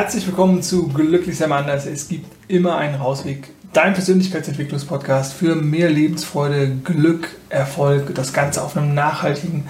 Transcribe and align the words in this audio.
Herzlich 0.00 0.28
willkommen 0.28 0.62
zu 0.62 0.86
Glücklich 0.86 1.36
sein 1.36 1.50
anders. 1.50 1.84
Es 1.84 2.06
gibt 2.06 2.30
immer 2.46 2.76
einen 2.76 2.94
Rausweg. 2.94 3.48
Dein 3.72 3.94
Persönlichkeitsentwicklungspodcast 3.94 5.32
für 5.32 5.56
mehr 5.56 5.90
Lebensfreude, 5.90 6.70
Glück, 6.84 7.30
Erfolg, 7.48 8.14
das 8.14 8.32
Ganze 8.32 8.62
auf 8.62 8.76
einem 8.76 8.94
nachhaltigen 8.94 9.66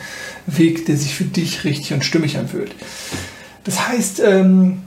Weg, 0.46 0.85
der 0.85 0.99
sich 0.99 1.14
für 1.14 1.25
dich 1.25 1.64
richtig 1.64 1.95
und 1.95 2.04
stimmig 2.04 2.36
anfühlt. 2.36 2.75
Das 3.64 3.89
heißt, 3.89 4.21
ähm, 4.21 4.82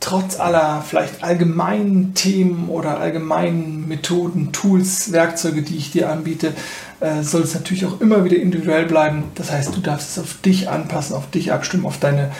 trotz 0.00 0.40
aller 0.40 0.82
vielleicht 0.88 1.22
allgemeinen 1.22 2.14
Themen 2.14 2.70
oder 2.70 2.98
allgemeinen 2.98 3.86
Methoden, 3.88 4.52
Tools, 4.52 5.12
Werkzeuge, 5.12 5.60
die 5.60 5.76
ich 5.76 5.92
dir 5.92 6.08
anbiete, 6.08 6.54
äh, 7.00 7.22
soll 7.22 7.42
es 7.42 7.52
natürlich 7.52 7.84
auch 7.84 8.00
immer 8.00 8.24
wieder 8.24 8.38
individuell 8.38 8.86
bleiben. 8.86 9.24
Das 9.34 9.52
heißt, 9.52 9.76
du 9.76 9.80
darfst 9.82 10.12
es 10.12 10.18
auf 10.18 10.40
dich 10.40 10.70
anpassen, 10.70 11.14
auf 11.14 11.28
dich 11.28 11.52
abstimmen, 11.52 11.84
auf 11.84 11.98
deine 11.98 12.30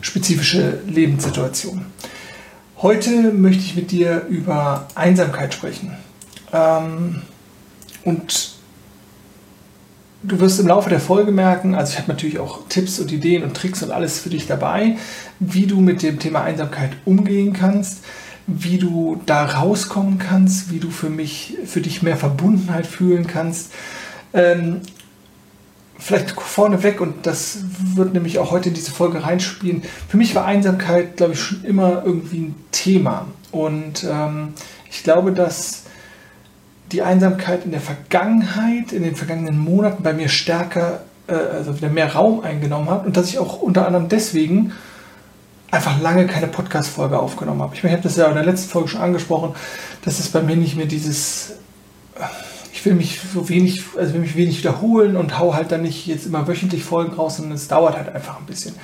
spezifische 0.00 0.80
Lebenssituation. 0.86 1.86
Heute 2.80 3.32
möchte 3.32 3.62
ich 3.62 3.74
mit 3.74 3.90
dir 3.90 4.26
über 4.28 4.86
Einsamkeit 4.94 5.52
sprechen. 5.52 5.96
Ähm, 6.52 7.22
und 8.04 8.52
du 10.22 10.40
wirst 10.40 10.60
im 10.60 10.68
Laufe 10.68 10.88
der 10.88 11.00
Folge 11.00 11.32
merken, 11.32 11.74
also 11.74 11.92
ich 11.92 11.98
habe 11.98 12.08
natürlich 12.08 12.38
auch 12.38 12.60
Tipps 12.68 13.00
und 13.00 13.10
Ideen 13.10 13.42
und 13.42 13.56
Tricks 13.56 13.82
und 13.82 13.90
alles 13.90 14.20
für 14.20 14.30
dich 14.30 14.46
dabei, 14.46 14.96
wie 15.40 15.66
du 15.66 15.80
mit 15.80 16.02
dem 16.02 16.18
Thema 16.18 16.42
Einsamkeit 16.42 16.92
umgehen 17.04 17.52
kannst, 17.52 18.04
wie 18.46 18.78
du 18.78 19.20
da 19.26 19.44
rauskommen 19.44 20.18
kannst, 20.18 20.70
wie 20.70 20.78
du 20.78 20.90
für 20.90 21.10
mich, 21.10 21.56
für 21.66 21.80
dich 21.80 22.02
mehr 22.02 22.16
Verbundenheit 22.16 22.86
fühlen 22.86 23.26
kannst. 23.26 23.72
Ähm, 24.32 24.80
vielleicht 25.98 26.30
vorneweg, 26.30 27.00
und 27.00 27.26
das 27.26 27.58
wird 27.94 28.14
nämlich 28.14 28.38
auch 28.38 28.50
heute 28.50 28.68
in 28.68 28.74
diese 28.74 28.92
Folge 28.92 29.22
reinspielen, 29.24 29.82
für 30.08 30.16
mich 30.16 30.34
war 30.34 30.44
Einsamkeit, 30.44 31.16
glaube 31.16 31.32
ich, 31.32 31.40
schon 31.40 31.64
immer 31.64 32.02
irgendwie 32.04 32.38
ein 32.38 32.54
Thema. 32.70 33.26
Und 33.50 34.04
ähm, 34.04 34.54
ich 34.90 35.02
glaube, 35.02 35.32
dass 35.32 35.84
die 36.92 37.02
Einsamkeit 37.02 37.64
in 37.64 37.72
der 37.72 37.80
Vergangenheit, 37.80 38.92
in 38.92 39.02
den 39.02 39.16
vergangenen 39.16 39.58
Monaten 39.58 40.02
bei 40.02 40.12
mir 40.12 40.28
stärker, 40.28 41.00
äh, 41.26 41.34
also 41.34 41.76
wieder 41.76 41.90
mehr 41.90 42.14
Raum 42.14 42.42
eingenommen 42.42 42.88
hat 42.90 43.04
und 43.04 43.16
dass 43.16 43.28
ich 43.28 43.38
auch 43.38 43.60
unter 43.60 43.86
anderem 43.86 44.08
deswegen 44.08 44.72
einfach 45.70 46.00
lange 46.00 46.26
keine 46.26 46.46
Podcast-Folge 46.46 47.18
aufgenommen 47.18 47.60
habe. 47.60 47.74
Ich, 47.74 47.82
meine, 47.82 47.94
ich 47.94 47.98
habe 47.98 48.08
das 48.08 48.16
ja 48.16 48.28
in 48.28 48.34
der 48.34 48.44
letzten 48.44 48.70
Folge 48.70 48.88
schon 48.88 49.00
angesprochen, 49.02 49.54
dass 50.04 50.18
es 50.18 50.28
bei 50.28 50.42
mir 50.42 50.56
nicht 50.56 50.76
mehr 50.76 50.86
dieses 50.86 51.52
ich 52.78 52.84
will 52.84 52.94
mich 52.94 53.18
so 53.34 53.48
wenig, 53.48 53.82
also 53.96 54.14
will 54.14 54.20
mich 54.20 54.36
wenig 54.36 54.58
wiederholen 54.58 55.16
und 55.16 55.36
hau 55.36 55.52
halt 55.52 55.72
dann 55.72 55.82
nicht 55.82 56.06
jetzt 56.06 56.26
immer 56.26 56.46
wöchentlich 56.46 56.84
Folgen 56.84 57.12
raus, 57.12 57.38
sondern 57.38 57.56
es 57.56 57.66
dauert 57.66 57.96
halt 57.96 58.14
einfach 58.14 58.38
ein 58.38 58.46
bisschen. 58.46 58.76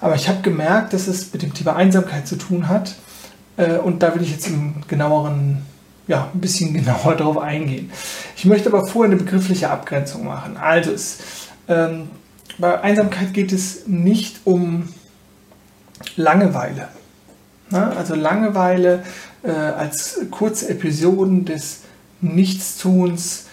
Aber 0.00 0.14
ich 0.14 0.30
habe 0.30 0.40
gemerkt, 0.40 0.94
dass 0.94 1.08
es 1.08 1.30
mit 1.30 1.42
dem 1.42 1.52
Thema 1.52 1.76
Einsamkeit 1.76 2.26
zu 2.26 2.36
tun 2.36 2.68
hat. 2.68 2.94
Äh, 3.58 3.76
und 3.76 4.02
da 4.02 4.14
will 4.14 4.22
ich 4.22 4.30
jetzt 4.30 4.46
im 4.46 4.76
genaueren, 4.88 5.60
ja, 6.08 6.30
ein 6.32 6.40
bisschen 6.40 6.72
genauer 6.72 7.14
darauf 7.14 7.36
eingehen. 7.36 7.92
Ich 8.34 8.46
möchte 8.46 8.70
aber 8.70 8.86
vorher 8.86 9.12
eine 9.12 9.22
begriffliche 9.22 9.68
Abgrenzung 9.68 10.24
machen. 10.24 10.56
Also 10.56 10.92
es, 10.92 11.18
ähm, 11.68 12.08
bei 12.56 12.80
Einsamkeit 12.80 13.34
geht 13.34 13.52
es 13.52 13.86
nicht 13.86 14.40
um 14.44 14.88
Langeweile. 16.16 16.88
Na, 17.68 17.90
also 17.90 18.14
Langeweile 18.14 19.02
äh, 19.42 19.50
als 19.50 20.18
kurze 20.30 20.70
Episoden 20.70 21.44
des 21.44 21.82
Nichtstuns, 22.22 23.46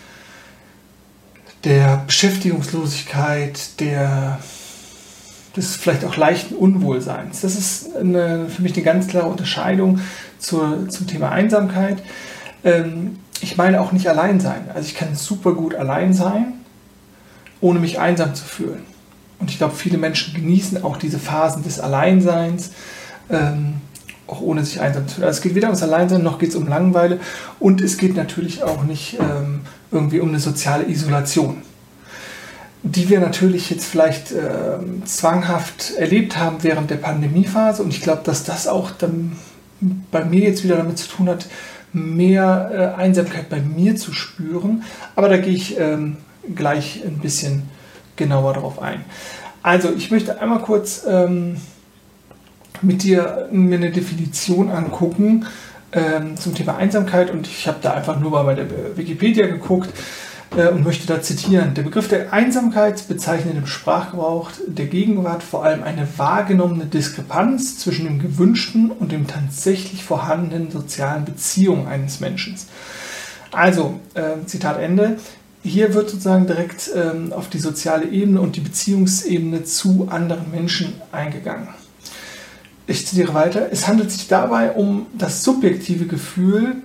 der 1.64 2.04
Beschäftigungslosigkeit, 2.06 3.80
der, 3.80 4.40
des 5.56 5.76
vielleicht 5.76 6.06
auch 6.06 6.16
leichten 6.16 6.56
Unwohlseins. 6.56 7.42
Das 7.42 7.56
ist 7.56 7.96
eine, 7.98 8.48
für 8.48 8.62
mich 8.62 8.74
eine 8.76 8.84
ganz 8.84 9.08
klare 9.08 9.28
Unterscheidung 9.28 10.00
zur, 10.38 10.88
zum 10.90 11.08
Thema 11.08 11.32
Einsamkeit. 11.32 12.02
Ähm, 12.64 13.20
ich 13.42 13.58
meine 13.58 13.82
auch 13.82 13.92
nicht 13.92 14.08
allein 14.08 14.40
sein. 14.40 14.70
Also 14.74 14.88
ich 14.88 14.96
kann 14.96 15.16
super 15.16 15.54
gut 15.54 15.76
allein 15.76 16.14
sein, 16.14 16.54
ohne 17.62 17.80
mich 17.80 18.00
einsam 18.00 18.36
zu 18.36 18.46
fühlen. 18.46 18.84
Und 19.40 19.50
ich 19.50 19.58
glaube, 19.58 19.76
viele 19.76 19.98
Menschen 19.98 20.34
genießen 20.34 20.84
auch 20.84 20.98
diese 20.98 21.20
Phasen 21.20 21.64
des 21.64 21.80
Alleinseins. 21.80 22.72
Ähm, 23.30 23.76
auch 24.30 24.42
ohne 24.42 24.64
sich 24.64 24.82
einsam 24.82 25.08
zu 25.08 25.16
fühlen. 25.16 25.28
Also 25.28 25.38
es 25.38 25.42
geht 25.44 25.56
weder 25.56 25.68
ums 25.68 25.84
Alleinsein 25.84 26.24
noch 26.24 26.40
geht 26.40 26.50
es 26.50 26.56
um 26.56 26.68
Langeweile 26.68 27.20
und 27.60 27.82
es 27.82 27.98
geht 27.98 28.16
natürlich 28.16 28.64
auch 28.64 28.84
nicht 28.84 29.18
ähm, 29.20 29.62
irgendwie 29.92 30.20
um 30.20 30.30
eine 30.30 30.40
soziale 30.40 30.88
Isolation, 30.88 31.62
die 32.84 33.10
wir 33.10 33.20
natürlich 33.20 33.70
jetzt 33.70 33.86
vielleicht 33.86 34.32
ähm, 34.32 35.04
zwanghaft 35.06 35.94
erlebt 35.98 36.38
haben 36.38 36.58
während 36.62 36.90
der 36.90 36.98
Pandemiephase 36.98 37.84
und 37.84 37.90
ich 37.90 38.02
glaube, 38.02 38.22
dass 38.24 38.44
das 38.44 38.68
auch 38.68 38.92
dann 38.92 39.34
bei 40.12 40.26
mir 40.26 40.42
jetzt 40.42 40.64
wieder 40.64 40.78
damit 40.78 40.98
zu 40.98 41.08
tun 41.08 41.30
hat, 41.30 41.48
mehr 41.94 42.96
äh, 42.98 43.02
Einsamkeit 43.02 43.50
bei 43.50 43.62
mir 43.62 43.96
zu 43.96 44.14
spüren. 44.14 44.84
Aber 45.16 45.30
da 45.30 45.38
gehe 45.38 45.54
ich 45.54 45.80
ähm, 45.80 46.18
gleich 46.54 47.02
ein 47.06 47.20
bisschen 47.20 47.64
genauer 48.16 48.54
darauf 48.54 48.82
ein. 48.82 49.06
Also 49.64 49.92
ich 49.96 50.12
möchte 50.12 50.40
einmal 50.40 50.60
kurz 50.60 51.04
ähm, 51.08 51.58
mit 52.82 53.04
dir 53.04 53.48
mir 53.52 53.78
eine 53.78 53.92
Definition 53.92 54.70
angucken 54.70 55.46
ähm, 55.92 56.38
zum 56.38 56.56
Thema 56.56 56.78
Einsamkeit 56.78 57.32
und 57.32 57.48
ich 57.48 57.68
habe 57.68 57.80
da 57.82 57.94
einfach 57.94 58.20
nur 58.20 58.32
mal 58.32 58.44
bei 58.44 58.56
der 58.56 58.98
Wikipedia 58.98 59.48
geguckt 59.48 59.90
äh, 60.56 60.68
und 60.68 60.84
möchte 60.84 61.08
da 61.08 61.22
zitieren. 61.22 61.74
Der 61.74 61.84
Begriff 61.84 62.08
der 62.08 62.34
Einsamkeit 62.34 63.08
bezeichnet 63.08 63.56
im 63.56 63.68
Sprachgebrauch 63.68 64.52
der 64.68 64.88
Gegenwart 64.88 65.44
vor 65.44 65.64
allem 65.64 65.84
eine 65.84 66.08
wahrgenommene 66.18 66.86
Diskrepanz 66.86 67.80
zwischen 67.80 68.06
dem 68.06 68.20
gewünschten 68.20 68.92
und 68.92 69.12
dem 69.12 69.28
tatsächlich 69.28 70.04
vorhandenen 70.04 70.72
sozialen 70.72 71.26
Beziehungen 71.26 71.88
eines 71.88 72.20
Menschen. 72.20 72.56
Also, 73.52 74.00
äh, 74.14 74.46
Zitat 74.46 74.80
Ende. 74.80 75.18
Hier 75.62 75.94
wird 75.94 76.10
sozusagen 76.10 76.48
direkt 76.48 76.90
ähm, 76.96 77.34
auf 77.34 77.50
die 77.50 77.60
soziale 77.60 78.06
Ebene 78.06 78.40
und 78.40 78.56
die 78.56 78.62
Beziehungsebene 78.62 79.64
zu 79.64 80.08
anderen 80.10 80.52
Menschen 80.52 80.94
eingegangen. 81.12 81.68
Ich 82.90 83.06
zitiere 83.06 83.36
weiter. 83.36 83.68
Es 83.72 83.88
handelt 83.88 84.10
sich 84.10 84.28
dabei 84.28 84.72
um 84.72 85.06
das 85.16 85.44
subjektive 85.44 86.08
Gefühl, 86.08 86.78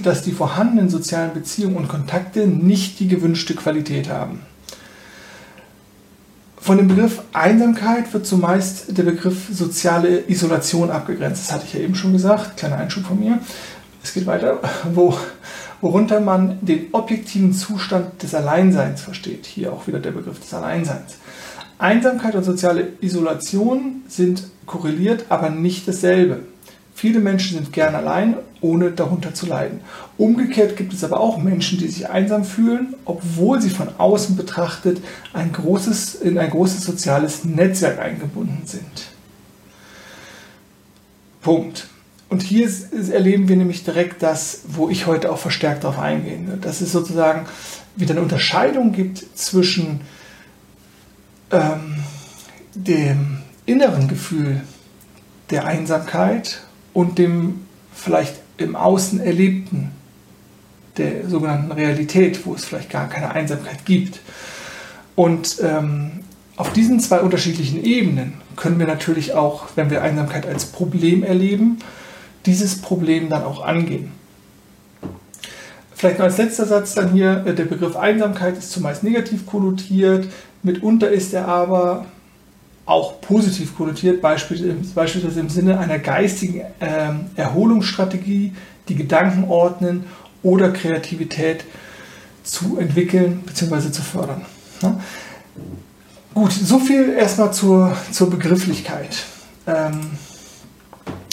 dass 0.00 0.22
die 0.22 0.30
vorhandenen 0.30 0.88
sozialen 0.88 1.34
Beziehungen 1.34 1.74
und 1.76 1.88
Kontakte 1.88 2.46
nicht 2.46 3.00
die 3.00 3.08
gewünschte 3.08 3.56
Qualität 3.56 4.08
haben. 4.08 4.42
Von 6.56 6.76
dem 6.76 6.86
Begriff 6.86 7.22
Einsamkeit 7.32 8.12
wird 8.12 8.26
zumeist 8.26 8.96
der 8.96 9.02
Begriff 9.02 9.48
soziale 9.50 10.30
Isolation 10.30 10.88
abgegrenzt. 10.88 11.48
Das 11.48 11.52
hatte 11.52 11.64
ich 11.66 11.74
ja 11.74 11.80
eben 11.80 11.96
schon 11.96 12.12
gesagt. 12.12 12.56
Kleiner 12.56 12.76
Einschub 12.76 13.04
von 13.04 13.18
mir. 13.18 13.40
Es 14.04 14.14
geht 14.14 14.26
weiter, 14.26 14.60
wo, 14.94 15.18
worunter 15.80 16.20
man 16.20 16.58
den 16.60 16.90
objektiven 16.92 17.52
Zustand 17.52 18.22
des 18.22 18.36
Alleinseins 18.36 19.00
versteht. 19.00 19.46
Hier 19.46 19.72
auch 19.72 19.88
wieder 19.88 19.98
der 19.98 20.12
Begriff 20.12 20.38
des 20.38 20.54
Alleinseins. 20.54 21.16
Einsamkeit 21.80 22.34
und 22.34 22.44
soziale 22.44 22.88
Isolation 23.00 24.02
sind 24.06 24.44
korreliert, 24.66 25.26
aber 25.30 25.50
nicht 25.50 25.88
dasselbe. 25.88 26.40
Viele 26.94 27.20
Menschen 27.20 27.56
sind 27.56 27.72
gern 27.72 27.94
allein, 27.94 28.36
ohne 28.60 28.90
darunter 28.90 29.32
zu 29.32 29.46
leiden. 29.46 29.80
Umgekehrt 30.18 30.76
gibt 30.76 30.92
es 30.92 31.02
aber 31.02 31.18
auch 31.18 31.38
Menschen, 31.38 31.78
die 31.78 31.88
sich 31.88 32.10
einsam 32.10 32.44
fühlen, 32.44 32.94
obwohl 33.06 33.62
sie 33.62 33.70
von 33.70 33.88
außen 33.96 34.36
betrachtet 34.36 35.00
ein 35.32 35.52
großes, 35.52 36.16
in 36.16 36.36
ein 36.36 36.50
großes 36.50 36.84
soziales 36.84 37.46
Netzwerk 37.46 37.98
eingebunden 37.98 38.66
sind. 38.66 39.08
Punkt. 41.40 41.86
Und 42.28 42.42
hier 42.42 42.70
erleben 43.10 43.48
wir 43.48 43.56
nämlich 43.56 43.82
direkt 43.82 44.22
das, 44.22 44.60
wo 44.68 44.90
ich 44.90 45.06
heute 45.06 45.32
auch 45.32 45.38
verstärkt 45.38 45.84
darauf 45.84 45.98
eingehe. 45.98 46.38
Dass 46.60 46.82
es 46.82 46.92
sozusagen 46.92 47.46
wieder 47.96 48.12
eine 48.12 48.22
Unterscheidung 48.22 48.92
gibt 48.92 49.24
zwischen 49.34 50.02
ähm, 51.50 51.96
dem 52.74 53.38
inneren 53.66 54.08
Gefühl 54.08 54.62
der 55.50 55.64
Einsamkeit 55.64 56.62
und 56.92 57.18
dem 57.18 57.66
vielleicht 57.92 58.36
im 58.56 58.76
Außen 58.76 59.20
erlebten, 59.20 59.90
der 60.96 61.28
sogenannten 61.28 61.72
Realität, 61.72 62.44
wo 62.46 62.54
es 62.54 62.64
vielleicht 62.64 62.90
gar 62.90 63.08
keine 63.08 63.30
Einsamkeit 63.30 63.84
gibt. 63.84 64.20
Und 65.16 65.56
ähm, 65.62 66.20
auf 66.56 66.72
diesen 66.72 67.00
zwei 67.00 67.20
unterschiedlichen 67.20 67.82
Ebenen 67.84 68.34
können 68.56 68.78
wir 68.78 68.86
natürlich 68.86 69.32
auch, 69.34 69.68
wenn 69.76 69.90
wir 69.90 70.02
Einsamkeit 70.02 70.46
als 70.46 70.66
Problem 70.66 71.22
erleben, 71.22 71.78
dieses 72.46 72.80
Problem 72.80 73.28
dann 73.28 73.44
auch 73.44 73.62
angehen. 73.62 74.12
Vielleicht 75.94 76.18
noch 76.18 76.26
als 76.26 76.38
letzter 76.38 76.64
Satz 76.64 76.94
dann 76.94 77.12
hier, 77.12 77.44
äh, 77.46 77.54
der 77.54 77.64
Begriff 77.64 77.96
Einsamkeit 77.96 78.56
ist 78.56 78.72
zumeist 78.72 79.04
negativ 79.04 79.46
konnotiert, 79.46 80.28
mitunter 80.62 81.10
ist 81.10 81.32
er 81.32 81.48
aber 81.48 82.06
auch 82.86 83.20
positiv 83.20 83.76
konnotiert, 83.76 84.20
beispielsweise 84.20 85.40
im 85.40 85.48
Sinne 85.48 85.78
einer 85.78 85.98
geistigen 85.98 86.62
ähm, 86.80 87.26
Erholungsstrategie, 87.36 88.52
die 88.88 88.94
Gedanken 88.96 89.44
ordnen 89.48 90.04
oder 90.42 90.70
Kreativität 90.72 91.64
zu 92.42 92.78
entwickeln 92.78 93.42
bzw. 93.46 93.92
zu 93.92 94.02
fördern. 94.02 94.44
Gut, 96.34 96.52
so 96.52 96.78
viel 96.78 97.10
erstmal 97.10 97.52
zur, 97.52 97.96
zur 98.10 98.30
Begrifflichkeit. 98.30 99.24
Ähm, 99.66 100.12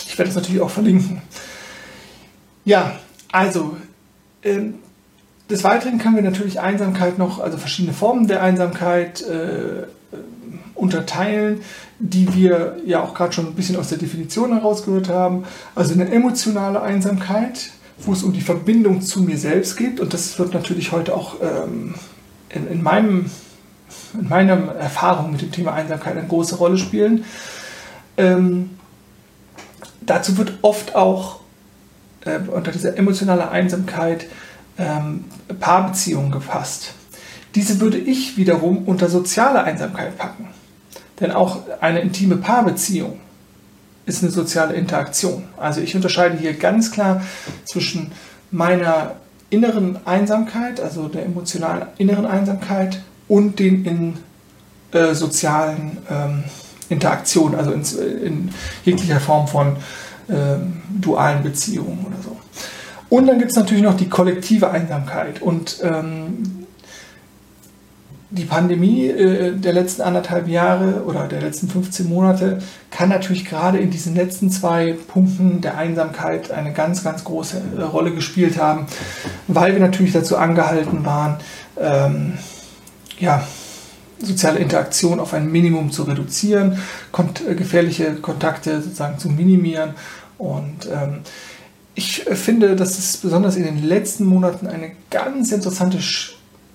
ich 0.06 0.18
werde 0.18 0.30
das 0.30 0.36
natürlich 0.36 0.62
auch 0.62 0.70
verlinken. 0.70 1.22
Ja, 2.66 3.00
also 3.32 3.78
ähm, 4.44 4.76
des 5.50 5.64
Weiteren 5.64 5.98
können 5.98 6.16
wir 6.16 6.24
natürlich 6.24 6.60
Einsamkeit 6.60 7.18
noch, 7.18 7.40
also 7.40 7.58
verschiedene 7.58 7.94
Formen 7.94 8.28
der 8.28 8.44
Einsamkeit 8.44 9.22
äh, 9.22 9.88
unterteilen, 10.76 11.62
die 12.00 12.34
wir 12.36 12.78
ja 12.86 13.02
auch 13.02 13.14
gerade 13.14 13.34
schon 13.34 13.48
ein 13.48 13.56
bisschen 13.56 13.78
aus 13.78 13.90
der 13.90 13.98
Definition 13.98 14.54
herausgehört 14.54 15.10
haben. 15.10 15.46
Also 15.76 15.94
eine 15.94 16.12
emotionale 16.12 16.82
Einsamkeit, 16.82 17.72
wo 18.00 18.14
es 18.14 18.24
um 18.24 18.34
die 18.34 18.42
Verbindung 18.42 19.02
zu 19.02 19.22
mir 19.22 19.38
selbst 19.38 19.78
geht. 19.78 20.00
Und 20.00 20.14
das 20.14 20.38
wird 20.38 20.54
natürlich 20.54 20.92
heute 20.92 21.16
auch 21.16 21.36
ähm, 21.42 21.96
in, 22.50 22.68
in, 22.68 22.84
meinem, 22.84 23.32
in 24.14 24.30
meiner 24.30 24.76
Erfahrung 24.76 25.32
mit 25.32 25.42
dem 25.42 25.52
Thema 25.52 25.74
Einsamkeit 25.74 26.18
eine 26.18 26.28
große 26.28 26.56
Rolle 26.56 26.78
spielen. 26.78 27.26
Ähm, 28.18 28.72
dazu 30.02 30.38
wird 30.38 30.60
oft 30.62 30.96
auch 30.96 31.40
äh, 32.26 32.40
unter 32.48 32.72
dieser 32.72 32.98
emotionalen 32.98 33.50
Einsamkeit 33.50 34.28
ähm, 34.78 35.26
Paarbeziehungen 35.60 36.32
gefasst. 36.32 36.94
Diese 37.56 37.80
würde 37.80 37.98
ich 37.98 38.38
wiederum 38.38 38.84
unter 38.86 39.10
soziale 39.10 39.64
Einsamkeit 39.64 40.18
packen. 40.18 40.50
Denn 41.20 41.32
auch 41.32 41.62
eine 41.82 42.02
intime 42.02 42.38
Paarbeziehung 42.38 43.20
ist 44.06 44.24
eine 44.24 44.32
soziale 44.32 44.74
Interaktion. 44.76 45.44
Also 45.58 45.82
ich 45.82 45.96
unterscheide 45.96 46.38
hier 46.38 46.54
ganz 46.54 46.92
klar 46.92 47.22
zwischen 47.66 48.12
meiner 48.52 49.16
inneren 49.50 50.00
Einsamkeit, 50.06 50.80
also 50.80 51.08
der 51.08 51.26
emotionalen 51.26 51.88
inneren 51.98 52.26
Einsamkeit 52.26 53.02
und 53.28 53.60
den 53.60 53.86
in 53.86 54.18
äh, 54.92 55.14
sozialen 55.14 55.98
ähm, 56.10 56.44
Interaktionen, 56.90 57.58
also 57.58 57.72
in, 57.72 57.84
in, 58.24 58.50
jeglicher 58.86 59.20
Form 59.20 59.48
von 59.48 59.76
ähm, 60.30 60.82
dualen 60.90 61.44
Beziehungen 61.44 62.06
oder 62.08 62.22
so. 62.24 62.38
Und 63.10 63.28
dann 63.28 63.40
gibt 63.40 63.52
es 63.52 63.58
natürlich 63.58 63.84
noch 63.84 63.96
die 63.96 64.10
kollektive 64.10 64.70
Einsamkeit. 64.70 65.42
Und 65.42 65.80
ähm, 65.82 66.68
die 68.30 68.44
Pandemie 68.44 69.08
äh, 69.08 69.56
der 69.56 69.74
letzten 69.74 70.02
anderthalb 70.02 70.50
Jahre 70.50 71.04
oder 71.06 71.28
der 71.28 71.42
letzten 71.42 71.70
15 71.70 72.10
Monate 72.10 72.60
kann 72.92 73.08
natürlich 73.08 73.46
gerade 73.46 73.78
in 73.78 73.90
diesen 73.90 74.16
letzten 74.16 74.52
zwei 74.52 74.98
Punkten 75.08 75.62
der 75.62 75.78
Einsamkeit 75.78 76.52
eine 76.52 76.74
ganz, 76.74 77.04
ganz 77.04 77.24
große 77.24 77.62
äh, 77.78 77.82
Rolle 77.84 78.14
gespielt 78.14 78.60
haben, 78.60 78.88
weil 79.48 79.74
wir 79.74 79.80
natürlich 79.80 80.12
dazu 80.12 80.36
angehalten 80.36 81.06
waren, 81.06 81.38
ähm, 81.80 82.34
ja, 83.18 83.48
soziale 84.20 84.60
Interaktion 84.60 85.20
auf 85.20 85.34
ein 85.34 85.50
Minimum 85.52 85.92
zu 85.92 86.04
reduzieren, 86.04 86.80
kont 87.12 87.42
äh, 87.48 87.56
gefährliche 87.56 88.16
Kontakte 88.16 88.82
sozusagen 88.82 89.20
zu 89.20 89.30
minimieren. 89.30 89.92
Und 90.38 90.88
ähm, 90.92 91.22
ich 91.98 92.26
finde, 92.32 92.76
dass 92.76 93.00
es 93.00 93.18
besonders 93.18 93.56
in 93.56 93.64
den 93.64 93.84
letzten 93.84 94.24
Monaten 94.24 94.68
eine 94.68 94.92
ganz 95.10 95.52
interessante 95.52 95.98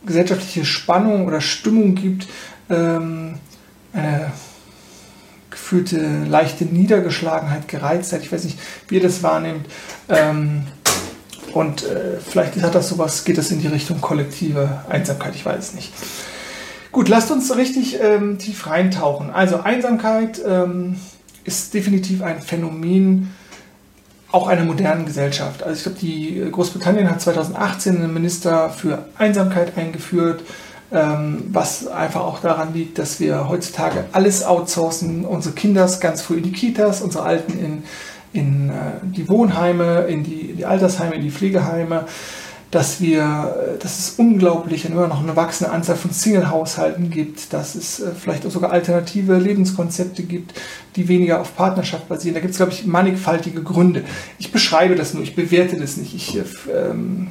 gesellschaftliche 0.05 0.65
Spannung 0.65 1.29
oder 1.29 1.41
Stimmung 1.41 1.95
gibt, 1.95 2.27
ähm, 2.69 3.35
eine 3.93 4.33
gefühlte 5.49 6.25
leichte 6.25 6.65
Niedergeschlagenheit, 6.65 7.69
Gereiztheit, 7.69 8.23
ich 8.23 8.33
weiß 8.33 8.43
nicht, 8.43 8.59
wie 8.89 8.97
ihr 8.97 9.01
das 9.01 9.23
wahrnehmt. 9.23 9.67
Ähm, 10.09 10.65
und 11.53 11.85
äh, 11.85 12.19
vielleicht 12.19 12.61
hat 12.61 12.75
das 12.75 12.89
sowas, 12.89 13.25
geht 13.25 13.39
das 13.39 13.53
in 13.53 13.61
die 13.61 13.69
Richtung 13.69 14.01
kollektive 14.01 14.83
Einsamkeit, 14.89 15.37
ich 15.37 15.47
weiß 15.47 15.69
es 15.69 15.75
nicht. 15.75 15.93
Gut, 16.91 17.09
lasst 17.09 17.31
uns 17.31 17.55
richtig 17.57 18.01
ähm, 18.03 18.39
tief 18.39 18.67
reintauchen. 18.67 19.31
Also 19.31 19.61
Einsamkeit 19.61 20.43
ähm, 20.45 20.97
ist 21.45 21.75
definitiv 21.75 22.23
ein 22.23 22.43
Phänomen, 22.43 23.31
auch 24.33 24.49
einer 24.49 24.65
modernen 24.65 25.07
Gesellschaft. 25.07 25.63
Also 25.63 25.77
ich 25.77 25.83
glaube, 25.83 25.99
die 26.01 26.39
äh, 26.39 26.51
Großbritannien 26.51 27.09
hat 27.09 27.21
2018 27.21 27.97
einen 27.97 28.13
Minister 28.13 28.71
für 28.71 29.05
Einsamkeit 29.17 29.77
eingeführt, 29.77 30.43
ähm, 30.91 31.45
was 31.49 31.87
einfach 31.87 32.23
auch 32.23 32.41
daran 32.41 32.75
liegt, 32.75 32.99
dass 32.99 33.21
wir 33.21 33.49
heutzutage 33.49 34.05
alles 34.13 34.45
outsourcen, 34.45 35.25
unsere 35.25 35.55
Kinder 35.55 35.89
ganz 36.01 36.23
früh 36.23 36.39
in 36.39 36.43
die 36.43 36.53
Kitas, 36.53 37.03
unsere 37.03 37.25
Alten 37.25 37.59
in, 37.59 37.83
in 38.33 38.71
äh, 38.71 38.73
die 39.03 39.29
Wohnheime, 39.29 40.07
in 40.09 40.25
die, 40.25 40.51
in 40.51 40.57
die 40.57 40.67
Altersheime, 40.67 41.15
in 41.15 41.23
die 41.23 41.31
Pflegeheime 41.31 42.07
dass 42.73 43.03
wir, 43.03 43.77
dass 43.81 43.99
es 43.99 44.15
unglaublich 44.17 44.87
immer 44.87 45.07
noch 45.07 45.23
eine 45.23 45.37
wachsende 45.37 45.71
Anzahl 45.71 45.95
von 45.95 46.11
Single-Haushalten 46.11 47.11
gibt, 47.11 47.53
dass 47.53 47.75
es 47.75 48.01
äh, 48.01 48.13
vielleicht 48.19 48.47
auch 48.47 48.51
sogar 48.51 48.73
alternative 48.73 49.37
Lebenskonzepte 49.37 50.23
gibt, 50.23 50.55
die 50.97 51.07
weniger 51.07 51.43
auf 51.43 51.55
Partnerschaft 51.55 52.09
basieren. 52.09 52.35
Da 52.35 52.41
gibt 52.41 52.53
es, 52.53 52.57
glaube 52.57 52.73
ich, 52.73 52.87
mannigfaltige 52.87 53.63
Gründe. 53.63 54.05
Ich 54.39 54.53
beschreibe 54.53 54.97
das 54.97 55.13
nur, 55.13 55.23
ich 55.23 55.37
bewerte 55.37 55.79
das 55.79 55.99
nicht. 55.99 56.15
Ich, 56.15 56.35
äh, 56.35 56.45
ähm, 56.75 57.29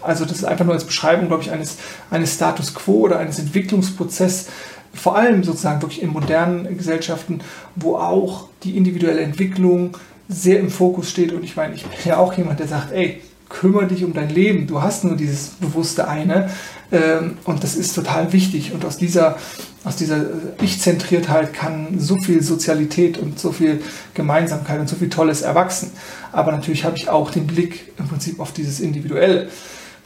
also 0.00 0.24
das 0.24 0.36
ist 0.36 0.44
einfach 0.44 0.64
nur 0.64 0.74
als 0.74 0.84
Beschreibung, 0.84 1.26
glaube 1.26 1.42
ich, 1.42 1.50
eines, 1.50 1.78
eines 2.12 2.34
Status 2.34 2.72
quo 2.72 3.00
oder 3.00 3.18
eines 3.18 3.40
Entwicklungsprozesses, 3.40 4.46
vor 4.92 5.16
allem 5.16 5.42
sozusagen 5.42 5.82
wirklich 5.82 6.02
in 6.02 6.10
modernen 6.10 6.78
Gesellschaften, 6.78 7.40
wo 7.74 7.96
auch 7.96 8.46
die 8.62 8.76
individuelle 8.76 9.22
Entwicklung 9.22 9.96
sehr 10.28 10.60
im 10.60 10.70
Fokus 10.70 11.10
steht. 11.10 11.32
Und 11.32 11.42
ich 11.42 11.56
meine, 11.56 11.74
ich 11.74 11.84
bin 11.84 11.98
ja 12.04 12.18
auch 12.18 12.32
jemand, 12.34 12.60
der 12.60 12.68
sagt, 12.68 12.92
ey, 12.92 13.20
kümmere 13.48 13.86
dich 13.86 14.04
um 14.04 14.12
dein 14.12 14.30
Leben. 14.30 14.66
Du 14.66 14.82
hast 14.82 15.04
nur 15.04 15.16
dieses 15.16 15.48
bewusste 15.60 16.08
eine 16.08 16.50
ähm, 16.92 17.38
und 17.44 17.62
das 17.62 17.76
ist 17.76 17.94
total 17.94 18.32
wichtig. 18.32 18.72
Und 18.72 18.84
aus 18.84 18.96
dieser, 18.96 19.36
aus 19.84 19.96
dieser 19.96 20.24
Ich-Zentriertheit 20.60 21.52
kann 21.52 21.98
so 21.98 22.16
viel 22.16 22.42
Sozialität 22.42 23.18
und 23.18 23.38
so 23.38 23.52
viel 23.52 23.82
Gemeinsamkeit 24.14 24.80
und 24.80 24.88
so 24.88 24.96
viel 24.96 25.08
Tolles 25.08 25.42
erwachsen. 25.42 25.90
Aber 26.32 26.52
natürlich 26.52 26.84
habe 26.84 26.96
ich 26.96 27.08
auch 27.08 27.30
den 27.30 27.46
Blick 27.46 27.92
im 27.98 28.08
Prinzip 28.08 28.40
auf 28.40 28.52
dieses 28.52 28.80
Individuelle. 28.80 29.48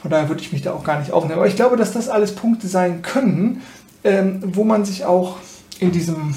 Von 0.01 0.11
daher 0.11 0.29
würde 0.29 0.41
ich 0.41 0.53
mich 0.53 0.61
da 0.61 0.73
auch 0.73 0.83
gar 0.83 0.99
nicht 0.99 1.11
aufnehmen. 1.11 1.39
Aber 1.39 1.47
ich 1.47 1.55
glaube, 1.55 1.75
dass 1.75 1.91
das 1.91 2.07
alles 2.07 2.33
Punkte 2.33 2.67
sein 2.67 3.01
können, 3.01 3.61
ähm, 4.03 4.41
wo 4.45 4.63
man 4.63 4.85
sich 4.85 5.05
auch 5.05 5.37
in 5.79 5.91
diesem 5.91 6.33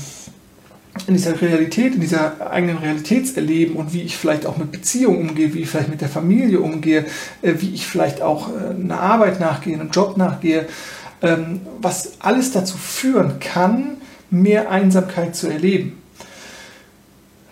in 1.06 1.14
dieser 1.14 1.40
Realität, 1.40 1.94
in 1.94 2.00
dieser 2.00 2.50
eigenen 2.50 2.78
Realitätserleben 2.78 3.76
und 3.76 3.92
wie 3.92 4.02
ich 4.02 4.16
vielleicht 4.16 4.46
auch 4.46 4.58
mit 4.58 4.70
Beziehungen 4.70 5.30
umgehe, 5.30 5.54
wie 5.54 5.60
ich 5.60 5.68
vielleicht 5.68 5.88
mit 5.88 6.00
der 6.00 6.08
Familie 6.08 6.60
umgehe, 6.60 7.06
äh, 7.40 7.54
wie 7.58 7.74
ich 7.74 7.86
vielleicht 7.86 8.20
auch 8.20 8.50
äh, 8.50 8.74
einer 8.74 9.00
Arbeit 9.00 9.40
nachgehe, 9.40 9.74
einem 9.74 9.90
Job 9.90 10.16
nachgehe, 10.16 10.66
ähm, 11.22 11.60
was 11.80 12.20
alles 12.20 12.52
dazu 12.52 12.76
führen 12.76 13.40
kann, 13.40 13.96
mehr 14.30 14.70
Einsamkeit 14.70 15.34
zu 15.34 15.48
erleben. 15.48 15.98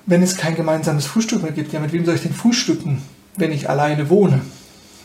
Wenn 0.07 0.23
es 0.23 0.37
kein 0.37 0.57
gemeinsames 0.57 1.07
Frühstück 1.07 1.43
mehr 1.43 1.53
gibt, 1.53 1.73
ja, 1.73 1.81
mit 1.81 1.93
wem 1.93 2.05
soll 2.05 2.17
ich 2.17 2.23
denn 2.23 2.35
frühstücken, 2.35 3.01
wenn 3.37 3.53
ich 3.53 3.71
alleine 3.71 4.11
wohne? 4.11 4.41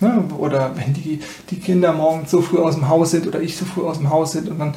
Ne? 0.02 0.24
Oder 0.38 0.72
wenn 0.76 0.94
die, 0.94 1.20
die 1.50 1.60
Kinder 1.60 1.94
morgens 1.94 2.32
so 2.32 2.42
früh 2.42 2.58
aus 2.58 2.76
dem 2.76 2.90
Haus 2.90 3.12
sind 3.12 3.28
oder 3.28 3.40
ich 3.42 3.58
so 3.58 3.66
früh 3.66 3.84
aus 3.84 3.98
dem 3.98 4.10
Haus 4.10 4.34
sind 4.34 4.50
und 4.50 4.60
dann 4.60 4.74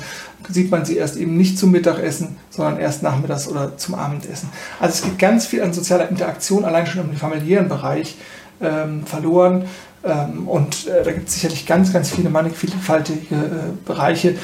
sieht 0.48 0.70
man 0.70 0.84
sie 0.84 0.96
erst 0.96 1.16
eben 1.16 1.36
nicht 1.36 1.58
zum 1.58 1.70
Mittagessen, 1.70 2.36
sondern 2.50 2.78
erst 2.78 3.02
nachmittags 3.02 3.48
oder 3.48 3.76
zum 3.76 3.94
Abendessen. 3.94 4.48
Also 4.80 4.94
es 4.94 5.02
geht 5.02 5.18
ganz 5.18 5.46
viel 5.46 5.62
an 5.62 5.72
sozialer 5.72 6.08
Interaktion, 6.08 6.64
allein 6.64 6.86
schon 6.86 7.08
im 7.08 7.16
familiären 7.16 7.68
Bereich 7.68 8.16
ähm, 8.60 9.04
verloren. 9.04 9.64
Ähm, 10.04 10.48
und 10.48 10.86
äh, 10.86 11.02
da 11.02 11.10
gibt 11.10 11.28
es 11.28 11.34
sicherlich 11.34 11.66
ganz, 11.66 11.92
ganz 11.92 12.10
viele 12.10 12.30
mannigfaltige 12.30 13.34
äh, 13.34 13.38
Bereiche, 13.84 14.30
äh, 14.30 14.36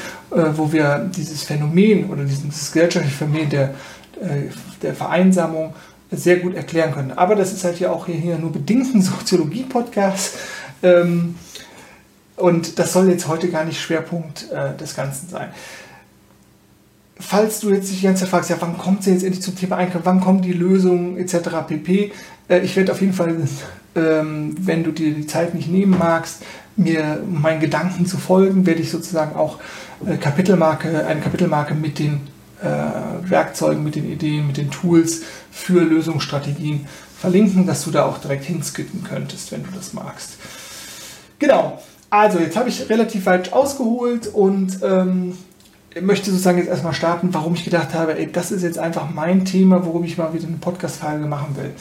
wo 0.55 0.71
wir 0.71 1.09
dieses 1.15 1.43
Phänomen 1.43 2.09
oder 2.09 2.23
dieses 2.25 2.71
gesellschaftliche 2.71 3.15
Phänomen 3.15 3.49
der, 3.49 3.69
äh, 4.21 4.49
der 4.81 4.93
Vereinsamung 4.93 5.73
sehr 6.11 6.37
gut 6.37 6.55
erklären 6.55 6.93
können. 6.93 7.11
Aber 7.13 7.35
das 7.35 7.51
ist 7.53 7.63
halt 7.63 7.79
ja 7.79 7.91
auch 7.91 8.05
hier, 8.05 8.15
hier 8.15 8.37
nur 8.37 8.51
bedingt 8.51 8.93
ein 8.93 9.01
Soziologie-Podcast. 9.01 10.35
Ähm, 10.83 11.35
und 12.35 12.79
das 12.79 12.93
soll 12.93 13.09
jetzt 13.09 13.27
heute 13.27 13.49
gar 13.49 13.63
nicht 13.63 13.79
Schwerpunkt 13.79 14.51
äh, 14.51 14.75
des 14.77 14.95
Ganzen 14.95 15.29
sein. 15.29 15.49
Falls 17.17 17.61
du 17.61 17.69
jetzt 17.69 17.89
dich 17.89 17.99
die 17.99 18.05
ganze 18.05 18.21
Zeit 18.21 18.29
fragst, 18.29 18.49
ja, 18.49 18.57
wann 18.59 18.77
kommt 18.77 19.03
sie 19.03 19.11
jetzt 19.11 19.23
endlich 19.23 19.41
zum 19.41 19.55
Thema 19.55 19.77
Einkauf, 19.77 20.01
wann 20.03 20.19
kommen 20.19 20.41
die 20.41 20.51
Lösungen 20.51 21.17
etc. 21.17 21.49
pp. 21.67 22.11
Äh, 22.49 22.59
ich 22.59 22.75
werde 22.75 22.91
auf 22.91 22.99
jeden 22.99 23.13
Fall, 23.13 23.35
ähm, 23.95 24.55
wenn 24.59 24.83
du 24.83 24.91
dir 24.91 25.13
die 25.13 25.27
Zeit 25.27 25.53
nicht 25.53 25.69
nehmen 25.69 25.97
magst, 25.97 26.43
mir 26.75 27.23
meinen 27.25 27.61
Gedanken 27.61 28.05
zu 28.05 28.17
folgen, 28.17 28.65
werde 28.65 28.81
ich 28.81 28.91
sozusagen 28.91 29.35
auch 29.37 29.59
äh, 30.05 30.17
Kapitelmarke, 30.17 31.05
eine 31.05 31.21
Kapitelmarke 31.21 31.73
mit 31.73 31.99
den 31.99 32.27
äh, 32.61 33.29
Werkzeugen, 33.29 33.81
mit 33.81 33.95
den 33.95 34.11
Ideen, 34.11 34.47
mit 34.47 34.57
den 34.57 34.71
Tools 34.71 35.21
für 35.51 35.81
Lösungsstrategien 35.81 36.85
verlinken, 37.17 37.65
dass 37.65 37.85
du 37.85 37.91
da 37.91 38.03
auch 38.05 38.17
direkt 38.17 38.43
hinskippen 38.43 39.05
könntest, 39.05 39.53
wenn 39.53 39.63
du 39.63 39.69
das 39.73 39.93
magst. 39.93 40.33
Genau, 41.39 41.79
also 42.09 42.39
jetzt 42.39 42.55
habe 42.55 42.69
ich 42.69 42.89
relativ 42.89 43.25
weit 43.25 43.51
ausgeholt 43.53 44.27
und 44.27 44.79
ähm, 44.83 45.37
möchte 46.01 46.29
sozusagen 46.29 46.57
jetzt 46.57 46.69
erstmal 46.69 46.93
starten, 46.93 47.33
warum 47.33 47.53
ich 47.55 47.63
gedacht 47.63 47.93
habe, 47.93 48.17
ey, 48.17 48.31
das 48.31 48.51
ist 48.51 48.63
jetzt 48.63 48.77
einfach 48.77 49.09
mein 49.13 49.45
Thema, 49.45 49.85
worum 49.85 50.03
ich 50.03 50.17
mal 50.17 50.33
wieder 50.33 50.47
eine 50.47 50.57
Podcast-Folge 50.57 51.25
machen 51.25 51.55
will. 51.55 51.71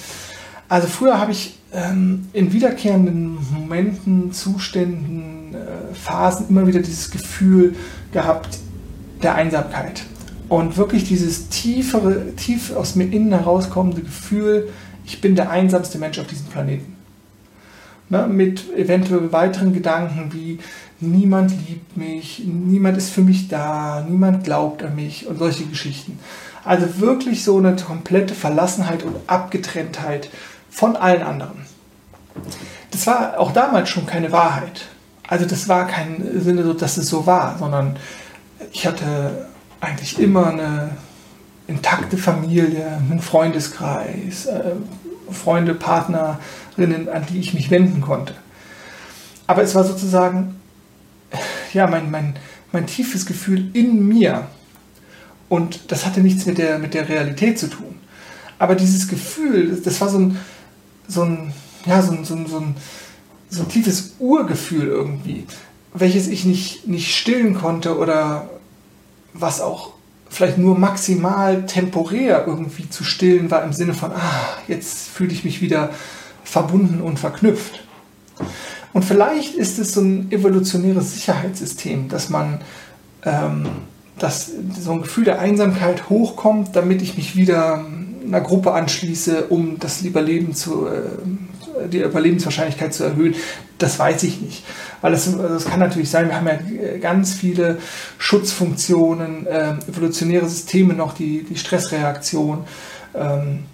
Also 0.68 0.88
früher 0.88 1.18
habe 1.20 1.32
ich 1.32 1.58
ähm, 1.72 2.28
in 2.32 2.52
wiederkehrenden 2.52 3.38
Momenten, 3.52 4.32
Zuständen, 4.32 5.54
äh, 5.54 5.94
Phasen 5.94 6.48
immer 6.48 6.66
wieder 6.66 6.80
dieses 6.80 7.10
Gefühl 7.10 7.74
gehabt 8.12 8.58
der 9.22 9.34
Einsamkeit. 9.34 10.04
Und 10.48 10.76
wirklich 10.76 11.04
dieses 11.04 11.48
tiefere, 11.48 12.34
tief 12.36 12.74
aus 12.74 12.94
mir 12.94 13.04
innen 13.04 13.32
herauskommende 13.32 14.02
Gefühl, 14.02 14.68
ich 15.04 15.20
bin 15.20 15.34
der 15.34 15.50
einsamste 15.50 15.98
Mensch 15.98 16.18
auf 16.18 16.26
diesem 16.26 16.46
Planeten. 16.46 16.93
Ne, 18.10 18.26
mit 18.26 18.70
eventuell 18.76 19.32
weiteren 19.32 19.72
Gedanken 19.72 20.30
wie 20.34 20.58
niemand 21.00 21.52
liebt 21.66 21.96
mich, 21.96 22.42
niemand 22.44 22.98
ist 22.98 23.10
für 23.10 23.22
mich 23.22 23.48
da, 23.48 24.04
niemand 24.06 24.44
glaubt 24.44 24.82
an 24.82 24.94
mich 24.94 25.26
und 25.26 25.38
solche 25.38 25.64
Geschichten. 25.64 26.18
Also 26.64 27.00
wirklich 27.00 27.44
so 27.44 27.56
eine 27.56 27.76
komplette 27.76 28.34
Verlassenheit 28.34 29.02
und 29.04 29.16
Abgetrenntheit 29.26 30.28
von 30.70 30.96
allen 30.96 31.22
anderen. 31.22 31.64
Das 32.90 33.06
war 33.06 33.38
auch 33.38 33.52
damals 33.52 33.88
schon 33.88 34.06
keine 34.06 34.32
Wahrheit. 34.32 34.86
Also 35.26 35.46
das 35.46 35.68
war 35.68 35.86
kein 35.86 36.22
Sinne, 36.40 36.74
dass 36.74 36.98
es 36.98 37.08
so 37.08 37.26
war, 37.26 37.56
sondern 37.58 37.96
ich 38.72 38.86
hatte 38.86 39.46
eigentlich 39.80 40.18
immer 40.18 40.48
eine 40.48 40.90
intakte 41.66 42.18
Familie, 42.18 42.86
einen 42.86 43.20
Freundeskreis, 43.20 44.46
äh, 44.46 44.72
Freunde, 45.30 45.74
Partnerinnen, 46.74 47.08
an 47.08 47.24
die 47.26 47.38
ich 47.38 47.54
mich 47.54 47.70
wenden 47.70 48.00
konnte. 48.00 48.34
Aber 49.46 49.62
es 49.62 49.74
war 49.74 49.84
sozusagen 49.84 50.56
ja, 51.72 51.86
mein, 51.86 52.10
mein, 52.10 52.34
mein 52.72 52.86
tiefes 52.86 53.26
Gefühl 53.26 53.70
in 53.74 54.06
mir. 54.06 54.46
Und 55.48 55.92
das 55.92 56.06
hatte 56.06 56.20
nichts 56.20 56.46
mit 56.46 56.58
der, 56.58 56.78
mit 56.78 56.94
der 56.94 57.08
Realität 57.08 57.58
zu 57.58 57.68
tun. 57.68 57.96
Aber 58.58 58.74
dieses 58.74 59.08
Gefühl, 59.08 59.80
das 59.84 60.00
war 60.00 60.08
so 60.08 60.18
ein, 60.18 60.38
so 61.08 61.22
ein, 61.22 61.52
ja, 61.86 62.00
so 62.02 62.12
ein, 62.12 62.24
so 62.24 62.34
ein, 62.34 62.46
so 62.46 62.58
ein, 62.58 62.76
so 63.50 63.62
ein 63.62 63.68
tiefes 63.68 64.14
Urgefühl 64.18 64.86
irgendwie, 64.86 65.46
welches 65.92 66.28
ich 66.28 66.44
nicht, 66.44 66.88
nicht 66.88 67.14
stillen 67.14 67.54
konnte 67.54 67.98
oder 67.98 68.48
was 69.32 69.60
auch 69.60 69.92
vielleicht 70.30 70.58
nur 70.58 70.78
maximal 70.78 71.66
temporär 71.66 72.44
irgendwie 72.46 72.88
zu 72.88 73.04
stillen 73.04 73.50
war 73.50 73.62
im 73.62 73.72
Sinne 73.72 73.94
von, 73.94 74.10
ah, 74.12 74.56
jetzt 74.66 75.08
fühle 75.08 75.32
ich 75.32 75.44
mich 75.44 75.60
wieder 75.60 75.90
verbunden 76.44 77.00
und 77.00 77.18
verknüpft. 77.18 77.84
Und 78.92 79.04
vielleicht 79.04 79.54
ist 79.54 79.78
es 79.78 79.92
so 79.92 80.00
ein 80.00 80.30
evolutionäres 80.30 81.14
Sicherheitssystem, 81.14 82.08
dass 82.08 82.30
man, 82.30 82.60
ähm, 83.24 83.66
dass 84.18 84.52
so 84.78 84.92
ein 84.92 85.02
Gefühl 85.02 85.24
der 85.24 85.40
Einsamkeit 85.40 86.08
hochkommt, 86.08 86.76
damit 86.76 87.02
ich 87.02 87.16
mich 87.16 87.34
wieder 87.34 87.84
einer 88.24 88.40
Gruppe 88.40 88.72
anschließe, 88.72 89.46
um 89.46 89.78
das 89.78 90.02
Überleben 90.02 90.54
zu, 90.54 90.86
äh, 90.86 91.88
die 91.88 92.00
Überlebenswahrscheinlichkeit 92.00 92.94
zu 92.94 93.04
erhöhen. 93.04 93.34
Das 93.78 93.98
weiß 93.98 94.22
ich 94.22 94.40
nicht. 94.40 94.64
Weil 95.00 95.12
es, 95.12 95.36
also 95.36 95.68
kann 95.68 95.80
natürlich 95.80 96.08
sein, 96.08 96.28
wir 96.28 96.36
haben 96.36 96.46
ja 96.46 96.98
ganz 96.98 97.34
viele 97.34 97.78
Schutzfunktionen, 98.18 99.46
äh, 99.46 99.74
evolutionäre 99.88 100.48
Systeme 100.48 100.94
noch, 100.94 101.14
die, 101.14 101.42
die 101.42 101.56
Stressreaktion. 101.56 102.64
Ähm, 103.14 103.64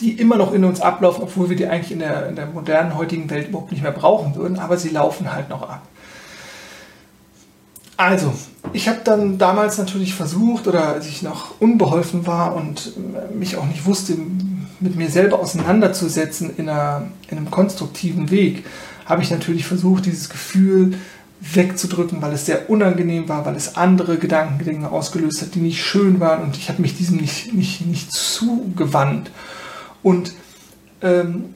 die 0.00 0.12
immer 0.12 0.36
noch 0.36 0.52
in 0.52 0.64
uns 0.64 0.80
ablaufen, 0.80 1.22
obwohl 1.22 1.48
wir 1.48 1.56
die 1.56 1.66
eigentlich 1.66 1.92
in 1.92 2.00
der, 2.00 2.28
in 2.28 2.36
der 2.36 2.46
modernen 2.46 2.96
heutigen 2.96 3.30
Welt 3.30 3.48
überhaupt 3.48 3.72
nicht 3.72 3.82
mehr 3.82 3.92
brauchen 3.92 4.34
würden, 4.34 4.58
aber 4.58 4.76
sie 4.76 4.90
laufen 4.90 5.32
halt 5.32 5.48
noch 5.48 5.62
ab. 5.62 5.82
Also, 7.96 8.32
ich 8.72 8.88
habe 8.88 9.00
dann 9.04 9.38
damals 9.38 9.78
natürlich 9.78 10.14
versucht, 10.14 10.66
oder 10.66 10.88
als 10.88 11.06
ich 11.06 11.22
noch 11.22 11.60
unbeholfen 11.60 12.26
war 12.26 12.56
und 12.56 12.92
mich 13.38 13.56
auch 13.56 13.66
nicht 13.66 13.86
wusste, 13.86 14.16
mit 14.80 14.96
mir 14.96 15.08
selber 15.08 15.38
auseinanderzusetzen 15.38 16.50
in, 16.56 16.68
einer, 16.68 17.06
in 17.28 17.38
einem 17.38 17.50
konstruktiven 17.50 18.30
Weg, 18.30 18.64
habe 19.04 19.22
ich 19.22 19.30
natürlich 19.30 19.66
versucht, 19.66 20.06
dieses 20.06 20.28
Gefühl 20.28 20.94
wegzudrücken, 21.40 22.22
weil 22.22 22.32
es 22.32 22.46
sehr 22.46 22.70
unangenehm 22.70 23.28
war, 23.28 23.44
weil 23.44 23.56
es 23.56 23.76
andere 23.76 24.16
Gedankengänge 24.16 24.90
ausgelöst 24.90 25.42
hat, 25.42 25.54
die 25.54 25.60
nicht 25.60 25.82
schön 25.82 26.20
waren 26.20 26.42
und 26.42 26.56
ich 26.56 26.68
habe 26.68 26.80
mich 26.80 26.96
diesem 26.96 27.18
nicht, 27.18 27.52
nicht, 27.52 27.84
nicht 27.86 28.12
zugewandt. 28.12 29.30
Und 30.02 30.32
ähm, 31.00 31.54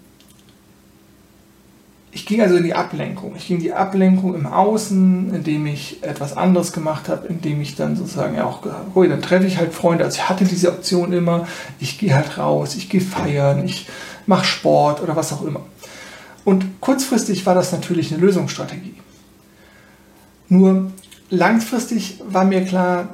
ich 2.12 2.24
ging 2.24 2.40
also 2.40 2.56
in 2.56 2.64
die 2.64 2.74
Ablenkung. 2.74 3.34
Ich 3.36 3.46
ging 3.46 3.58
in 3.58 3.62
die 3.62 3.72
Ablenkung 3.74 4.34
im 4.34 4.46
Außen, 4.46 5.34
indem 5.34 5.66
ich 5.66 6.02
etwas 6.02 6.36
anderes 6.36 6.72
gemacht 6.72 7.08
habe, 7.08 7.26
indem 7.26 7.60
ich 7.60 7.76
dann 7.76 7.94
sozusagen 7.94 8.36
ja 8.36 8.44
auch, 8.44 8.62
oh, 8.94 9.04
dann 9.04 9.20
treffe 9.20 9.46
ich 9.46 9.58
halt 9.58 9.74
Freunde. 9.74 10.04
Also 10.04 10.16
ich 10.16 10.28
hatte 10.28 10.44
diese 10.44 10.70
Option 10.70 11.12
immer, 11.12 11.46
ich 11.78 11.98
gehe 11.98 12.14
halt 12.14 12.38
raus, 12.38 12.74
ich 12.74 12.88
gehe 12.88 13.02
feiern, 13.02 13.64
ich 13.66 13.88
mache 14.24 14.46
Sport 14.46 15.02
oder 15.02 15.14
was 15.14 15.32
auch 15.32 15.44
immer. 15.44 15.60
Und 16.44 16.80
kurzfristig 16.80 17.44
war 17.44 17.54
das 17.54 17.72
natürlich 17.72 18.12
eine 18.12 18.22
Lösungsstrategie. 18.22 18.94
Nur 20.48 20.92
langfristig 21.30 22.20
war 22.28 22.44
mir 22.44 22.64
klar, 22.64 23.08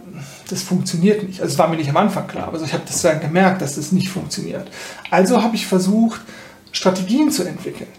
das 0.50 0.62
funktioniert 0.62 1.22
nicht. 1.26 1.40
Also 1.40 1.52
es 1.52 1.58
war 1.58 1.68
mir 1.68 1.76
nicht 1.76 1.90
am 1.90 1.96
Anfang 1.96 2.26
klar, 2.26 2.48
aber 2.48 2.60
ich 2.60 2.72
habe 2.72 2.84
das 2.86 3.02
dann 3.02 3.20
gemerkt, 3.20 3.62
dass 3.62 3.76
das 3.76 3.92
nicht 3.92 4.08
funktioniert. 4.08 4.68
Also 5.10 5.42
habe 5.42 5.56
ich 5.56 5.66
versucht, 5.66 6.20
Strategien 6.72 7.30
zu 7.30 7.44
entwickeln. 7.44 7.90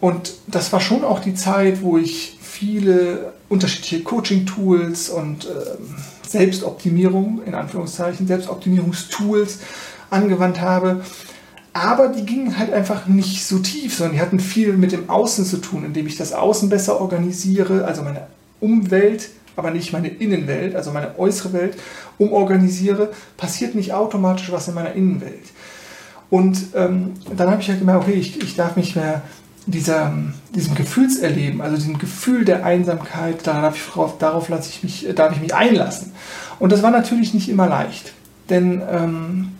Und 0.00 0.32
das 0.46 0.72
war 0.72 0.80
schon 0.80 1.04
auch 1.04 1.20
die 1.20 1.34
Zeit, 1.34 1.82
wo 1.82 1.98
ich 1.98 2.38
viele 2.40 3.32
unterschiedliche 3.48 4.02
Coaching-Tools 4.02 5.10
und 5.10 5.44
äh, 5.44 5.48
Selbstoptimierung, 6.26 7.42
in 7.44 7.54
Anführungszeichen, 7.54 8.26
Selbstoptimierungstools 8.26 9.58
angewandt 10.08 10.60
habe. 10.60 11.04
Aber 11.72 12.08
die 12.08 12.24
gingen 12.24 12.58
halt 12.58 12.72
einfach 12.72 13.06
nicht 13.06 13.44
so 13.44 13.58
tief, 13.58 13.96
sondern 13.96 14.16
die 14.16 14.20
hatten 14.20 14.40
viel 14.40 14.72
mit 14.72 14.92
dem 14.92 15.10
Außen 15.10 15.44
zu 15.44 15.58
tun, 15.58 15.84
indem 15.84 16.06
ich 16.06 16.16
das 16.16 16.32
Außen 16.32 16.68
besser 16.68 17.00
organisiere, 17.00 17.84
also 17.84 18.02
meine 18.02 18.26
Umwelt 18.60 19.30
aber 19.60 19.70
nicht 19.70 19.92
meine 19.92 20.08
Innenwelt, 20.08 20.74
also 20.74 20.90
meine 20.90 21.18
äußere 21.18 21.52
Welt, 21.52 21.76
umorganisiere, 22.18 23.10
passiert 23.36 23.74
nicht 23.74 23.92
automatisch 23.92 24.50
was 24.50 24.68
in 24.68 24.74
meiner 24.74 24.92
Innenwelt. 24.92 25.44
Und 26.30 26.58
ähm, 26.74 27.14
dann 27.36 27.50
habe 27.50 27.60
ich 27.60 27.68
halt 27.68 27.80
gemerkt, 27.80 28.04
okay, 28.04 28.14
ich, 28.14 28.42
ich 28.42 28.56
darf 28.56 28.76
mich 28.76 28.96
mehr 28.96 29.22
dieser, 29.66 30.14
diesem 30.54 30.74
Gefühlserleben, 30.74 31.60
also 31.60 31.76
diesem 31.76 31.98
Gefühl 31.98 32.44
der 32.44 32.64
Einsamkeit, 32.64 33.46
darauf, 33.46 34.16
darauf 34.18 34.48
lasse 34.48 34.70
ich 34.70 34.82
mich, 34.82 35.08
darf 35.14 35.32
ich 35.34 35.40
mich 35.40 35.54
einlassen. 35.54 36.12
Und 36.58 36.72
das 36.72 36.82
war 36.82 36.90
natürlich 36.90 37.34
nicht 37.34 37.48
immer 37.48 37.68
leicht, 37.68 38.12
denn 38.48 38.82
ähm, 38.90 39.52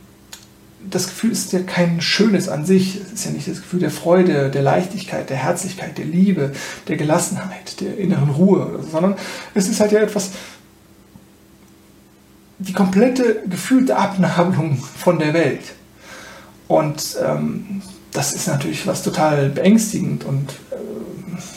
das 0.89 1.09
Gefühl 1.09 1.33
ist 1.33 1.53
ja 1.53 1.61
kein 1.61 2.01
schönes 2.01 2.49
an 2.49 2.65
sich. 2.65 2.97
Es 2.97 3.13
ist 3.13 3.25
ja 3.27 3.31
nicht 3.33 3.49
das 3.49 3.59
Gefühl 3.59 3.81
der 3.81 3.91
Freude, 3.91 4.51
der 4.51 4.63
Leichtigkeit, 4.63 5.29
der 5.29 5.37
Herzlichkeit, 5.37 5.99
der 5.99 6.07
Liebe, 6.07 6.53
der 6.89 6.97
Gelassenheit, 6.97 7.81
der 7.81 7.99
inneren 7.99 8.31
Ruhe, 8.31 8.83
sondern 8.91 9.17
es 9.55 9.69
ist 9.69 9.81
halt 9.81 9.93
ja 9.93 10.01
etwas, 10.01 10.31
die 12.59 12.73
komplette 12.73 13.43
gefühlte 13.49 13.97
Abnabelung 13.97 14.77
von 14.77 15.19
der 15.19 15.35
Welt. 15.35 15.63
Und 16.69 17.17
ähm, 17.25 17.83
das 18.13 18.33
ist 18.33 18.49
natürlich 18.49 18.87
was 18.87 19.03
total 19.03 19.49
beängstigend 19.49 20.25
und 20.25 20.51
äh, 20.71 20.77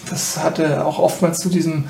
das 0.10 0.38
hatte 0.38 0.86
auch 0.86 1.00
oftmals 1.00 1.40
zu 1.40 1.50
diesem 1.50 1.86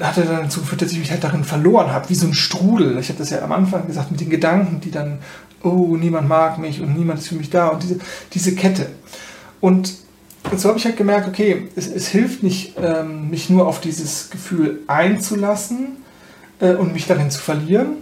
hat 0.00 0.18
er 0.18 0.24
dann 0.24 0.42
dazu 0.44 0.60
geführt, 0.60 0.82
dass 0.82 0.92
ich 0.92 0.98
mich 0.98 1.10
halt 1.10 1.22
darin 1.22 1.44
verloren 1.44 1.92
habe, 1.92 2.08
wie 2.08 2.14
so 2.14 2.26
ein 2.26 2.34
Strudel. 2.34 2.98
Ich 2.98 3.08
habe 3.08 3.18
das 3.18 3.30
ja 3.30 3.42
am 3.42 3.52
Anfang 3.52 3.86
gesagt, 3.86 4.10
mit 4.10 4.20
den 4.20 4.30
Gedanken, 4.30 4.80
die 4.80 4.90
dann, 4.90 5.18
oh, 5.62 5.96
niemand 5.96 6.28
mag 6.28 6.58
mich 6.58 6.80
und 6.80 6.96
niemand 6.96 7.20
ist 7.20 7.28
für 7.28 7.34
mich 7.34 7.50
da 7.50 7.68
und 7.68 7.82
diese, 7.82 7.98
diese 8.32 8.54
Kette. 8.54 8.86
Und, 9.60 9.94
so 10.56 10.70
habe 10.70 10.78
ich 10.78 10.86
halt 10.86 10.96
gemerkt, 10.96 11.28
okay, 11.28 11.68
es, 11.76 11.86
es 11.86 12.08
hilft 12.08 12.42
nicht, 12.42 12.74
ähm, 12.82 13.28
mich 13.28 13.50
nur 13.50 13.68
auf 13.68 13.80
dieses 13.80 14.30
Gefühl 14.30 14.80
einzulassen 14.86 15.98
äh, 16.60 16.74
und 16.74 16.94
mich 16.94 17.06
darin 17.06 17.30
zu 17.30 17.38
verlieren 17.38 17.98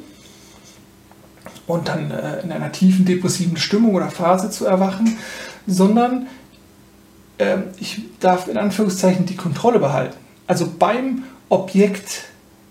und 1.67 1.89
dann 1.89 2.13
äh, 2.13 2.41
in 2.43 2.53
einer 2.53 2.71
tiefen 2.71 3.05
depressiven 3.05 3.57
Stimmung 3.57 3.95
oder 3.95 4.09
Phase 4.09 4.51
zu 4.51 4.67
erwachen, 4.67 5.19
sondern 5.67 6.29
äh, 7.39 7.59
ich 7.79 8.03
darf 8.21 8.47
in 8.49 8.57
Anführungszeichen 8.57 9.27
die 9.27 9.37
Kontrolle 9.37 9.81
behalten. 9.81 10.17
Also 10.47 10.67
beim 10.79 11.25
Objekt 11.49 12.25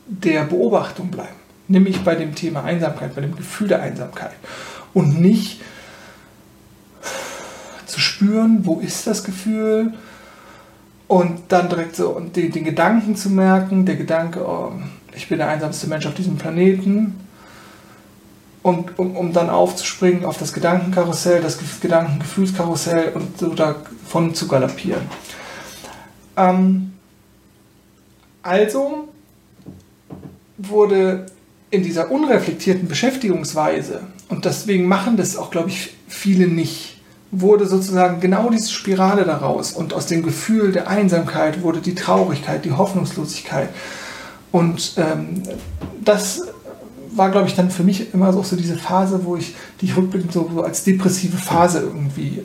der 0.06 0.44
Beobachtung 0.44 1.10
bleiben. 1.10 1.36
Nämlich 1.68 2.04
bei 2.04 2.16
dem 2.16 2.34
Thema 2.36 2.64
Einsamkeit, 2.64 3.16
bei 3.16 3.22
dem 3.22 3.36
Gefühl 3.36 3.68
der 3.68 3.82
Einsamkeit. 3.82 4.36
Und 4.94 5.20
nicht 5.20 5.62
zu 7.86 8.00
spüren, 8.00 8.60
wo 8.64 8.80
ist 8.80 9.08
das 9.08 9.24
Gefühl, 9.24 9.94
und 11.08 11.40
dann 11.48 11.70
direkt 11.70 11.96
so 11.96 12.10
und 12.10 12.36
den, 12.36 12.52
den 12.52 12.66
Gedanken 12.66 13.16
zu 13.16 13.30
merken, 13.30 13.86
der 13.86 13.96
Gedanke, 13.96 14.46
oh, 14.46 14.74
ich 15.16 15.30
bin 15.30 15.38
der 15.38 15.48
einsamste 15.48 15.88
Mensch 15.88 16.06
auf 16.06 16.16
diesem 16.16 16.38
Planeten, 16.38 17.16
und 18.68 19.00
um, 19.00 19.16
um 19.16 19.32
dann 19.32 19.50
aufzuspringen 19.50 20.26
auf 20.26 20.38
das 20.38 20.52
Gedankenkarussell, 20.52 21.42
das 21.42 21.58
Gedankengefühlskarussell 21.80 23.14
und 23.14 23.38
so 23.38 23.54
davon 23.54 24.36
zu 24.36 24.48
galoppieren. 24.48 25.04
Ähm, 26.36 26.94
also 28.48 29.10
wurde 30.58 31.26
in 31.70 31.84
dieser 31.84 32.10
unreflektierten 32.12 32.88
Beschäftigungsweise, 32.88 34.02
und 34.30 34.46
deswegen 34.46 34.88
machen 34.88 35.18
das 35.18 35.38
auch, 35.38 35.52
glaube 35.52 35.70
ich, 35.70 35.94
viele 36.08 36.48
nicht, 36.48 37.02
wurde 37.30 37.68
sozusagen 37.68 38.22
genau 38.22 38.50
diese 38.50 38.72
Spirale 38.72 39.26
daraus 39.26 39.74
und 39.74 39.94
aus 39.94 40.06
dem 40.06 40.24
Gefühl 40.24 40.72
der 40.72 40.88
Einsamkeit 40.88 41.62
wurde 41.62 41.82
die 41.82 41.94
Traurigkeit, 41.94 42.64
die 42.64 42.72
Hoffnungslosigkeit. 42.72 43.70
Und 44.54 44.94
ähm, 44.96 45.44
das 46.04 46.44
war, 47.12 47.30
glaube 47.32 47.48
ich, 47.48 47.56
dann 47.56 47.70
für 47.70 47.84
mich 47.84 48.14
immer 48.14 48.32
so, 48.32 48.44
so 48.44 48.56
diese 48.56 48.78
Phase, 48.78 49.26
wo 49.26 49.36
ich 49.36 49.56
die 49.82 49.92
rückblickend 49.92 50.32
so, 50.32 50.50
so 50.54 50.64
als 50.64 50.86
depressive 50.86 51.36
Phase 51.36 51.82
irgendwie 51.82 52.44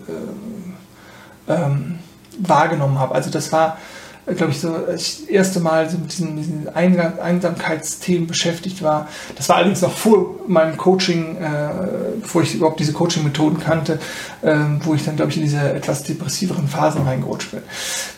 äh, 1.48 1.52
ähm, 1.52 1.98
wahrgenommen 2.40 2.98
habe. 2.98 3.14
Also 3.14 3.30
das 3.30 3.52
war 3.52 3.78
glaube 4.26 4.52
ich, 4.52 4.60
so 4.60 4.68
das 4.86 5.20
erste 5.20 5.58
Mal 5.58 5.90
so 5.90 5.98
mit 5.98 6.12
diesen, 6.12 6.36
diesen 6.36 6.68
Einsamkeitsthemen 6.68 8.28
beschäftigt 8.28 8.82
war. 8.82 9.08
Das 9.36 9.48
war 9.48 9.56
allerdings 9.56 9.80
noch 9.80 9.96
vor 9.96 10.36
meinem 10.46 10.76
Coaching, 10.76 11.36
äh, 11.36 12.20
bevor 12.20 12.42
ich 12.42 12.54
überhaupt 12.54 12.78
diese 12.78 12.92
Coaching-Methoden 12.92 13.58
kannte, 13.58 13.98
äh, 14.42 14.54
wo 14.84 14.94
ich 14.94 15.04
dann, 15.04 15.16
glaube 15.16 15.32
ich, 15.32 15.38
in 15.38 15.42
diese 15.42 15.72
etwas 15.72 16.04
depressiveren 16.04 16.68
Phasen 16.68 17.02
reingerutscht 17.02 17.50
bin. 17.50 17.62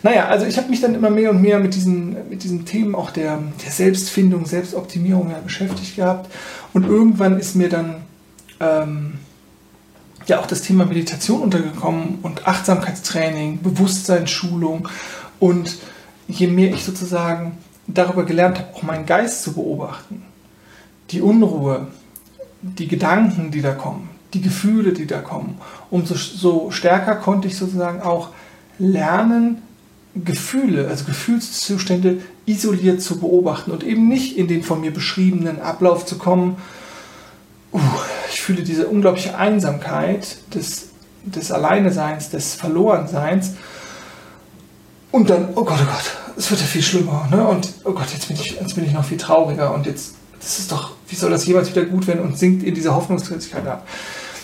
Naja, 0.03 0.27
also 0.27 0.45
ich 0.45 0.57
habe 0.57 0.69
mich 0.69 0.79
dann 0.79 0.93
immer 0.93 1.09
mehr 1.09 1.31
und 1.31 1.41
mehr 1.41 1.59
mit 1.59 1.73
diesen, 1.73 2.29
mit 2.29 2.43
diesen 2.43 2.65
Themen 2.65 2.93
auch 2.93 3.09
der, 3.09 3.39
der 3.63 3.71
Selbstfindung, 3.71 4.45
Selbstoptimierung 4.45 5.31
ja, 5.31 5.39
beschäftigt 5.39 5.95
gehabt. 5.95 6.31
Und 6.73 6.85
irgendwann 6.85 7.39
ist 7.39 7.55
mir 7.55 7.69
dann 7.69 8.03
ähm, 8.59 9.13
ja 10.27 10.39
auch 10.39 10.45
das 10.45 10.61
Thema 10.61 10.85
Meditation 10.85 11.41
untergekommen 11.41 12.19
und 12.21 12.47
Achtsamkeitstraining, 12.47 13.61
Bewusstseinsschulung 13.63 14.87
und 15.39 15.77
je 16.27 16.47
mehr 16.47 16.71
ich 16.71 16.83
sozusagen 16.83 17.57
darüber 17.87 18.23
gelernt 18.23 18.57
habe, 18.59 18.73
auch 18.73 18.83
meinen 18.83 19.05
Geist 19.05 19.43
zu 19.43 19.53
beobachten, 19.53 20.23
die 21.11 21.21
Unruhe, 21.21 21.87
die 22.61 22.87
Gedanken, 22.87 23.51
die 23.51 23.61
da 23.61 23.73
kommen, 23.73 24.09
die 24.33 24.41
Gefühle, 24.41 24.93
die 24.93 25.05
da 25.05 25.21
kommen, 25.21 25.59
umso 25.91 26.15
so 26.15 26.71
stärker 26.71 27.15
konnte 27.15 27.47
ich 27.47 27.57
sozusagen 27.57 28.01
auch 28.01 28.29
lernen, 28.79 29.61
Gefühle, 30.15 30.87
also 30.87 31.03
Gefühlszustände 31.03 32.21
isoliert 32.45 33.01
zu 33.01 33.19
beobachten 33.19 33.71
und 33.71 33.83
eben 33.83 34.07
nicht 34.07 34.37
in 34.37 34.47
den 34.47 34.63
von 34.63 34.79
mir 34.79 34.91
beschriebenen 34.91 35.61
Ablauf 35.61 36.05
zu 36.05 36.17
kommen. 36.17 36.55
Uh, 37.73 37.81
ich 38.29 38.41
fühle 38.41 38.63
diese 38.63 38.87
unglaubliche 38.87 39.37
Einsamkeit 39.37 40.37
des, 40.53 40.87
des 41.25 41.51
Alleineseins, 41.51 42.29
des 42.29 42.55
Verlorenseins 42.55 43.55
und 45.15 45.29
dann, 45.29 45.47
oh 45.55 45.63
Gott, 45.63 45.79
oh 45.81 45.85
Gott, 45.85 46.35
es 46.35 46.51
wird 46.51 46.59
ja 46.59 46.67
viel 46.67 46.81
schlimmer. 46.81 47.25
Ne? 47.31 47.47
Und 47.47 47.69
oh 47.85 47.93
Gott, 47.93 48.11
jetzt 48.11 48.27
bin, 48.27 48.35
ich, 48.35 48.59
jetzt 48.59 48.75
bin 48.75 48.83
ich 48.83 48.91
noch 48.91 49.05
viel 49.05 49.17
trauriger. 49.17 49.73
Und 49.73 49.85
jetzt, 49.85 50.15
das 50.37 50.59
ist 50.59 50.73
doch, 50.73 50.91
wie 51.07 51.15
soll 51.15 51.31
das 51.31 51.45
jemals 51.45 51.69
wieder 51.69 51.85
gut 51.85 52.05
werden? 52.05 52.19
Und 52.19 52.37
sinkt 52.37 52.63
in 52.63 52.75
diese 52.75 52.93
Hoffnungslosigkeit 52.93 53.65
ab. 53.65 53.87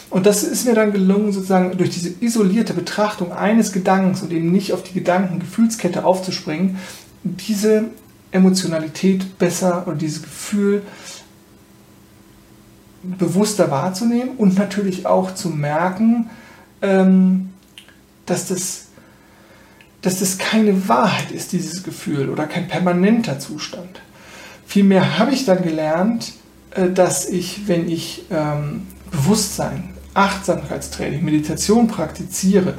Und 0.09 0.25
das 0.25 0.43
ist 0.43 0.65
mir 0.65 0.73
dann 0.73 0.93
gelungen, 0.93 1.33
sozusagen 1.33 1.77
durch 1.77 1.89
diese 1.89 2.13
isolierte 2.21 2.73
Betrachtung 2.73 3.33
eines 3.33 3.73
Gedankens 3.73 4.21
und 4.21 4.31
eben 4.31 4.49
nicht 4.49 4.71
auf 4.71 4.81
die 4.81 4.93
Gedanken-Gefühlskette 4.93 6.05
aufzuspringen, 6.05 6.77
diese 7.23 7.85
Emotionalität 8.31 9.37
besser 9.37 9.85
und 9.87 10.01
dieses 10.01 10.23
Gefühl 10.23 10.83
bewusster 13.03 13.71
wahrzunehmen 13.71 14.37
und 14.37 14.57
natürlich 14.57 15.05
auch 15.05 15.35
zu 15.35 15.49
merken, 15.49 16.29
ähm, 16.81 17.49
dass 18.25 18.47
das 18.47 18.90
dass 20.01 20.19
das 20.19 20.37
keine 20.37 20.87
Wahrheit 20.87 21.31
ist, 21.31 21.51
dieses 21.51 21.83
Gefühl, 21.83 22.29
oder 22.29 22.47
kein 22.47 22.67
permanenter 22.67 23.39
Zustand. 23.39 24.01
Vielmehr 24.65 25.19
habe 25.19 25.31
ich 25.31 25.45
dann 25.45 25.63
gelernt, 25.63 26.33
äh, 26.71 26.89
dass 26.89 27.27
ich, 27.27 27.67
wenn 27.67 27.89
ich 27.89 28.23
ähm, 28.31 28.87
Bewusstsein, 29.11 29.89
Achtsamkeitstraining, 30.13 31.23
Meditation 31.23 31.87
praktiziere, 31.87 32.73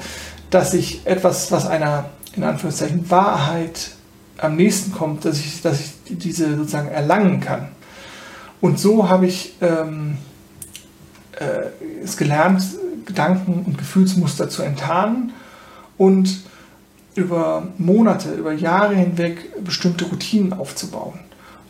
dass 0.50 0.75
ich 0.75 1.07
etwas, 1.07 1.50
was 1.52 1.67
einer 1.67 2.11
in 2.35 2.45
Anführungszeichen 2.45 3.11
Wahrheit 3.11 3.93
am 4.38 4.57
nächsten 4.57 4.93
kommt, 4.93 5.25
dass 5.25 5.38
ich, 5.38 5.63
dass 5.63 5.80
ich 5.80 6.19
diese 6.19 6.56
sozusagen 6.56 6.89
erlangen 6.89 7.41
kann. 7.41 7.69
Und 8.61 8.78
so 8.78 9.08
habe 9.08 9.26
ich 9.26 9.54
ähm, 9.61 10.17
äh, 11.32 12.02
es 12.02 12.17
gelernt, 12.17 12.63
Gedanken 13.04 13.65
und 13.67 13.78
Gefühlsmuster 13.78 14.49
zu 14.49 14.63
enttarnen 14.63 15.32
und 15.99 16.43
über 17.14 17.68
Monate, 17.78 18.32
über 18.32 18.52
Jahre 18.52 18.94
hinweg 18.94 19.64
bestimmte 19.64 20.06
Routinen 20.06 20.52
aufzubauen. 20.52 21.20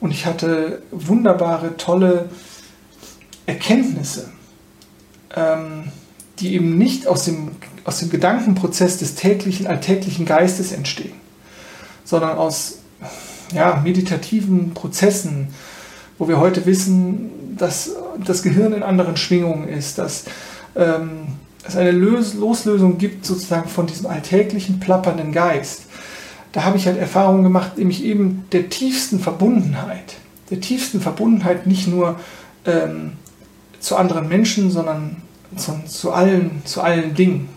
Und 0.01 0.11
ich 0.11 0.27
hatte 0.27 0.83
wunderbare, 0.91 1.77
tolle 1.77 2.29
Erkenntnisse, 3.47 4.31
ähm, 5.35 5.85
die 6.39 6.55
eben 6.55 6.79
nicht 6.79 7.07
aus 7.07 7.25
dem, 7.25 7.53
aus 7.85 7.99
dem 7.99 8.11
Gedankenprozess 8.11 8.99
des 8.99 9.15
täglichen, 9.15 9.67
alltäglichen 9.67 10.27
Geistes 10.27 10.73
entstehen, 10.73 11.15
sondern 12.05 12.39
aus 12.39 12.79
ja, 13.53 13.81
meditativen 13.83 14.75
Prozessen, 14.75 15.49
wo 16.19 16.29
wir 16.29 16.39
heute 16.39 16.67
wissen, 16.67 17.57
dass 17.57 17.91
das 18.25 18.43
Gehirn 18.43 18.73
in 18.73 18.83
anderen 18.83 19.17
Schwingungen 19.17 19.69
ist, 19.69 19.99
dass 19.99 20.25
ähm, 20.75 21.22
es 21.65 21.77
eine 21.77 21.93
Loslösung 21.93 22.99
gibt 22.99 23.25
sozusagen 23.25 23.69
von 23.69 23.87
diesem 23.87 24.07
alltäglichen 24.07 24.81
plappernden 24.81 25.33
Geist. 25.33 25.83
Da 26.53 26.65
habe 26.65 26.77
ich 26.77 26.87
halt 26.87 26.99
Erfahrungen 26.99 27.45
gemacht, 27.45 27.79
nämlich 27.79 28.05
eben 28.05 28.45
der 28.53 28.69
tiefsten 28.69 29.21
Verbundenheit. 29.21 30.17
Der 30.51 30.61
tiefsten 30.61 31.01
Verbundenheit 31.01 31.67
nicht 31.67 31.87
nur 31.87 32.19
ähm, 32.67 33.13
zu 33.81 33.97
anderen 33.97 34.29
Menschen, 34.29 34.71
sondern 34.71 35.23
zu, 35.57 35.81
zu, 35.87 36.13
allen, 36.13 36.63
zu 36.65 36.83
allen 36.83 37.15
Dingen. 37.15 37.49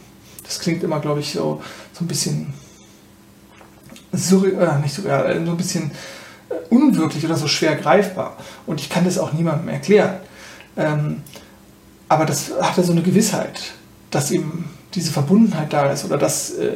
Das 0.44 0.60
klingt 0.60 0.84
immer, 0.84 1.00
glaube 1.00 1.20
ich, 1.20 1.34
so, 1.34 1.62
so 1.92 2.06
ein 2.06 2.08
bisschen 2.08 2.54
surreal, 4.14 4.78
äh, 4.78 4.82
nicht 4.82 4.94
surreal, 4.94 5.32
äh, 5.32 5.46
so 5.46 5.52
ein 5.52 5.58
bisschen 5.58 5.92
äh, 6.50 6.74
unwirklich 6.74 7.26
oder 7.26 7.36
so 7.36 7.48
schwer 7.48 7.76
greifbar. 7.76 8.38
Und 8.66 8.80
ich 8.80 8.90
kann 8.90 9.04
das 9.04 9.18
auch 9.18 9.34
niemandem 9.34 9.70
erklären. 9.70 10.18
Ähm, 10.78 11.22
aber 12.08 12.26
das 12.26 12.52
hatte 12.62 12.84
so 12.84 12.92
eine 12.92 13.02
Gewissheit 13.02 13.74
dass 14.16 14.32
eben 14.32 14.70
diese 14.94 15.12
Verbundenheit 15.12 15.74
da 15.74 15.92
ist 15.92 16.06
oder 16.06 16.18
dass 16.18 16.52
äh, 16.52 16.68